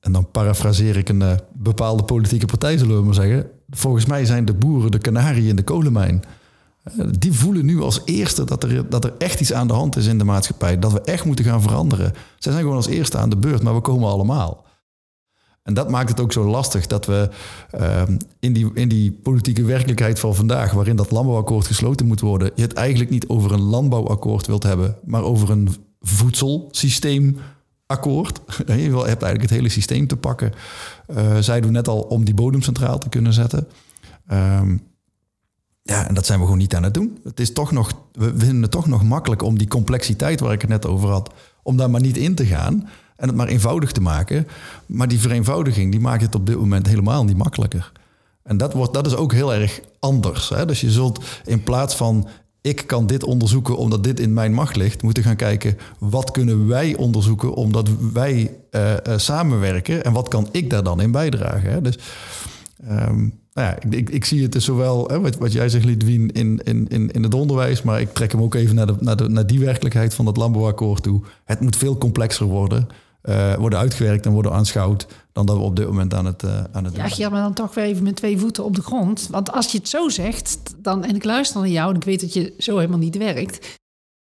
en 0.00 0.12
dan 0.12 0.30
parafraseer 0.30 0.96
ik 0.96 1.08
een 1.08 1.20
uh, 1.20 1.32
bepaalde 1.52 2.02
politieke 2.02 2.46
partij, 2.46 2.78
zullen 2.78 2.96
we 2.96 3.04
maar 3.04 3.14
zeggen. 3.14 3.50
Volgens 3.70 4.06
mij 4.06 4.24
zijn 4.24 4.44
de 4.44 4.54
boeren 4.54 4.90
de 4.90 4.98
kanarie 4.98 5.48
in 5.48 5.56
de 5.56 5.62
kolenmijn. 5.62 6.22
Uh, 6.98 7.06
die 7.18 7.32
voelen 7.32 7.64
nu 7.64 7.80
als 7.80 8.02
eerste 8.04 8.44
dat 8.44 8.62
er, 8.62 8.88
dat 8.88 9.04
er 9.04 9.14
echt 9.18 9.40
iets 9.40 9.52
aan 9.52 9.66
de 9.66 9.72
hand 9.72 9.96
is 9.96 10.06
in 10.06 10.18
de 10.18 10.24
maatschappij. 10.24 10.78
Dat 10.78 10.92
we 10.92 11.00
echt 11.00 11.24
moeten 11.24 11.44
gaan 11.44 11.62
veranderen. 11.62 12.12
Zij 12.12 12.52
zijn 12.52 12.64
gewoon 12.64 12.76
als 12.76 12.86
eerste 12.86 13.18
aan 13.18 13.30
de 13.30 13.36
beurt, 13.36 13.62
maar 13.62 13.74
we 13.74 13.80
komen 13.80 14.08
allemaal. 14.08 14.64
En 15.62 15.74
dat 15.74 15.90
maakt 15.90 16.08
het 16.08 16.20
ook 16.20 16.32
zo 16.32 16.44
lastig 16.44 16.86
dat 16.86 17.06
we 17.06 17.28
uh, 17.80 18.02
in, 18.38 18.52
die, 18.52 18.70
in 18.74 18.88
die 18.88 19.12
politieke 19.12 19.64
werkelijkheid 19.64 20.18
van 20.18 20.34
vandaag, 20.34 20.72
waarin 20.72 20.96
dat 20.96 21.10
landbouwakkoord 21.10 21.66
gesloten 21.66 22.06
moet 22.06 22.20
worden, 22.20 22.50
je 22.54 22.62
het 22.62 22.72
eigenlijk 22.72 23.10
niet 23.10 23.28
over 23.28 23.52
een 23.52 23.60
landbouwakkoord 23.60 24.46
wilt 24.46 24.62
hebben, 24.62 24.96
maar 25.04 25.22
over 25.22 25.50
een 25.50 25.68
voedselsysteem 26.00 27.36
akkoord. 27.90 28.40
Je 28.66 28.72
hebt 28.72 29.06
eigenlijk 29.06 29.40
het 29.40 29.50
hele 29.50 29.68
systeem 29.68 30.06
te 30.06 30.16
pakken. 30.16 30.52
Uh, 31.08 31.36
zij 31.36 31.60
doen 31.60 31.72
net 31.72 31.88
al 31.88 32.00
om 32.00 32.24
die 32.24 32.34
bodem 32.34 32.62
centraal 32.62 32.98
te 32.98 33.08
kunnen 33.08 33.32
zetten. 33.32 33.68
Um, 34.32 34.82
ja, 35.82 36.08
en 36.08 36.14
dat 36.14 36.26
zijn 36.26 36.38
we 36.38 36.44
gewoon 36.44 36.60
niet 36.60 36.74
aan 36.74 36.82
het 36.82 36.94
doen. 36.94 37.18
Het 37.24 37.40
is 37.40 37.52
toch 37.52 37.72
nog, 37.72 37.92
we 38.12 38.32
vinden 38.36 38.62
het 38.62 38.70
toch 38.70 38.86
nog 38.86 39.02
makkelijk 39.02 39.42
om 39.42 39.58
die 39.58 39.68
complexiteit 39.68 40.40
waar 40.40 40.52
ik 40.52 40.60
het 40.60 40.70
net 40.70 40.86
over 40.86 41.08
had, 41.08 41.32
om 41.62 41.76
daar 41.76 41.90
maar 41.90 42.00
niet 42.00 42.16
in 42.16 42.34
te 42.34 42.46
gaan 42.46 42.88
en 43.16 43.28
het 43.28 43.36
maar 43.36 43.48
eenvoudig 43.48 43.92
te 43.92 44.00
maken. 44.00 44.46
Maar 44.86 45.08
die 45.08 45.20
vereenvoudiging 45.20 45.90
die 45.90 46.00
maakt 46.00 46.22
het 46.22 46.34
op 46.34 46.46
dit 46.46 46.56
moment 46.56 46.86
helemaal 46.86 47.24
niet 47.24 47.36
makkelijker. 47.36 47.92
En 48.42 48.56
dat, 48.56 48.72
wordt, 48.72 48.94
dat 48.94 49.06
is 49.06 49.14
ook 49.14 49.32
heel 49.32 49.54
erg 49.54 49.80
anders. 49.98 50.48
Hè? 50.48 50.66
Dus 50.66 50.80
je 50.80 50.90
zult 50.90 51.24
in 51.44 51.62
plaats 51.62 51.94
van 51.94 52.28
ik 52.60 52.86
kan 52.86 53.06
dit 53.06 53.24
onderzoeken 53.24 53.76
omdat 53.76 54.04
dit 54.04 54.20
in 54.20 54.32
mijn 54.32 54.52
macht 54.52 54.76
ligt. 54.76 55.02
moeten 55.02 55.22
gaan 55.22 55.36
kijken 55.36 55.78
wat 55.98 56.30
kunnen 56.30 56.66
wij 56.66 56.96
onderzoeken 56.96 57.54
omdat 57.54 57.88
wij 58.12 58.56
uh, 58.70 58.90
uh, 58.90 58.96
samenwerken 59.16 60.04
en 60.04 60.12
wat 60.12 60.28
kan 60.28 60.48
ik 60.50 60.70
daar 60.70 60.82
dan 60.82 61.00
in 61.00 61.10
bijdragen. 61.10 61.70
Hè? 61.70 61.80
Dus 61.80 61.98
um, 62.90 63.38
nou 63.52 63.68
ja, 63.68 63.96
ik, 63.96 64.10
ik, 64.10 64.24
zie 64.24 64.42
het 64.42 64.52
dus 64.52 64.64
zowel, 64.64 65.08
hè, 65.08 65.20
wat, 65.20 65.52
jij 65.52 65.68
zegt 65.68 65.84
Lidwien, 65.84 66.32
in, 66.32 66.60
in, 66.64 66.88
in, 66.88 67.10
in 67.10 67.22
het 67.22 67.34
onderwijs, 67.34 67.82
maar 67.82 68.00
ik 68.00 68.12
trek 68.12 68.32
hem 68.32 68.42
ook 68.42 68.54
even 68.54 68.74
naar, 68.74 68.86
de, 68.86 68.96
naar, 69.00 69.16
de, 69.16 69.28
naar 69.28 69.46
die 69.46 69.60
werkelijkheid 69.60 70.14
van 70.14 70.26
het 70.26 70.36
landbouwakkoord 70.36 71.02
toe. 71.02 71.22
Het 71.44 71.60
moet 71.60 71.76
veel 71.76 71.98
complexer 71.98 72.46
worden 72.46 72.88
uh, 73.22 73.54
worden 73.54 73.78
uitgewerkt 73.78 74.26
en 74.26 74.32
worden 74.32 74.52
aanschouwd 74.52 75.06
dan 75.32 75.46
dat 75.46 75.56
we 75.56 75.62
op 75.62 75.76
dit 75.76 75.86
moment 75.86 76.14
aan 76.14 76.26
het, 76.26 76.42
uh, 76.42 76.50
aan 76.72 76.84
het 76.84 76.94
doen 76.94 77.04
Ja, 77.16 77.28
maar 77.28 77.42
dan 77.42 77.54
toch 77.54 77.74
weer 77.74 77.84
even 77.84 78.02
met 78.02 78.16
twee 78.16 78.38
voeten 78.38 78.64
op 78.64 78.74
de 78.74 78.82
grond. 78.82 79.28
Want 79.30 79.52
als 79.52 79.72
je 79.72 79.78
het 79.78 79.88
zo 79.88 80.08
zegt, 80.08 80.74
dan, 80.76 81.04
en 81.04 81.14
ik 81.14 81.24
luister 81.24 81.60
naar 81.60 81.68
jou 81.68 81.90
en 81.90 81.96
ik 81.96 82.04
weet 82.04 82.20
dat 82.20 82.32
je 82.32 82.54
zo 82.58 82.76
helemaal 82.76 82.98
niet 82.98 83.16
werkt. 83.16 83.78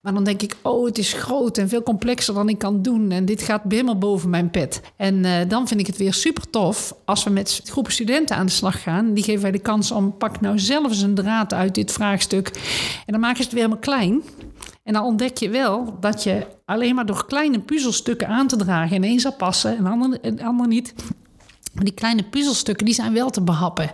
Maar 0.00 0.14
dan 0.14 0.24
denk 0.24 0.42
ik, 0.42 0.56
oh, 0.62 0.86
het 0.86 0.98
is 0.98 1.12
groot 1.12 1.58
en 1.58 1.68
veel 1.68 1.82
complexer 1.82 2.34
dan 2.34 2.48
ik 2.48 2.58
kan 2.58 2.82
doen. 2.82 3.10
En 3.10 3.24
dit 3.24 3.42
gaat 3.42 3.62
helemaal 3.68 3.98
boven 3.98 4.30
mijn 4.30 4.50
pet. 4.50 4.80
En 4.96 5.14
uh, 5.14 5.34
dan 5.48 5.68
vind 5.68 5.80
ik 5.80 5.86
het 5.86 5.96
weer 5.96 6.14
super 6.14 6.50
tof 6.50 6.94
als 7.04 7.24
we 7.24 7.30
met 7.30 7.60
groepen 7.64 7.92
studenten 7.92 8.36
aan 8.36 8.46
de 8.46 8.52
slag 8.52 8.82
gaan. 8.82 9.14
Die 9.14 9.24
geven 9.24 9.42
wij 9.42 9.50
de 9.50 9.58
kans 9.58 9.90
om, 9.90 10.16
pak 10.16 10.40
nou 10.40 10.58
zelf 10.58 10.88
eens 10.88 11.02
een 11.02 11.14
draad 11.14 11.52
uit 11.52 11.74
dit 11.74 11.92
vraagstuk. 11.92 12.48
En 13.06 13.12
dan 13.12 13.20
maken 13.20 13.36
ze 13.36 13.42
het 13.42 13.52
weer 13.52 13.62
helemaal 13.62 13.82
klein. 13.82 14.22
En 14.90 14.96
dan 14.96 15.04
ontdek 15.04 15.36
je 15.36 15.48
wel 15.48 15.96
dat 16.00 16.22
je 16.22 16.46
alleen 16.64 16.94
maar 16.94 17.06
door 17.06 17.26
kleine 17.26 17.60
puzzelstukken 17.60 18.28
aan 18.28 18.46
te 18.46 18.56
dragen... 18.56 18.96
ineens 18.96 19.22
zal 19.22 19.32
passen 19.32 19.76
en 19.76 19.86
ander, 19.86 20.20
en 20.20 20.40
ander 20.40 20.66
niet... 20.66 20.94
Maar 21.72 21.84
die 21.84 21.94
kleine 21.94 22.24
puzzelstukken 22.24 22.86
die 22.86 22.94
zijn 22.94 23.12
wel 23.12 23.30
te 23.30 23.40
behappen. 23.40 23.90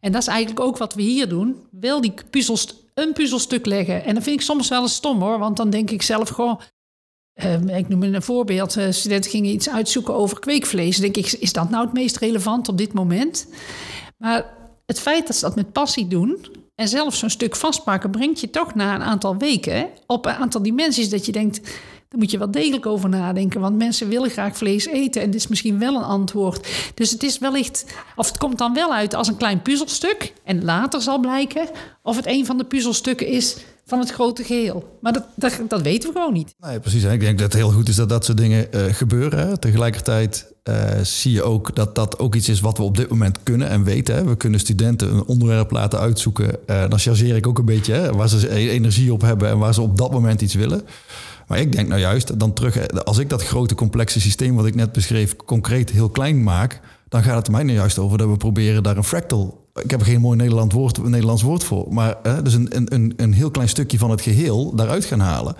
En 0.00 0.12
dat 0.12 0.20
is 0.20 0.28
eigenlijk 0.28 0.60
ook 0.60 0.76
wat 0.76 0.94
we 0.94 1.02
hier 1.02 1.28
doen. 1.28 1.56
Wel 1.70 2.00
die 2.00 2.14
puzzels, 2.30 2.74
een 2.94 3.12
puzzelstuk 3.12 3.66
leggen. 3.66 4.04
En 4.04 4.14
dat 4.14 4.22
vind 4.22 4.40
ik 4.40 4.46
soms 4.46 4.68
wel 4.68 4.82
eens 4.82 4.94
stom 4.94 5.20
hoor. 5.20 5.38
Want 5.38 5.56
dan 5.56 5.70
denk 5.70 5.90
ik 5.90 6.02
zelf 6.02 6.28
gewoon... 6.28 6.60
Uh, 7.44 7.76
ik 7.76 7.88
noem 7.88 8.02
een 8.02 8.22
voorbeeld. 8.22 8.76
Uh, 8.76 8.90
studenten 8.90 9.30
gingen 9.30 9.50
iets 9.50 9.68
uitzoeken 9.68 10.14
over 10.14 10.40
kweekvlees. 10.40 10.96
Denk 10.96 11.16
ik, 11.16 11.32
is 11.32 11.52
dat 11.52 11.70
nou 11.70 11.84
het 11.84 11.94
meest 11.94 12.16
relevant 12.16 12.68
op 12.68 12.78
dit 12.78 12.92
moment? 12.92 13.48
Maar 14.18 14.54
het 14.86 15.00
feit 15.00 15.26
dat 15.26 15.36
ze 15.36 15.44
dat 15.44 15.56
met 15.56 15.72
passie 15.72 16.08
doen... 16.08 16.46
En 16.78 16.88
zelfs 16.88 17.18
zo'n 17.18 17.30
stuk 17.30 17.56
vastpakken 17.56 18.10
brengt 18.10 18.40
je 18.40 18.50
toch 18.50 18.74
na 18.74 18.94
een 18.94 19.02
aantal 19.02 19.36
weken 19.36 19.88
op 20.06 20.26
een 20.26 20.32
aantal 20.32 20.62
dimensies 20.62 21.10
dat 21.10 21.26
je 21.26 21.32
denkt, 21.32 21.62
daar 22.08 22.18
moet 22.18 22.30
je 22.30 22.38
wel 22.38 22.50
degelijk 22.50 22.86
over 22.86 23.08
nadenken. 23.08 23.60
Want 23.60 23.78
mensen 23.78 24.08
willen 24.08 24.30
graag 24.30 24.56
vlees 24.56 24.86
eten 24.86 25.22
en 25.22 25.30
dit 25.30 25.40
is 25.40 25.46
misschien 25.46 25.78
wel 25.78 25.94
een 25.94 26.02
antwoord. 26.02 26.68
Dus 26.94 27.10
het 27.10 27.22
is 27.22 27.38
wellicht, 27.38 27.84
of 28.16 28.26
het 28.28 28.38
komt 28.38 28.58
dan 28.58 28.74
wel 28.74 28.94
uit 28.94 29.14
als 29.14 29.28
een 29.28 29.36
klein 29.36 29.62
puzzelstuk. 29.62 30.32
En 30.44 30.64
later 30.64 31.02
zal 31.02 31.18
blijken 31.18 31.68
of 32.02 32.16
het 32.16 32.26
een 32.26 32.46
van 32.46 32.58
de 32.58 32.64
puzzelstukken 32.64 33.26
is 33.26 33.56
van 33.84 33.98
het 33.98 34.10
grote 34.10 34.44
geheel. 34.44 34.98
Maar 35.00 35.12
dat, 35.12 35.24
dat, 35.34 35.60
dat 35.68 35.82
weten 35.82 36.12
we 36.12 36.18
gewoon 36.18 36.32
niet. 36.32 36.54
Nee, 36.58 36.80
precies. 36.80 37.04
Ik 37.04 37.20
denk 37.20 37.38
dat 37.38 37.52
het 37.52 37.60
heel 37.60 37.70
goed 37.70 37.88
is 37.88 37.96
dat 37.96 38.08
dat 38.08 38.24
soort 38.24 38.38
dingen 38.38 38.68
uh, 38.74 38.84
gebeuren. 38.84 39.60
Tegelijkertijd 39.60 40.52
zie 41.02 41.32
je 41.32 41.42
ook 41.42 41.74
dat 41.74 41.94
dat 41.94 42.18
ook 42.18 42.34
iets 42.34 42.48
is 42.48 42.60
wat 42.60 42.76
we 42.76 42.82
op 42.82 42.96
dit 42.96 43.08
moment 43.08 43.38
kunnen 43.42 43.68
en 43.68 43.84
weten. 43.84 44.28
We 44.28 44.36
kunnen 44.36 44.60
studenten 44.60 45.12
een 45.12 45.24
onderwerp 45.24 45.70
laten 45.70 45.98
uitzoeken. 45.98 46.58
Uh, 46.66 46.88
dan 46.88 46.98
chargeer 46.98 47.36
ik 47.36 47.46
ook 47.46 47.58
een 47.58 47.64
beetje 47.64 47.92
hè, 47.92 48.12
waar 48.12 48.28
ze 48.28 48.54
e-, 48.54 48.68
energie 48.68 49.12
op 49.12 49.20
hebben 49.20 49.48
en 49.48 49.58
waar 49.58 49.74
ze 49.74 49.80
op 49.80 49.98
dat 49.98 50.10
moment 50.10 50.40
iets 50.40 50.54
willen. 50.54 50.82
Maar 51.46 51.60
ik 51.60 51.72
denk 51.72 51.88
nou 51.88 52.00
juist, 52.00 52.40
dan 52.40 52.52
terug, 52.52 53.04
als 53.04 53.18
ik 53.18 53.30
dat 53.30 53.44
grote 53.44 53.74
complexe 53.74 54.20
systeem 54.20 54.54
wat 54.54 54.66
ik 54.66 54.74
net 54.74 54.92
beschreef, 54.92 55.36
concreet 55.36 55.90
heel 55.90 56.08
klein 56.08 56.42
maak, 56.42 56.80
dan 57.08 57.22
gaat 57.22 57.36
het 57.36 57.50
mij 57.50 57.62
nou 57.62 57.76
juist 57.76 57.98
over 57.98 58.18
dat 58.18 58.28
we 58.28 58.36
proberen 58.36 58.82
daar 58.82 58.96
een 58.96 59.04
fractal 59.04 59.67
ik 59.82 59.90
heb 59.90 60.00
er 60.00 60.06
geen 60.06 60.20
mooi 60.20 60.36
Nederland 60.36 60.72
woord, 60.72 61.08
Nederlands 61.08 61.42
woord 61.42 61.64
voor. 61.64 61.86
Maar 61.90 62.16
hè, 62.22 62.42
dus 62.42 62.54
een, 62.54 62.94
een, 62.94 63.12
een 63.16 63.32
heel 63.32 63.50
klein 63.50 63.68
stukje 63.68 63.98
van 63.98 64.10
het 64.10 64.20
geheel 64.20 64.74
daaruit 64.74 65.04
gaan 65.04 65.20
halen. 65.20 65.56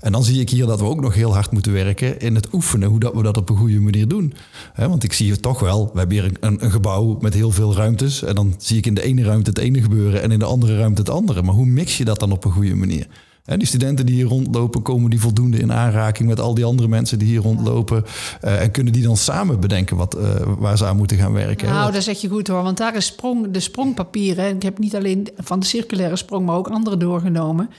En 0.00 0.12
dan 0.12 0.24
zie 0.24 0.40
ik 0.40 0.50
hier 0.50 0.66
dat 0.66 0.80
we 0.80 0.86
ook 0.86 1.00
nog 1.00 1.14
heel 1.14 1.34
hard 1.34 1.50
moeten 1.50 1.72
werken 1.72 2.20
in 2.20 2.34
het 2.34 2.52
oefenen, 2.52 2.88
hoe 2.88 3.00
dat 3.00 3.14
we 3.14 3.22
dat 3.22 3.36
op 3.36 3.48
een 3.48 3.56
goede 3.56 3.80
manier 3.80 4.08
doen. 4.08 4.34
want 4.76 5.04
ik 5.04 5.12
zie 5.12 5.30
het 5.30 5.42
toch 5.42 5.60
wel, 5.60 5.90
we 5.92 5.98
hebben 5.98 6.16
hier 6.16 6.32
een, 6.40 6.64
een, 6.64 6.70
gebouw 6.70 7.18
met 7.20 7.34
heel 7.34 7.50
veel 7.50 7.74
ruimtes. 7.74 8.22
En 8.22 8.34
dan 8.34 8.54
zie 8.58 8.78
ik 8.78 8.86
in 8.86 8.94
de 8.94 9.02
ene 9.02 9.22
ruimte 9.22 9.50
het 9.50 9.58
ene 9.58 9.82
gebeuren 9.82 10.22
en 10.22 10.30
in 10.30 10.38
de 10.38 10.44
andere 10.44 10.78
ruimte 10.78 11.00
het 11.00 11.10
andere. 11.10 11.42
Maar 11.42 11.54
hoe 11.54 11.66
mix 11.66 11.96
je 11.96 12.04
dat 12.04 12.20
dan 12.20 12.32
op 12.32 12.44
een 12.44 12.52
goede 12.52 12.74
manier? 12.74 13.06
Die 13.44 13.66
studenten 13.66 14.06
die 14.06 14.14
hier 14.14 14.26
rondlopen, 14.26 14.82
komen 14.82 15.10
die 15.10 15.20
voldoende 15.20 15.58
in 15.58 15.72
aanraking 15.72 16.28
met 16.28 16.40
al 16.40 16.54
die 16.54 16.64
andere 16.64 16.88
mensen 16.88 17.18
die 17.18 17.28
hier 17.28 17.40
rondlopen? 17.40 18.04
Uh, 18.44 18.62
en 18.62 18.70
kunnen 18.70 18.92
die 18.92 19.02
dan 19.02 19.16
samen 19.16 19.60
bedenken 19.60 19.96
wat, 19.96 20.16
uh, 20.16 20.22
waar 20.58 20.76
ze 20.76 20.86
aan 20.86 20.96
moeten 20.96 21.16
gaan 21.16 21.32
werken? 21.32 21.68
Nou, 21.68 21.92
dat 21.92 22.02
zeg 22.02 22.20
je 22.20 22.28
goed 22.28 22.48
hoor, 22.48 22.62
want 22.62 22.76
daar 22.76 22.96
is 22.96 23.06
sprong, 23.06 23.50
de 23.50 23.60
sprongpapieren. 23.60 24.44
En 24.44 24.56
ik 24.56 24.62
heb 24.62 24.78
niet 24.78 24.96
alleen 24.96 25.28
van 25.36 25.60
de 25.60 25.66
circulaire 25.66 26.16
sprong, 26.16 26.46
maar 26.46 26.56
ook 26.56 26.68
andere 26.68 26.96
doorgenomen. 26.96 27.70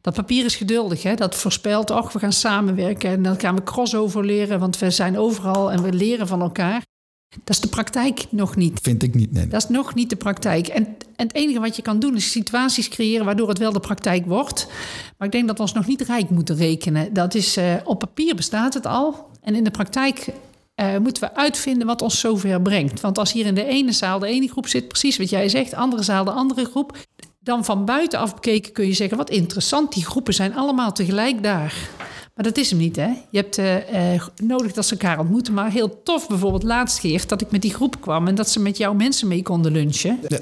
Dat 0.00 0.14
papier 0.14 0.44
is 0.44 0.56
geduldig, 0.56 1.02
hè? 1.02 1.14
dat 1.14 1.34
voorspelt, 1.34 1.90
ach, 1.90 2.12
we 2.12 2.18
gaan 2.18 2.32
samenwerken 2.32 3.10
en 3.10 3.22
dan 3.22 3.40
gaan 3.40 3.54
we 3.54 3.62
crossover 3.62 4.24
leren, 4.24 4.58
want 4.58 4.78
we 4.78 4.90
zijn 4.90 5.18
overal 5.18 5.72
en 5.72 5.82
we 5.82 5.92
leren 5.92 6.26
van 6.26 6.40
elkaar. 6.40 6.82
Dat 7.44 7.54
is 7.56 7.60
de 7.60 7.68
praktijk 7.68 8.26
nog 8.30 8.56
niet. 8.56 8.80
Vind 8.82 9.02
ik 9.02 9.14
niet, 9.14 9.32
nee. 9.32 9.46
Dat 9.46 9.62
is 9.62 9.68
nog 9.68 9.94
niet 9.94 10.10
de 10.10 10.16
praktijk. 10.16 10.66
En, 10.66 10.86
en 11.16 11.26
het 11.26 11.34
enige 11.34 11.60
wat 11.60 11.76
je 11.76 11.82
kan 11.82 11.98
doen 11.98 12.16
is 12.16 12.30
situaties 12.30 12.88
creëren 12.88 13.24
waardoor 13.24 13.48
het 13.48 13.58
wel 13.58 13.72
de 13.72 13.80
praktijk 13.80 14.26
wordt. 14.26 14.66
Maar 15.18 15.26
ik 15.26 15.32
denk 15.32 15.46
dat 15.46 15.56
we 15.56 15.62
ons 15.62 15.72
nog 15.72 15.86
niet 15.86 16.00
rijk 16.00 16.30
moeten 16.30 16.56
rekenen. 16.56 17.12
Dat 17.12 17.34
is, 17.34 17.58
uh, 17.58 17.74
op 17.84 17.98
papier 17.98 18.34
bestaat 18.34 18.74
het 18.74 18.86
al. 18.86 19.30
En 19.42 19.54
in 19.54 19.64
de 19.64 19.70
praktijk 19.70 20.28
uh, 20.76 20.96
moeten 20.98 21.22
we 21.22 21.34
uitvinden 21.34 21.86
wat 21.86 22.02
ons 22.02 22.20
zover 22.20 22.62
brengt. 22.62 23.00
Want 23.00 23.18
als 23.18 23.32
hier 23.32 23.46
in 23.46 23.54
de 23.54 23.64
ene 23.64 23.92
zaal 23.92 24.18
de 24.18 24.26
ene 24.26 24.48
groep 24.48 24.68
zit, 24.68 24.88
precies 24.88 25.16
wat 25.18 25.30
jij 25.30 25.48
zegt, 25.48 25.74
andere 25.74 26.02
zaal 26.02 26.24
de 26.24 26.30
andere 26.30 26.64
groep. 26.64 26.96
Dan 27.40 27.64
van 27.64 27.84
buitenaf 27.84 28.34
bekeken 28.34 28.72
kun 28.72 28.86
je 28.86 28.92
zeggen, 28.92 29.16
wat 29.16 29.30
interessant, 29.30 29.94
die 29.94 30.04
groepen 30.04 30.34
zijn 30.34 30.56
allemaal 30.56 30.92
tegelijk 30.92 31.42
daar. 31.42 31.74
Maar 32.36 32.44
dat 32.44 32.56
is 32.56 32.70
hem 32.70 32.78
niet, 32.78 32.96
hè? 32.96 33.08
Je 33.30 33.38
hebt 33.38 33.58
uh, 33.58 34.14
uh, 34.14 34.26
nodig 34.42 34.72
dat 34.72 34.86
ze 34.86 34.90
elkaar 34.90 35.18
ontmoeten. 35.18 35.54
Maar 35.54 35.70
heel 35.70 36.02
tof 36.02 36.28
bijvoorbeeld 36.28 36.62
laatst 36.62 37.00
keer 37.00 37.26
dat 37.26 37.40
ik 37.40 37.50
met 37.50 37.62
die 37.62 37.74
groep 37.74 38.00
kwam... 38.00 38.28
en 38.28 38.34
dat 38.34 38.48
ze 38.48 38.60
met 38.60 38.76
jouw 38.76 38.94
mensen 38.94 39.28
mee 39.28 39.42
konden 39.42 39.72
lunchen. 39.72 40.18
Ja. 40.28 40.38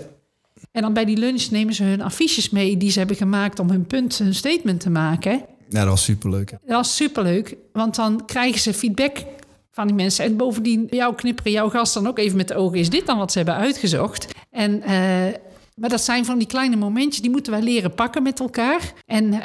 En 0.72 0.82
dan 0.82 0.92
bij 0.92 1.04
die 1.04 1.16
lunch 1.16 1.50
nemen 1.50 1.74
ze 1.74 1.84
hun 1.84 2.02
affiches 2.02 2.50
mee... 2.50 2.76
die 2.76 2.90
ze 2.90 2.98
hebben 2.98 3.16
gemaakt 3.16 3.58
om 3.58 3.70
hun 3.70 3.86
punt, 3.86 4.18
hun 4.18 4.34
statement 4.34 4.80
te 4.80 4.90
maken. 4.90 5.32
Ja, 5.68 5.80
dat 5.80 5.88
was 5.88 6.04
superleuk. 6.04 6.50
Dat 6.50 6.60
was 6.66 6.96
superleuk, 6.96 7.56
want 7.72 7.94
dan 7.94 8.24
krijgen 8.24 8.60
ze 8.60 8.74
feedback 8.74 9.24
van 9.70 9.86
die 9.86 9.96
mensen. 9.96 10.24
En 10.24 10.36
bovendien, 10.36 10.86
jouw 10.90 11.14
knipperen, 11.14 11.52
jouw 11.52 11.68
gast 11.68 11.94
dan 11.94 12.06
ook 12.06 12.18
even 12.18 12.36
met 12.36 12.48
de 12.48 12.54
ogen... 12.54 12.78
is 12.78 12.90
dit 12.90 13.06
dan 13.06 13.18
wat 13.18 13.32
ze 13.32 13.38
hebben 13.38 13.56
uitgezocht? 13.56 14.26
En... 14.50 14.82
Uh, 14.88 15.26
maar 15.74 15.88
dat 15.88 16.04
zijn 16.04 16.24
van 16.24 16.38
die 16.38 16.46
kleine 16.46 16.76
momentjes, 16.76 17.22
die 17.22 17.30
moeten 17.30 17.52
wij 17.52 17.62
leren 17.62 17.94
pakken 17.94 18.22
met 18.22 18.40
elkaar. 18.40 18.92
En 19.06 19.24
uh, 19.24 19.40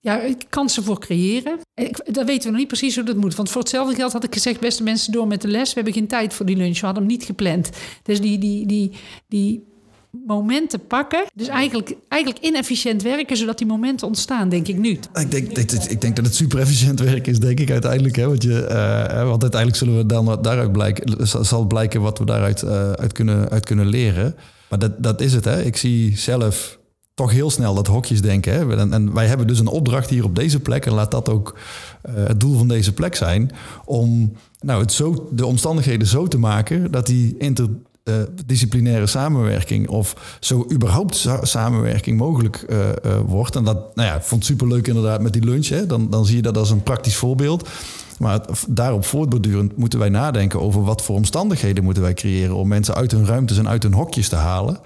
ja, 0.00 0.20
kansen 0.48 0.84
voor 0.84 1.00
creëren. 1.00 1.58
Ik, 1.74 2.14
dat 2.14 2.26
weten 2.26 2.42
we 2.42 2.50
nog 2.50 2.58
niet 2.58 2.68
precies 2.68 2.94
hoe 2.94 3.04
dat 3.04 3.16
moet. 3.16 3.34
Want 3.34 3.50
voor 3.50 3.60
hetzelfde 3.60 3.94
geld 3.94 4.12
had 4.12 4.24
ik 4.24 4.32
gezegd, 4.32 4.60
beste 4.60 4.82
mensen, 4.82 5.12
door 5.12 5.26
met 5.26 5.42
de 5.42 5.48
les. 5.48 5.68
We 5.68 5.74
hebben 5.74 5.92
geen 5.92 6.06
tijd 6.06 6.34
voor 6.34 6.46
die 6.46 6.56
lunch. 6.56 6.80
We 6.80 6.86
hadden 6.86 7.02
hem 7.02 7.12
niet 7.12 7.24
gepland. 7.24 7.70
Dus 8.02 8.20
die, 8.20 8.38
die, 8.38 8.66
die, 8.66 8.92
die 9.28 9.66
momenten 10.26 10.86
pakken. 10.86 11.24
Dus 11.34 11.48
eigenlijk, 11.48 11.94
eigenlijk 12.08 12.44
inefficiënt 12.44 13.02
werken, 13.02 13.36
zodat 13.36 13.58
die 13.58 13.66
momenten 13.66 14.06
ontstaan, 14.06 14.48
denk 14.48 14.68
ik 14.68 14.76
nu. 14.76 14.98
Ik 15.12 15.30
denk, 15.30 15.58
ik 15.88 16.00
denk 16.00 16.16
dat 16.16 16.24
het 16.24 16.34
super 16.34 16.58
efficiënt 16.58 17.00
werk 17.00 17.26
is, 17.26 17.38
denk 17.38 17.60
ik 17.60 17.70
uiteindelijk. 17.70 18.16
Hè? 18.16 18.26
Want, 18.26 18.42
je, 18.42 18.66
uh, 18.70 19.28
want 19.28 19.42
uiteindelijk 19.42 19.76
zullen 19.76 19.96
we 19.96 20.06
dan 20.06 20.38
daaruit 20.42 20.72
blijken, 20.72 21.26
zal 21.46 21.66
blijken 21.66 22.00
wat 22.00 22.18
we 22.18 22.24
daaruit 22.24 22.62
uh, 22.62 22.92
uit 22.92 23.12
kunnen, 23.12 23.48
uit 23.48 23.64
kunnen 23.64 23.86
leren. 23.86 24.34
Maar 24.68 24.78
dat, 24.78 25.02
dat 25.02 25.20
is 25.20 25.32
het. 25.32 25.44
Hè? 25.44 25.62
Ik 25.62 25.76
zie 25.76 26.18
zelf 26.18 26.77
toch 27.18 27.30
heel 27.30 27.50
snel 27.50 27.74
dat 27.74 27.86
hokjes 27.86 28.20
denken. 28.20 28.52
Hè? 28.52 28.76
En, 28.76 28.92
en, 28.92 29.14
wij 29.14 29.26
hebben 29.26 29.46
dus 29.46 29.58
een 29.58 29.66
opdracht 29.66 30.10
hier 30.10 30.24
op 30.24 30.34
deze 30.34 30.60
plek. 30.60 30.86
En 30.86 30.92
laat 30.92 31.10
dat 31.10 31.28
ook 31.28 31.58
uh, 32.08 32.14
het 32.26 32.40
doel 32.40 32.56
van 32.56 32.68
deze 32.68 32.92
plek 32.92 33.14
zijn. 33.14 33.50
Om 33.84 34.32
nou, 34.60 34.80
het 34.80 34.92
zo, 34.92 35.28
de 35.30 35.46
omstandigheden 35.46 36.06
zo 36.06 36.26
te 36.26 36.38
maken 36.38 36.90
dat 36.90 37.06
die 37.06 37.36
interdisciplinaire 37.38 39.06
samenwerking 39.06 39.88
of 39.88 40.36
zo 40.40 40.66
überhaupt 40.72 41.28
samenwerking 41.42 42.18
mogelijk 42.18 42.64
uh, 42.68 42.78
wordt. 43.26 43.56
En 43.56 43.64
dat, 43.64 43.94
nou 43.94 44.08
ja, 44.08 44.20
vond 44.20 44.44
superleuk 44.44 44.86
inderdaad 44.86 45.22
met 45.22 45.32
die 45.32 45.44
lunch. 45.44 45.66
Hè? 45.66 45.86
Dan, 45.86 46.10
dan 46.10 46.26
zie 46.26 46.36
je 46.36 46.42
dat 46.42 46.56
als 46.56 46.70
een 46.70 46.82
praktisch 46.82 47.16
voorbeeld. 47.16 47.68
Maar 48.18 48.40
daarop 48.68 49.04
voortbordurend 49.04 49.76
moeten 49.76 49.98
wij 49.98 50.08
nadenken 50.08 50.60
over 50.60 50.84
wat 50.84 51.02
voor 51.02 51.16
omstandigheden 51.16 51.84
moeten 51.84 52.02
wij 52.02 52.14
creëren 52.14 52.54
om 52.54 52.68
mensen 52.68 52.94
uit 52.94 53.10
hun 53.10 53.26
ruimtes 53.26 53.58
en 53.58 53.68
uit 53.68 53.82
hun 53.82 53.92
hokjes 53.92 54.28
te 54.28 54.36
halen. 54.36 54.78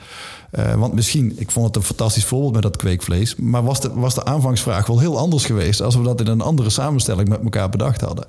Uh, 0.59 0.75
want 0.75 0.95
misschien, 0.95 1.33
ik 1.37 1.51
vond 1.51 1.67
het 1.67 1.77
een 1.77 1.83
fantastisch 1.83 2.25
voorbeeld 2.25 2.53
met 2.53 2.63
dat 2.63 2.77
kweekvlees. 2.77 3.37
Maar 3.37 3.65
was 3.65 3.81
de, 3.81 3.91
was 3.95 4.15
de 4.15 4.25
aanvangsvraag 4.25 4.87
wel 4.87 4.99
heel 4.99 5.19
anders 5.19 5.45
geweest 5.45 5.81
als 5.83 5.97
we 5.97 6.03
dat 6.03 6.21
in 6.21 6.27
een 6.27 6.41
andere 6.41 6.71
samenstelling 6.71 7.29
met 7.29 7.43
elkaar 7.43 7.69
bedacht 7.69 8.01
hadden. 8.01 8.27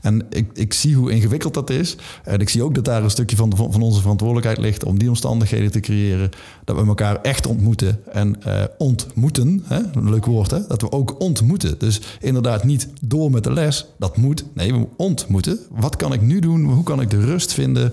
En 0.00 0.26
ik, 0.30 0.50
ik 0.54 0.72
zie 0.72 0.94
hoe 0.94 1.10
ingewikkeld 1.10 1.54
dat 1.54 1.70
is. 1.70 1.96
En 2.24 2.40
ik 2.40 2.48
zie 2.48 2.62
ook 2.62 2.74
dat 2.74 2.84
daar 2.84 3.02
een 3.02 3.10
stukje 3.10 3.36
van, 3.36 3.52
van 3.56 3.82
onze 3.82 4.00
verantwoordelijkheid 4.00 4.58
ligt 4.58 4.84
om 4.84 4.98
die 4.98 5.08
omstandigheden 5.08 5.70
te 5.70 5.80
creëren. 5.80 6.30
Dat 6.64 6.76
we 6.76 6.86
elkaar 6.86 7.20
echt 7.20 7.46
ontmoeten. 7.46 8.00
En 8.12 8.36
uh, 8.46 8.62
ontmoeten, 8.78 9.62
hè? 9.64 9.80
een 9.92 10.10
leuk 10.10 10.26
woord, 10.26 10.50
hè? 10.50 10.66
dat 10.66 10.82
we 10.82 10.92
ook 10.92 11.20
ontmoeten. 11.20 11.78
Dus 11.78 12.00
inderdaad 12.20 12.64
niet 12.64 12.88
door 13.00 13.30
met 13.30 13.44
de 13.44 13.52
les, 13.52 13.86
dat 13.98 14.16
moet. 14.16 14.44
Nee, 14.54 14.74
we 14.74 14.86
ontmoeten. 14.96 15.58
Wat 15.70 15.96
kan 15.96 16.12
ik 16.12 16.20
nu 16.20 16.38
doen? 16.38 16.64
Hoe 16.64 16.84
kan 16.84 17.00
ik 17.00 17.10
de 17.10 17.24
rust 17.24 17.52
vinden? 17.52 17.92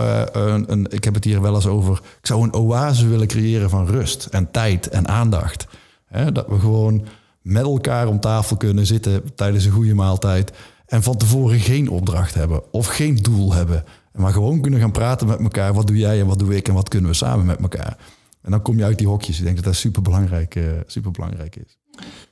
Uh, 0.00 0.22
een, 0.66 0.86
ik 0.90 1.04
heb 1.04 1.14
het 1.14 1.24
hier 1.24 1.40
wel 1.40 1.54
eens 1.54 1.66
over. 1.66 2.00
Ik 2.20 2.26
zou 2.26 2.42
een 2.42 2.54
oase 2.54 3.08
willen 3.08 3.26
creëren 3.26 3.70
van 3.70 3.86
rust 3.86 4.26
en 4.26 4.50
tijd 4.50 4.88
en 4.88 5.08
aandacht. 5.08 5.66
dat 6.32 6.46
we 6.48 6.58
gewoon 6.58 7.06
met 7.42 7.62
elkaar 7.62 8.06
om 8.06 8.20
tafel 8.20 8.56
kunnen 8.56 8.86
zitten 8.86 9.34
tijdens 9.34 9.64
een 9.64 9.72
goede 9.72 9.94
maaltijd. 9.94 10.52
En 10.86 11.02
van 11.02 11.16
tevoren 11.16 11.60
geen 11.60 11.88
opdracht 11.90 12.34
hebben 12.34 12.72
of 12.72 12.86
geen 12.86 13.16
doel 13.16 13.52
hebben. 13.52 13.84
Maar 14.12 14.32
gewoon 14.32 14.60
kunnen 14.60 14.80
gaan 14.80 14.92
praten 14.92 15.26
met 15.26 15.40
elkaar. 15.40 15.74
Wat 15.74 15.86
doe 15.86 15.96
jij 15.96 16.20
en 16.20 16.26
wat 16.26 16.38
doe 16.38 16.56
ik 16.56 16.68
en 16.68 16.74
wat 16.74 16.88
kunnen 16.88 17.10
we 17.10 17.16
samen 17.16 17.46
met 17.46 17.60
elkaar? 17.60 17.96
En 18.42 18.50
dan 18.50 18.62
kom 18.62 18.78
je 18.78 18.84
uit 18.84 18.98
die 18.98 19.06
hokjes. 19.08 19.38
Ik 19.38 19.44
denk 19.44 19.56
dat 19.56 19.64
dat 19.64 19.74
super 19.74 20.02
belangrijk, 20.02 20.54
uh, 20.54 20.64
super 20.86 21.10
belangrijk 21.10 21.56
is. 21.56 21.79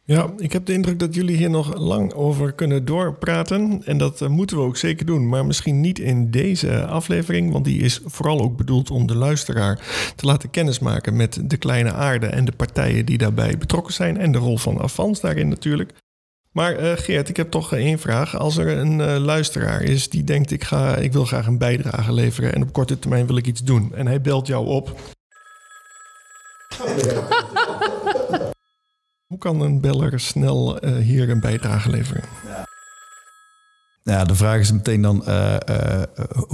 Ja, 0.09 0.33
ik 0.37 0.53
heb 0.53 0.66
de 0.66 0.73
indruk 0.73 0.99
dat 0.99 1.14
jullie 1.14 1.37
hier 1.37 1.51
nog 1.51 1.77
lang 1.79 2.12
over 2.12 2.53
kunnen 2.53 2.85
doorpraten. 2.85 3.83
En 3.85 3.99
dat 3.99 4.21
uh, 4.21 4.29
moeten 4.29 4.57
we 4.57 4.62
ook 4.62 4.77
zeker 4.77 5.07
doen. 5.07 5.29
Maar 5.29 5.47
misschien 5.47 5.81
niet 5.81 5.99
in 5.99 6.31
deze 6.31 6.87
aflevering. 6.87 7.53
Want 7.53 7.64
die 7.64 7.81
is 7.81 8.01
vooral 8.05 8.41
ook 8.41 8.57
bedoeld 8.57 8.91
om 8.91 9.07
de 9.07 9.16
luisteraar 9.16 9.81
te 10.16 10.27
laten 10.27 10.51
kennismaken 10.51 11.16
met 11.16 11.41
de 11.43 11.57
kleine 11.57 11.93
aarde 11.93 12.27
en 12.27 12.45
de 12.45 12.53
partijen 12.53 13.07
die 13.07 13.19
daarbij 13.19 13.59
betrokken 13.59 13.95
zijn. 13.95 14.16
En 14.16 14.33
de 14.33 14.39
rol 14.39 14.59
van 14.59 14.81
Avans 14.81 15.21
daarin 15.21 15.49
natuurlijk. 15.49 15.93
Maar 16.53 16.83
uh, 16.83 16.93
Geert, 16.95 17.29
ik 17.29 17.37
heb 17.37 17.51
toch 17.51 17.73
één 17.73 17.99
vraag. 17.99 18.37
Als 18.37 18.57
er 18.57 18.69
een 18.69 19.19
luisteraar 19.19 19.83
is 19.83 20.09
die 20.09 20.25
denkt: 20.25 20.51
ik, 20.51 20.64
ga, 20.64 20.97
ik 20.97 21.12
wil 21.12 21.25
graag 21.25 21.47
een 21.47 21.59
bijdrage 21.59 22.12
leveren 22.12 22.55
en 22.55 22.62
op 22.62 22.73
korte 22.73 22.99
termijn 22.99 23.27
wil 23.27 23.37
ik 23.37 23.47
iets 23.47 23.62
doen. 23.62 23.95
En 23.95 24.07
hij 24.07 24.21
belt 24.21 24.47
jou 24.47 24.66
op. 24.66 24.95
Hoe 29.29 29.39
kan 29.39 29.61
een 29.61 29.81
beller 29.81 30.20
snel 30.20 30.85
uh, 30.85 30.97
hier 30.97 31.31
een 31.31 31.41
bijdrage 31.41 31.91
leveren? 31.91 32.22
Ja. 34.05 34.24
De 34.24 34.35
vraag 34.35 34.61
is 34.61 34.72
meteen 34.72 35.03
dan 35.03 35.24
uh, 35.29 35.57
uh, 35.70 36.03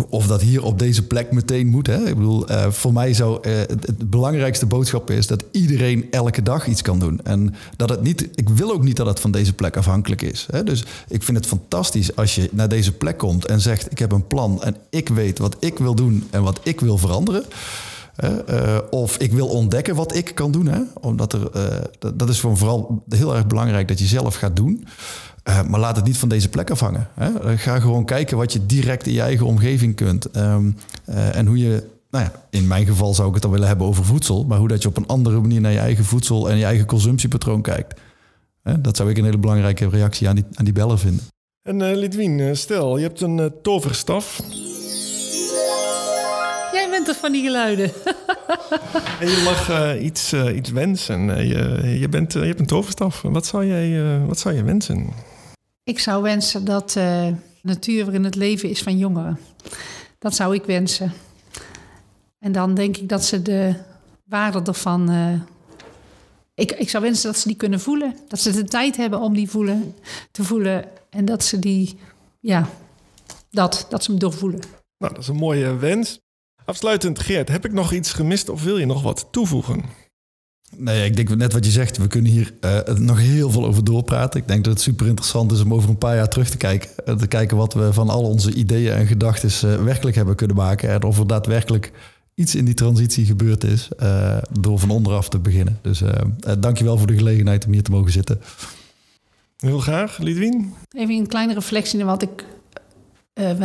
of 0.09 0.27
dat 0.27 0.41
hier 0.41 0.63
op 0.63 0.79
deze 0.79 1.07
plek 1.07 1.33
meteen 1.33 1.67
moet. 1.67 1.87
Hè? 1.87 2.09
Ik 2.09 2.15
bedoel, 2.15 2.47
voor 2.71 2.93
mij 2.93 3.13
zou 3.13 3.49
het, 3.49 3.87
het, 3.87 4.11
belangrijkste 4.11 4.67
boodschap 4.67 5.11
is 5.11 5.27
dat 5.27 5.45
iedereen 5.51 6.11
elke 6.11 6.43
dag 6.43 6.67
iets 6.67 6.83
kan 6.83 6.99
doen. 6.99 7.21
En 7.23 7.55
dat 7.77 7.89
het 7.89 8.03
niet, 8.03 8.29
ik 8.35 8.49
wil 8.49 8.73
ook 8.73 8.83
niet 8.83 8.97
dat 8.97 9.07
het 9.07 9.21
van 9.21 9.31
deze 9.31 9.53
plek 9.53 9.77
afhankelijk 9.77 10.23
is. 10.23 10.47
Hè? 10.51 10.65
Dus 10.65 10.85
ik 11.09 11.23
vind 11.23 11.37
het 11.37 11.47
fantastisch 11.47 12.17
als 12.17 12.35
je 12.35 12.49
naar 12.53 12.69
deze 12.69 12.93
plek 12.93 13.19
komt 13.19 13.47
en 13.47 13.61
zegt: 13.61 13.91
Ik 13.91 13.99
heb 13.99 14.13
een 14.13 14.27
plan 14.27 14.63
en 14.63 14.77
ik 14.91 15.09
weet 15.09 15.39
wat 15.39 15.57
ik 15.59 15.79
wil 15.79 15.95
doen 15.95 16.29
en 16.31 16.43
wat 16.43 16.61
ik 16.63 16.81
wil 16.81 16.99
veranderen. 16.99 17.45
Uh, 18.23 18.79
of 18.91 19.17
ik 19.17 19.33
wil 19.33 19.49
ontdekken 19.49 19.95
wat 19.95 20.15
ik 20.15 20.35
kan 20.35 20.51
doen. 20.53 20.67
Hè? 20.67 20.81
Omdat 21.01 21.33
er, 21.33 21.41
uh, 21.57 21.63
dat, 22.15 22.29
is 22.29 22.41
vooral 22.41 23.05
heel 23.09 23.35
erg 23.35 23.47
belangrijk 23.47 23.89
dat 23.89 23.99
je 23.99 24.05
zelf 24.05 24.35
gaat 24.35 24.57
doen. 24.57 24.87
Maar 25.69 25.81
laat 25.81 25.97
het 25.97 26.05
niet 26.05 26.17
van 26.17 26.29
deze 26.29 26.49
plek 26.49 26.71
afhangen. 26.71 27.09
Hè? 27.15 27.59
ga 27.59 27.81
gewoon 27.81 28.05
kijken 28.05 28.37
wat 28.37 28.53
je 28.53 28.67
direct 28.67 29.07
in 29.07 29.13
je 29.13 29.21
eigen 29.21 29.47
omgeving 29.47 29.97
kunt. 29.97 30.37
Um, 30.37 30.77
en 31.05 31.47
hoe 31.47 31.59
je, 31.59 31.85
nou 32.11 32.25
ja, 32.25 32.33
in 32.51 32.67
mijn 32.67 32.87
geval 32.87 33.15
zou 33.15 33.29
ik 33.29 33.35
het 33.35 33.43
dan 33.43 33.53
willen 33.53 33.69
hebben 33.69 33.87
over 33.87 34.05
voedsel. 34.05 34.45
Maar 34.45 34.59
hoe 34.59 34.69
dat 34.69 34.83
je 34.83 34.89
op 34.89 34.97
een 34.97 35.07
andere 35.07 35.41
manier 35.41 35.61
naar 35.61 35.73
je 35.73 35.79
eigen 35.79 36.05
voedsel 36.05 36.51
en 36.51 36.57
je 36.57 36.65
eigen 36.65 36.87
consumptiepatroon 36.87 37.63
kijkt. 37.63 38.01
Dat 38.81 38.97
zou 38.97 39.11
ik 39.11 39.19
een 39.19 39.25
hele 39.25 39.39
belangrijke 39.39 39.89
reactie 39.89 40.29
aan 40.29 40.35
die, 40.35 40.45
aan 40.55 40.65
die 40.65 40.75
bellen 40.75 40.99
vinden. 40.99 41.25
En 41.63 41.97
Lidwien, 41.97 42.57
stel, 42.57 42.97
je 42.97 43.03
hebt 43.03 43.21
een 43.21 43.53
toverstaf 43.63 44.41
bent 47.03 47.17
van 47.17 47.33
die 47.33 47.43
geluiden. 47.43 47.93
en 49.21 49.29
je 49.29 49.43
mag 49.45 49.71
uh, 49.71 50.05
iets, 50.05 50.33
uh, 50.33 50.57
iets 50.57 50.71
wensen. 50.71 51.29
Uh, 51.29 51.49
je, 51.49 51.99
je, 51.99 52.09
bent, 52.09 52.33
je 52.33 52.39
hebt 52.39 52.61
een 52.61 52.67
toverstaf. 52.67 53.23
Wat 53.23 53.47
zou 53.47 53.67
jij, 53.67 54.19
wat 54.27 54.39
zou 54.39 54.55
je 54.55 54.65
wensen? 54.65 55.09
Ik 55.85 55.99
zou 55.99 56.23
wensen 56.23 56.65
dat 56.65 56.91
de 56.91 57.35
natuur 57.63 58.05
waarin 58.05 58.25
het 58.25 58.35
leven 58.35 58.69
is 58.69 58.83
van 58.83 58.99
jongeren. 58.99 59.39
Dat 60.19 60.35
zou 60.35 60.55
ik 60.55 60.65
wensen. 60.65 61.13
En 62.39 62.53
dan 62.53 62.75
denk 62.75 62.97
ik 62.97 63.09
dat 63.09 63.25
ze 63.25 63.43
de 63.43 63.75
waarde 64.25 64.63
ervan. 64.65 65.11
ik, 66.55 66.73
ik 66.73 66.91
zou 66.91 67.03
wensen 67.03 67.33
dat 67.33 67.41
ze 67.41 67.49
die 67.49 67.57
kunnen 67.57 67.81
voelen. 67.81 68.17
Dat 68.29 68.41
ze 68.41 68.51
de 68.51 68.65
tijd 68.65 68.97
hebben 68.97 69.21
om 69.21 69.35
die 69.35 69.51
voelen, 69.51 69.95
te 70.31 70.45
voelen. 70.45 70.85
En 71.11 71.25
dat 71.25 71.45
ze 71.45 71.59
die, 71.59 71.99
ja, 72.41 72.69
dat, 73.51 73.87
dat 73.89 74.05
ze 74.05 74.11
hem 74.11 74.21
doorvoelen. 74.21 74.61
Nou, 74.99 75.13
dat 75.13 75.23
is 75.23 75.29
een 75.29 75.37
mooie 75.37 75.77
wens. 75.77 76.23
Afsluitend, 76.65 77.19
Geert, 77.19 77.49
heb 77.49 77.65
ik 77.65 77.73
nog 77.73 77.93
iets 77.93 78.13
gemist 78.13 78.49
of 78.49 78.63
wil 78.63 78.79
je 78.79 78.87
nog 78.87 79.03
wat 79.03 79.29
toevoegen? 79.31 79.83
Nee, 80.77 81.05
ik 81.05 81.17
denk 81.17 81.37
net 81.37 81.53
wat 81.53 81.65
je 81.65 81.71
zegt. 81.71 81.97
We 81.97 82.07
kunnen 82.07 82.31
hier 82.31 82.55
uh, 82.61 82.81
nog 82.97 83.19
heel 83.19 83.51
veel 83.51 83.67
over 83.67 83.85
doorpraten. 83.85 84.41
Ik 84.41 84.49
denk 84.49 84.65
dat 84.65 84.73
het 84.73 84.83
super 84.83 85.07
interessant 85.07 85.53
is 85.53 85.61
om 85.61 85.75
over 85.75 85.89
een 85.89 85.99
paar 85.99 86.17
jaar 86.17 86.29
terug 86.29 86.51
te 86.51 86.57
kijken. 86.57 86.91
Uh, 87.07 87.15
te 87.15 87.27
kijken 87.27 87.57
wat 87.57 87.75
we 87.75 87.93
van 87.93 88.09
al 88.09 88.23
onze 88.23 88.53
ideeën 88.53 88.93
en 88.93 89.07
gedachten 89.07 89.71
uh, 89.71 89.85
werkelijk 89.85 90.17
hebben 90.17 90.35
kunnen 90.35 90.57
maken. 90.57 90.91
En 90.91 91.03
of 91.03 91.19
er 91.19 91.27
daadwerkelijk 91.27 91.93
iets 92.35 92.55
in 92.55 92.65
die 92.65 92.75
transitie 92.75 93.27
gebeurd 93.27 93.65
is. 93.65 93.89
door 94.61 94.79
van 94.79 94.91
onderaf 94.91 95.29
te 95.29 95.39
beginnen. 95.39 95.79
Dus 95.83 96.03
dankjewel 96.59 96.99
voor 96.99 97.07
de 97.07 97.17
gelegenheid 97.17 97.67
om 97.67 97.73
hier 97.73 97.83
te 97.83 97.91
mogen 97.91 98.13
zitten. 98.13 98.41
Heel 99.57 99.79
graag, 99.79 100.19
Lidwien. 100.19 100.75
Even 100.91 101.15
een 101.15 101.27
kleine 101.27 101.55
reflectie 101.55 101.99
naar 101.99 102.07
wat, 102.07 102.23
ik, 102.23 102.45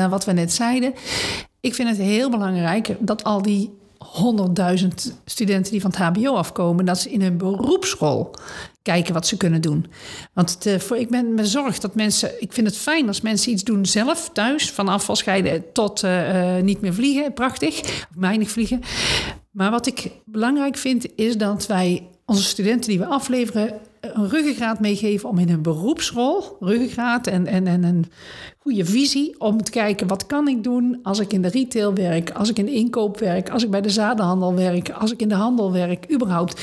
wat 0.10 0.26
we 0.26 0.32
net 0.32 0.54
zeiden. 0.54 0.93
Ik 1.62 1.76
vind 1.76 1.89
het 1.89 1.97
heel 1.97 2.30
belangrijk 2.30 2.95
dat 2.99 3.24
al 3.24 3.41
die 3.41 3.78
100.000 4.80 4.88
studenten 5.26 5.72
die 5.72 5.82
van 5.82 5.91
het 5.91 5.99
HBO 5.99 6.36
afkomen, 6.36 6.86
dat 6.86 6.99
ze 6.99 7.10
in 7.10 7.22
hun 7.22 7.38
beroepsschool 7.38 8.36
kijken 8.82 9.14
wat 9.14 9.28
ze 9.28 9.38
kunnen 9.38 9.62
doen. 9.62 9.86
Want 10.34 10.66
eh, 10.66 10.80
voor, 10.80 10.97
ik 10.97 11.10
ben 11.10 11.34
me 11.34 11.45
zorg 11.45 11.80
dat 11.80 11.95
mensen. 11.95 12.41
Ik 12.41 12.53
vind 12.53 12.68
het 12.68 12.78
fijn 12.78 13.07
als 13.07 13.22
mensen 13.22 13.51
iets 13.51 13.64
doen 13.64 13.86
zelf 13.86 14.30
thuis, 14.34 14.72
van 14.72 14.88
afvalscheiden 14.88 15.72
tot 15.74 16.03
uh, 16.03 16.57
niet 16.57 16.82
meer 16.82 16.93
vliegen, 16.93 17.34
prachtig, 17.34 17.80
of 17.80 18.07
weinig 18.16 18.49
vliegen. 18.49 18.82
Maar 19.51 19.72
wat 19.72 19.88
ik 19.88 20.12
belangrijk 20.26 20.78
vind, 20.78 21.05
is 21.16 21.38
dat 21.38 21.68
wij 21.68 22.07
onze 22.26 22.43
studenten 22.43 22.89
die 22.89 22.99
we 22.99 23.05
afleveren 23.05 23.74
een 24.02 24.30
ruggengraat 24.30 24.80
meegeven 24.80 25.30
om 25.30 25.38
in 25.38 25.50
hun 25.50 25.62
beroepsrol, 25.62 26.58
ruggengraat 26.60 27.28
en, 27.28 27.47
en, 27.47 27.68
en 27.68 27.84
een 27.84 28.06
goede 28.58 28.86
visie 28.86 29.39
om 29.39 29.64
te 29.64 29.72
kijken 29.72 30.08
wat 30.08 30.26
kan 30.26 30.47
ik 30.47 30.64
doen 30.64 31.00
als 31.04 31.20
ik 31.20 31.34
in 31.34 31.41
de 31.41 31.47
retail 31.47 31.93
werk, 31.93 32.32
als 32.32 32.50
ik 32.50 32.58
in 32.58 32.66
de 32.66 32.74
inkoop 32.74 33.20
werk, 33.20 33.50
als 33.50 33.64
ik 33.64 33.70
bij 33.70 33.82
de 33.82 33.89
zadenhandel 33.89 34.56
werk, 34.56 34.89
als 34.89 35.12
ik 35.12 35.22
in 35.22 35.30
de 35.30 35.36
handel 35.36 35.72
werk, 35.72 36.14
überhaupt. 36.14 36.62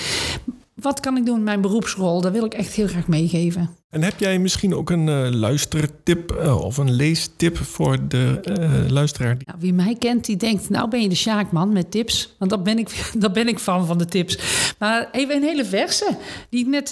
Wat 0.77 1.01
kan 1.01 1.17
ik 1.17 1.27
doen 1.27 1.37
in 1.37 1.43
mijn 1.43 1.61
beroepsrol? 1.61 2.21
Dat 2.21 2.33
wil 2.33 2.45
ik 2.45 2.55
echt 2.55 2.73
heel 2.73 2.87
graag 2.87 3.07
meegeven. 3.07 3.71
En 3.91 4.03
heb 4.03 4.21
jij 4.21 4.39
misschien 4.39 4.75
ook 4.75 4.91
een 4.91 5.07
uh, 5.07 5.29
luistertip 5.31 6.33
uh, 6.33 6.61
of 6.61 6.77
een 6.77 6.91
leestip 6.91 7.57
voor 7.57 8.09
de 8.09 8.41
uh, 8.59 8.91
luisteraar? 8.91 9.37
Nou, 9.45 9.59
wie 9.61 9.73
mij 9.73 9.97
kent, 9.99 10.25
die 10.25 10.37
denkt, 10.37 10.69
nou 10.71 10.89
ben 10.89 11.03
je 11.03 11.09
de 11.09 11.15
Sjaakman 11.15 11.73
met 11.73 11.91
tips. 11.91 12.35
Want 12.39 12.51
daar 12.51 12.63
ben 12.63 12.79
ik, 12.79 13.11
daar 13.19 13.31
ben 13.31 13.49
ik 13.49 13.59
van, 13.59 13.87
van 13.87 13.99
de 13.99 14.05
tips. 14.05 14.39
Maar 14.79 15.09
even 15.13 15.37
een 15.37 15.43
hele 15.43 15.65
verse. 15.65 16.17
Die 16.51 16.61
ik 16.61 16.67
net, 16.67 16.91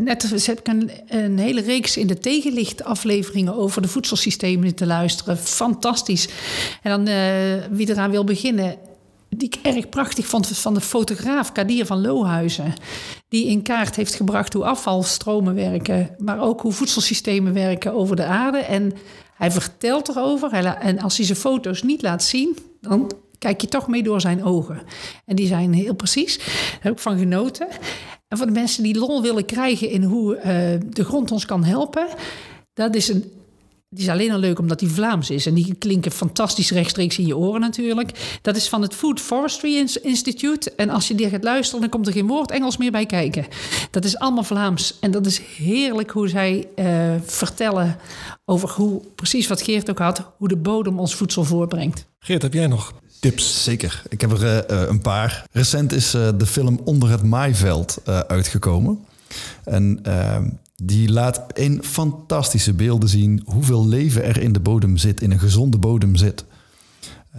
net 0.00 0.46
heb 0.46 0.58
ik 0.58 0.68
een, 0.68 0.90
een, 1.06 1.38
hele 1.38 1.60
reeks 1.60 1.96
in 1.96 2.06
de 2.06 2.18
tegenlicht 2.18 2.84
afleveringen 2.84 3.56
over 3.56 3.82
de 3.82 3.88
voedselsystemen 3.88 4.74
te 4.74 4.86
luisteren. 4.86 5.38
Fantastisch. 5.38 6.28
En 6.82 6.90
dan 6.90 7.14
wie 7.70 7.90
eraan 7.90 8.10
wil 8.10 8.24
beginnen 8.24 8.76
die 9.38 9.48
ik 9.48 9.58
erg 9.62 9.88
prachtig 9.88 10.26
vond 10.26 10.46
van 10.46 10.74
de 10.74 10.80
fotograaf 10.80 11.52
Kadir 11.52 11.86
van 11.86 12.00
Lohuizen. 12.00 12.74
Die 13.28 13.46
in 13.46 13.62
kaart 13.62 13.96
heeft 13.96 14.14
gebracht 14.14 14.52
hoe 14.52 14.64
afvalstromen 14.64 15.54
werken, 15.54 16.14
maar 16.18 16.40
ook 16.40 16.60
hoe 16.60 16.72
voedselsystemen 16.72 17.52
werken 17.52 17.94
over 17.94 18.16
de 18.16 18.24
aarde. 18.24 18.58
En 18.58 18.92
hij 19.34 19.50
vertelt 19.50 20.08
erover. 20.08 20.52
en 20.52 20.98
als 20.98 21.16
hij 21.16 21.26
zijn 21.26 21.38
foto's 21.38 21.82
niet 21.82 22.02
laat 22.02 22.22
zien, 22.22 22.56
dan 22.80 23.12
kijk 23.38 23.60
je 23.60 23.68
toch 23.68 23.88
mee 23.88 24.02
door 24.02 24.20
zijn 24.20 24.44
ogen. 24.44 24.82
En 25.24 25.36
die 25.36 25.46
zijn 25.46 25.72
heel 25.72 25.94
precies. 25.94 26.36
Daar 26.36 26.78
heb 26.80 26.92
ik 26.92 26.98
van 26.98 27.18
genoten. 27.18 27.68
En 28.28 28.36
voor 28.36 28.46
de 28.46 28.52
mensen 28.52 28.82
die 28.82 28.98
lol 28.98 29.22
willen 29.22 29.44
krijgen 29.44 29.90
in 29.90 30.02
hoe 30.02 30.36
uh, 30.36 30.42
de 30.90 31.04
grond 31.04 31.32
ons 31.32 31.46
kan 31.46 31.64
helpen, 31.64 32.06
dat 32.74 32.94
is 32.94 33.08
een 33.08 33.32
die 33.94 34.04
is 34.04 34.10
alleen 34.10 34.32
al 34.32 34.38
leuk 34.38 34.58
omdat 34.58 34.78
die 34.78 34.88
Vlaams 34.88 35.30
is. 35.30 35.46
En 35.46 35.54
die 35.54 35.74
klinken 35.78 36.12
fantastisch 36.12 36.70
rechtstreeks 36.70 37.18
in 37.18 37.26
je 37.26 37.36
oren 37.36 37.60
natuurlijk. 37.60 38.38
Dat 38.42 38.56
is 38.56 38.68
van 38.68 38.82
het 38.82 38.94
Food 38.94 39.20
Forestry 39.20 39.88
Institute. 40.02 40.72
En 40.76 40.90
als 40.90 41.08
je 41.08 41.14
die 41.14 41.28
gaat 41.28 41.44
luisteren, 41.44 41.80
dan 41.80 41.90
komt 41.90 42.06
er 42.06 42.12
geen 42.12 42.26
woord 42.26 42.50
Engels 42.50 42.76
meer 42.76 42.90
bij 42.90 43.06
kijken. 43.06 43.46
Dat 43.90 44.04
is 44.04 44.18
allemaal 44.18 44.44
Vlaams. 44.44 44.98
En 45.00 45.10
dat 45.10 45.26
is 45.26 45.40
heerlijk 45.56 46.10
hoe 46.10 46.28
zij 46.28 46.68
uh, 46.76 47.14
vertellen 47.24 47.96
over 48.44 48.70
hoe, 48.70 49.02
precies 49.14 49.46
wat 49.46 49.62
Geert 49.62 49.90
ook 49.90 49.98
had, 49.98 50.22
hoe 50.36 50.48
de 50.48 50.56
bodem 50.56 50.98
ons 50.98 51.14
voedsel 51.14 51.44
voorbrengt. 51.44 52.06
Geert, 52.18 52.42
heb 52.42 52.52
jij 52.52 52.66
nog 52.66 52.92
tips? 53.20 53.64
Zeker. 53.64 54.02
Ik 54.08 54.20
heb 54.20 54.30
er 54.32 54.70
uh, 54.70 54.88
een 54.88 55.00
paar. 55.00 55.44
Recent 55.52 55.92
is 55.92 56.14
uh, 56.14 56.28
de 56.36 56.46
film 56.46 56.80
Onder 56.84 57.10
het 57.10 57.22
Maaiveld 57.22 57.98
uitgekomen. 58.26 59.04
En 59.64 59.98
ehm, 60.02 60.48
die 60.86 61.12
laat 61.12 61.42
in 61.52 61.82
fantastische 61.82 62.72
beelden 62.72 63.08
zien 63.08 63.42
hoeveel 63.44 63.88
leven 63.88 64.24
er 64.24 64.40
in 64.40 64.52
de 64.52 64.60
bodem 64.60 64.96
zit, 64.96 65.22
in 65.22 65.30
een 65.30 65.38
gezonde 65.38 65.78
bodem 65.78 66.16
zit. 66.16 66.44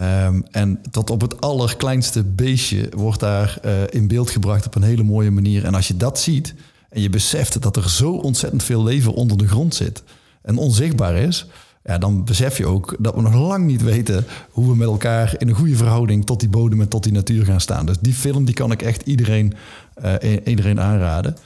Um, 0.01 0.43
en 0.51 0.81
tot 0.91 1.09
op 1.09 1.21
het 1.21 1.41
allerkleinste 1.41 2.23
beestje 2.23 2.89
wordt 2.95 3.19
daar 3.19 3.57
uh, 3.65 3.71
in 3.89 4.07
beeld 4.07 4.29
gebracht 4.29 4.65
op 4.65 4.75
een 4.75 4.83
hele 4.83 5.03
mooie 5.03 5.31
manier. 5.31 5.65
En 5.65 5.73
als 5.73 5.87
je 5.87 5.97
dat 5.97 6.19
ziet 6.19 6.53
en 6.89 7.01
je 7.01 7.09
beseft 7.09 7.61
dat 7.61 7.75
er 7.75 7.89
zo 7.89 8.11
ontzettend 8.11 8.63
veel 8.63 8.83
leven 8.83 9.13
onder 9.13 9.37
de 9.37 9.47
grond 9.47 9.75
zit 9.75 10.03
en 10.41 10.57
onzichtbaar 10.57 11.15
is, 11.15 11.47
ja, 11.83 11.97
dan 11.97 12.23
besef 12.23 12.57
je 12.57 12.65
ook 12.65 12.95
dat 12.99 13.15
we 13.15 13.21
nog 13.21 13.33
lang 13.33 13.65
niet 13.65 13.83
weten 13.83 14.25
hoe 14.49 14.67
we 14.67 14.75
met 14.75 14.87
elkaar 14.87 15.35
in 15.37 15.47
een 15.47 15.55
goede 15.55 15.75
verhouding 15.75 16.25
tot 16.25 16.39
die 16.39 16.49
bodem 16.49 16.81
en 16.81 16.87
tot 16.87 17.03
die 17.03 17.11
natuur 17.11 17.45
gaan 17.45 17.61
staan. 17.61 17.85
Dus 17.85 17.99
die 17.99 18.13
film 18.13 18.45
die 18.45 18.55
kan 18.55 18.71
ik 18.71 18.81
echt 18.81 19.01
iedereen, 19.01 19.53
uh, 20.03 20.13
iedereen 20.45 20.79
aanraden. 20.79 21.37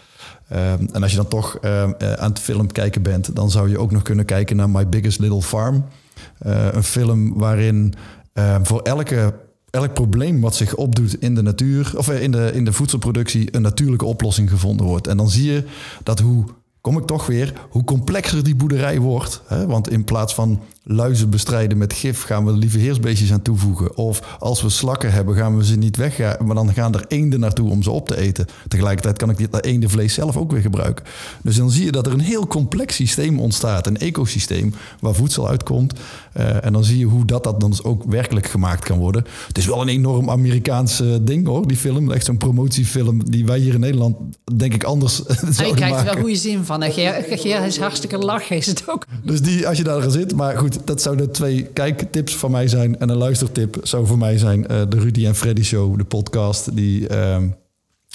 Ehm, 0.50 0.86
en 0.92 1.02
als 1.02 1.12
je 1.12 1.18
dan 1.18 1.28
toch 1.28 1.58
ehm, 1.62 1.92
eh, 1.98 2.14
aan 2.14 2.30
het 2.30 2.40
film 2.40 2.72
kijken 2.72 3.02
bent, 3.02 3.36
dan 3.36 3.52
zou 3.52 3.70
je 3.70 3.80
ook 3.80 3.92
nog 3.92 4.02
kunnen 4.02 4.26
kijken 4.26 4.56
naar 4.56 4.70
My 4.70 4.88
Biggest 4.88 5.20
Little 5.20 5.42
Farm. 5.42 5.86
Uh, 6.46 6.68
een 6.72 6.84
film 6.84 7.34
waarin 7.38 7.94
ehm, 8.34 8.64
voor 8.64 8.82
elke, 8.82 9.34
elk 9.70 9.94
probleem 9.94 10.42
wat 10.42 10.56
zich 10.56 10.76
opdoet 10.76 11.22
in 11.22 11.36
de 11.36 11.42
natuur, 11.42 11.94
of 11.96 12.10
eh, 12.10 12.22
in 12.22 12.32
de, 12.32 12.52
in 12.54 12.66
de 12.66 12.74
voedselproductie, 12.74 13.56
een 13.56 13.62
natuurlijke 13.62 14.06
oplossing 14.06 14.50
gevonden 14.50 14.86
wordt. 14.86 15.08
En 15.08 15.18
dan 15.18 15.30
zie 15.30 15.52
je 15.52 15.64
dat 16.04 16.20
hoe 16.20 16.46
kom 16.82 16.98
ik 16.98 17.06
toch 17.06 17.26
weer, 17.26 17.54
hoe 17.70 17.84
complexer 17.84 18.44
die 18.44 18.56
boerderij 18.56 19.00
wordt. 19.00 19.42
Hè? 19.48 19.68
Want 19.68 19.90
in 19.90 20.04
plaats 20.04 20.34
van 20.34 20.62
luizen 20.92 21.30
bestrijden 21.30 21.78
met 21.78 21.94
gif, 21.94 22.24
gaan 22.24 22.46
we 22.46 22.52
lieve 22.52 22.78
heersbeestjes 22.78 23.32
aan 23.32 23.42
toevoegen. 23.42 23.98
Of 23.98 24.38
als 24.40 24.62
we 24.62 24.70
slakken 24.70 25.12
hebben, 25.12 25.36
gaan 25.36 25.58
we 25.58 25.66
ze 25.66 25.76
niet 25.76 25.98
weg, 25.98 26.40
maar 26.40 26.56
dan 26.56 26.74
gaan 26.74 26.94
er 26.94 27.06
eenden 27.08 27.40
naartoe 27.40 27.70
om 27.70 27.84
ze 27.84 27.92
op 27.92 28.08
te 28.08 28.18
eten. 28.18 28.46
Tegelijkertijd 28.68 29.18
kan 29.18 29.30
ik 29.30 29.52
dat 29.52 29.64
eendenvlees 29.66 30.14
zelf 30.14 30.38
ook 30.38 30.52
weer 30.52 30.62
gebruiken. 30.62 31.06
Dus 31.44 31.56
dan 31.56 31.72
zie 31.72 31.86
je 31.86 31.92
dat 31.92 32.06
er 32.06 32.14
een 32.14 32.20
heel 32.20 32.48
complex 32.48 32.96
systeem 32.96 33.40
ontstaat, 33.40 33.88
een 33.88 33.98
ecosysteem 33.98 34.74
waar 35.00 35.14
voedsel 35.14 35.48
uitkomt. 35.48 35.94
Uh, 36.38 36.66
en 36.66 36.74
dan 36.74 36.84
zie 36.84 36.98
je 36.98 37.06
hoe 37.06 37.26
dat, 37.26 37.44
dat 37.44 37.60
dan 37.60 37.70
dus 37.70 37.84
ook 37.84 38.04
werkelijk 38.04 38.48
gemaakt 38.48 38.84
kan 38.84 38.98
worden. 38.98 39.26
Het 39.48 39.58
is 39.58 39.66
wel 39.66 39.82
een 39.82 39.88
enorm 39.88 40.30
Amerikaans 40.30 41.04
ding 41.22 41.48
hoor, 41.48 41.68
die 41.68 41.78
film. 41.78 42.12
Echt 42.12 42.26
zo'n 42.26 42.38
promotiefilm 42.38 43.30
die 43.30 43.46
wij 43.46 43.60
hier 43.60 43.74
in 43.74 43.80
Nederland, 43.80 44.18
denk 44.56 44.74
ik, 44.74 44.84
anders 44.84 45.16
zouden 45.26 45.46
maken. 45.46 45.68
Je 45.68 45.74
krijgt 45.74 46.00
er 46.00 46.06
wel 46.06 46.22
goede 46.22 46.36
zin 46.36 46.64
van. 46.64 46.84
Geer 46.92 47.66
is 47.66 47.78
hartstikke 47.78 48.18
lachen, 48.18 48.56
is 48.56 48.66
het 48.66 48.84
ook. 48.88 49.06
Dus 49.24 49.42
die, 49.42 49.68
als 49.68 49.78
je 49.78 49.84
daar 49.84 50.12
zit, 50.12 50.36
maar 50.36 50.58
goed, 50.58 50.79
dat 50.86 51.02
zouden 51.02 51.32
twee 51.32 51.64
kijktips 51.64 52.36
van 52.36 52.52
mij 52.52 52.68
zijn. 52.68 53.00
En 53.00 53.10
een 53.10 53.18
luistertip 53.18 53.78
zou 53.84 54.06
voor 54.06 54.18
mij 54.18 54.38
zijn 54.38 54.60
uh, 54.60 54.82
de 54.90 55.00
Rudy 55.00 55.26
en 55.26 55.36
Freddy 55.36 55.64
Show, 55.64 55.98
de 55.98 56.04
podcast 56.04 56.76
die 56.76 57.10
uh, 57.10 57.38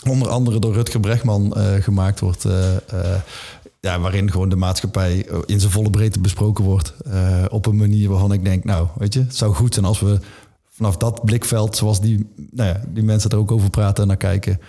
onder 0.08 0.28
andere 0.28 0.58
door 0.58 0.72
Rutger 0.72 1.00
Brechtman 1.00 1.54
uh, 1.56 1.72
gemaakt 1.74 2.20
wordt. 2.20 2.46
ja, 3.80 4.00
waarin 4.00 4.30
gewoon 4.30 4.48
de 4.48 4.56
maatschappij 4.56 5.26
in 5.46 5.60
zijn 5.60 5.72
volle 5.72 5.90
breedte 5.90 6.20
besproken 6.20 6.64
wordt. 6.64 6.94
op 7.48 7.66
een 7.66 7.76
manier 7.76 8.08
waarvan 8.08 8.32
ik 8.32 8.44
denk, 8.44 8.64
nou, 8.64 8.86
weet 8.96 9.14
je, 9.14 9.20
het 9.20 9.36
zou 9.36 9.54
goed 9.54 9.74
zijn 9.74 9.86
als 9.86 10.00
we 10.00 10.18
vanaf 10.70 10.96
dat 10.96 11.24
blikveld, 11.24 11.76
zoals 11.76 12.00
die, 12.00 12.26
nou 12.50 12.68
ja, 12.68 12.80
die 12.88 13.02
mensen 13.02 13.30
er 13.30 13.38
ook 13.38 13.50
over 13.50 13.70
praten 13.70 14.02
en 14.02 14.08
naar 14.08 14.16
kijken 14.16 14.60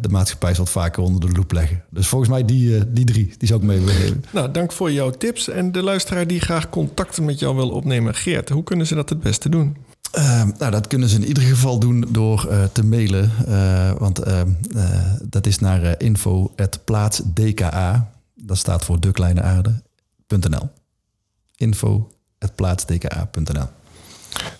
de 0.00 0.08
maatschappij 0.10 0.54
wat 0.54 0.70
vaker 0.70 1.02
onder 1.02 1.20
de 1.20 1.28
loep 1.36 1.52
leggen. 1.52 1.84
Dus 1.90 2.06
volgens 2.06 2.30
mij 2.30 2.44
die, 2.44 2.76
uh, 2.76 2.80
die 2.88 3.04
drie, 3.04 3.34
die 3.38 3.48
zou 3.48 3.60
ik 3.60 3.66
mee 3.66 3.78
willen 3.78 4.00
nemen. 4.00 4.24
Nou, 4.32 4.50
dank 4.50 4.72
voor 4.72 4.92
jouw 4.92 5.10
tips. 5.10 5.48
En 5.48 5.72
de 5.72 5.82
luisteraar 5.82 6.26
die 6.26 6.40
graag 6.40 6.70
contact 6.70 7.20
met 7.20 7.38
jou 7.38 7.56
wil 7.56 7.70
opnemen. 7.70 8.14
Geert, 8.14 8.48
hoe 8.48 8.62
kunnen 8.62 8.86
ze 8.86 8.94
dat 8.94 9.08
het 9.08 9.20
beste 9.20 9.48
doen? 9.48 9.76
Uh, 10.18 10.44
nou, 10.58 10.70
dat 10.70 10.86
kunnen 10.86 11.08
ze 11.08 11.16
in 11.16 11.24
ieder 11.24 11.42
geval 11.42 11.78
doen 11.78 12.06
door 12.10 12.48
te 12.72 12.84
mailen. 12.84 13.30
want 13.98 14.22
dat 15.22 15.46
is 15.46 15.58
naar 15.58 16.02
info.plaatsdka. 16.02 18.12
Dat 18.34 18.58
staat 18.58 18.84
voor 18.84 19.00
de 19.00 19.10
kleine 19.10 19.42
aarde.nl. 19.42 20.68
Info.plaatsdka.nl. 21.56 23.68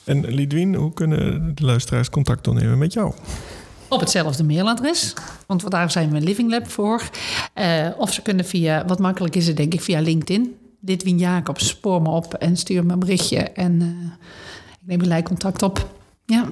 En 0.05 0.27
Lidwien, 0.27 0.75
hoe 0.75 0.93
kunnen 0.93 1.55
de 1.55 1.65
luisteraars 1.65 2.11
contact 2.11 2.49
opnemen 2.49 2.79
met 2.79 2.93
jou? 2.93 3.13
Op 3.91 4.01
hetzelfde 4.01 4.45
mailadres. 4.45 5.15
Want 5.47 5.71
daar 5.71 5.91
zijn 5.91 6.11
we 6.11 6.21
Living 6.21 6.51
Lab 6.51 6.71
voor. 6.71 7.11
Uh, 7.55 7.89
of 7.97 8.13
ze 8.13 8.23
kunnen 8.23 8.45
via, 8.45 8.85
wat 8.87 8.99
makkelijk 8.99 9.37
is 9.37 9.47
het 9.47 9.57
denk 9.57 9.75
ik, 9.75 9.81
via 9.81 10.01
LinkedIn. 10.01 10.55
Wien 10.81 11.19
Jacobs, 11.19 11.69
spoor 11.69 12.03
me 12.03 12.09
op 12.09 12.35
en 12.35 12.57
stuur 12.57 12.85
me 12.85 12.93
een 12.93 12.99
berichtje. 12.99 13.39
En 13.39 13.81
uh, 13.81 13.87
ik 14.81 14.87
neem 14.87 15.01
gelijk 15.01 15.25
contact 15.25 15.63
op. 15.63 15.89
Ja. 16.25 16.49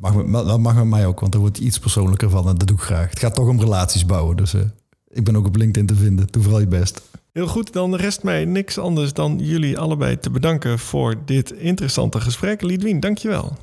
Mag 0.00 0.14
me, 0.14 0.44
dat 0.44 0.58
mag 0.58 0.74
met 0.74 0.84
mij 0.84 1.06
ook, 1.06 1.20
want 1.20 1.34
er 1.34 1.40
wordt 1.40 1.58
iets 1.58 1.78
persoonlijker 1.78 2.30
van 2.30 2.48
en 2.48 2.56
dat 2.56 2.68
doe 2.68 2.76
ik 2.76 2.82
graag. 2.82 3.10
Het 3.10 3.18
gaat 3.18 3.34
toch 3.34 3.48
om 3.48 3.60
relaties 3.60 4.06
bouwen, 4.06 4.36
dus 4.36 4.54
uh, 4.54 4.62
ik 5.08 5.24
ben 5.24 5.36
ook 5.36 5.46
op 5.46 5.56
LinkedIn 5.56 5.86
te 5.86 5.94
vinden. 5.94 6.26
Doe 6.30 6.42
vooral 6.42 6.60
je 6.60 6.66
best. 6.66 7.02
Heel 7.32 7.46
goed, 7.46 7.72
dan 7.72 7.94
rest 7.94 8.22
mij 8.22 8.44
niks 8.44 8.78
anders 8.78 9.12
dan 9.12 9.38
jullie 9.38 9.78
allebei 9.78 10.18
te 10.18 10.30
bedanken 10.30 10.78
voor 10.78 11.16
dit 11.24 11.50
interessante 11.50 12.20
gesprek. 12.20 12.62
Lidwien, 12.62 13.00
dankjewel. 13.00 13.56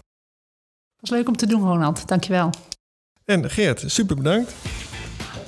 Was 1.00 1.10
leuk 1.10 1.28
om 1.28 1.38
te 1.38 1.46
doen, 1.46 1.62
Ronald. 1.62 2.08
Dankjewel. 2.08 2.50
En 3.30 3.50
Geert, 3.50 3.84
super 3.86 4.16
bedankt. 4.16 4.54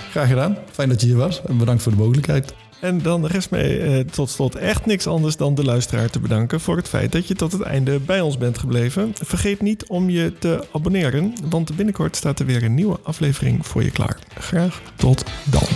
Graag 0.10 0.28
gedaan. 0.28 0.58
Fijn 0.72 0.90
dat 0.90 1.02
je 1.02 1.08
hier 1.08 1.16
was 1.16 1.42
en 1.46 1.58
bedankt 1.58 1.84
voor 1.84 1.92
de 1.92 1.98
mogelijkheid. 1.98 2.54
En 2.82 3.02
dan 3.02 3.26
rest 3.26 3.50
mij 3.52 3.82
eh, 3.82 4.00
tot 4.00 4.30
slot 4.30 4.56
echt 4.56 4.86
niks 4.86 5.08
anders 5.08 5.38
dan 5.38 5.56
de 5.56 5.64
luisteraar 5.64 6.10
te 6.10 6.20
bedanken 6.20 6.60
voor 6.60 6.78
het 6.78 6.88
feit 6.88 7.12
dat 7.12 7.28
je 7.28 7.36
tot 7.36 7.52
het 7.52 7.62
einde 7.62 8.00
bij 8.00 8.22
ons 8.22 8.38
bent 8.38 8.58
gebleven. 8.58 9.14
Vergeet 9.14 9.62
niet 9.62 9.88
om 9.88 10.10
je 10.10 10.34
te 10.40 10.66
abonneren, 10.72 11.34
want 11.50 11.76
binnenkort 11.76 12.16
staat 12.16 12.40
er 12.40 12.46
weer 12.46 12.64
een 12.64 12.76
nieuwe 12.76 13.00
aflevering 13.04 13.68
voor 13.68 13.84
je 13.84 13.92
klaar. 13.92 14.20
Graag 14.38 14.82
tot 14.96 15.24
dan. 15.44 15.68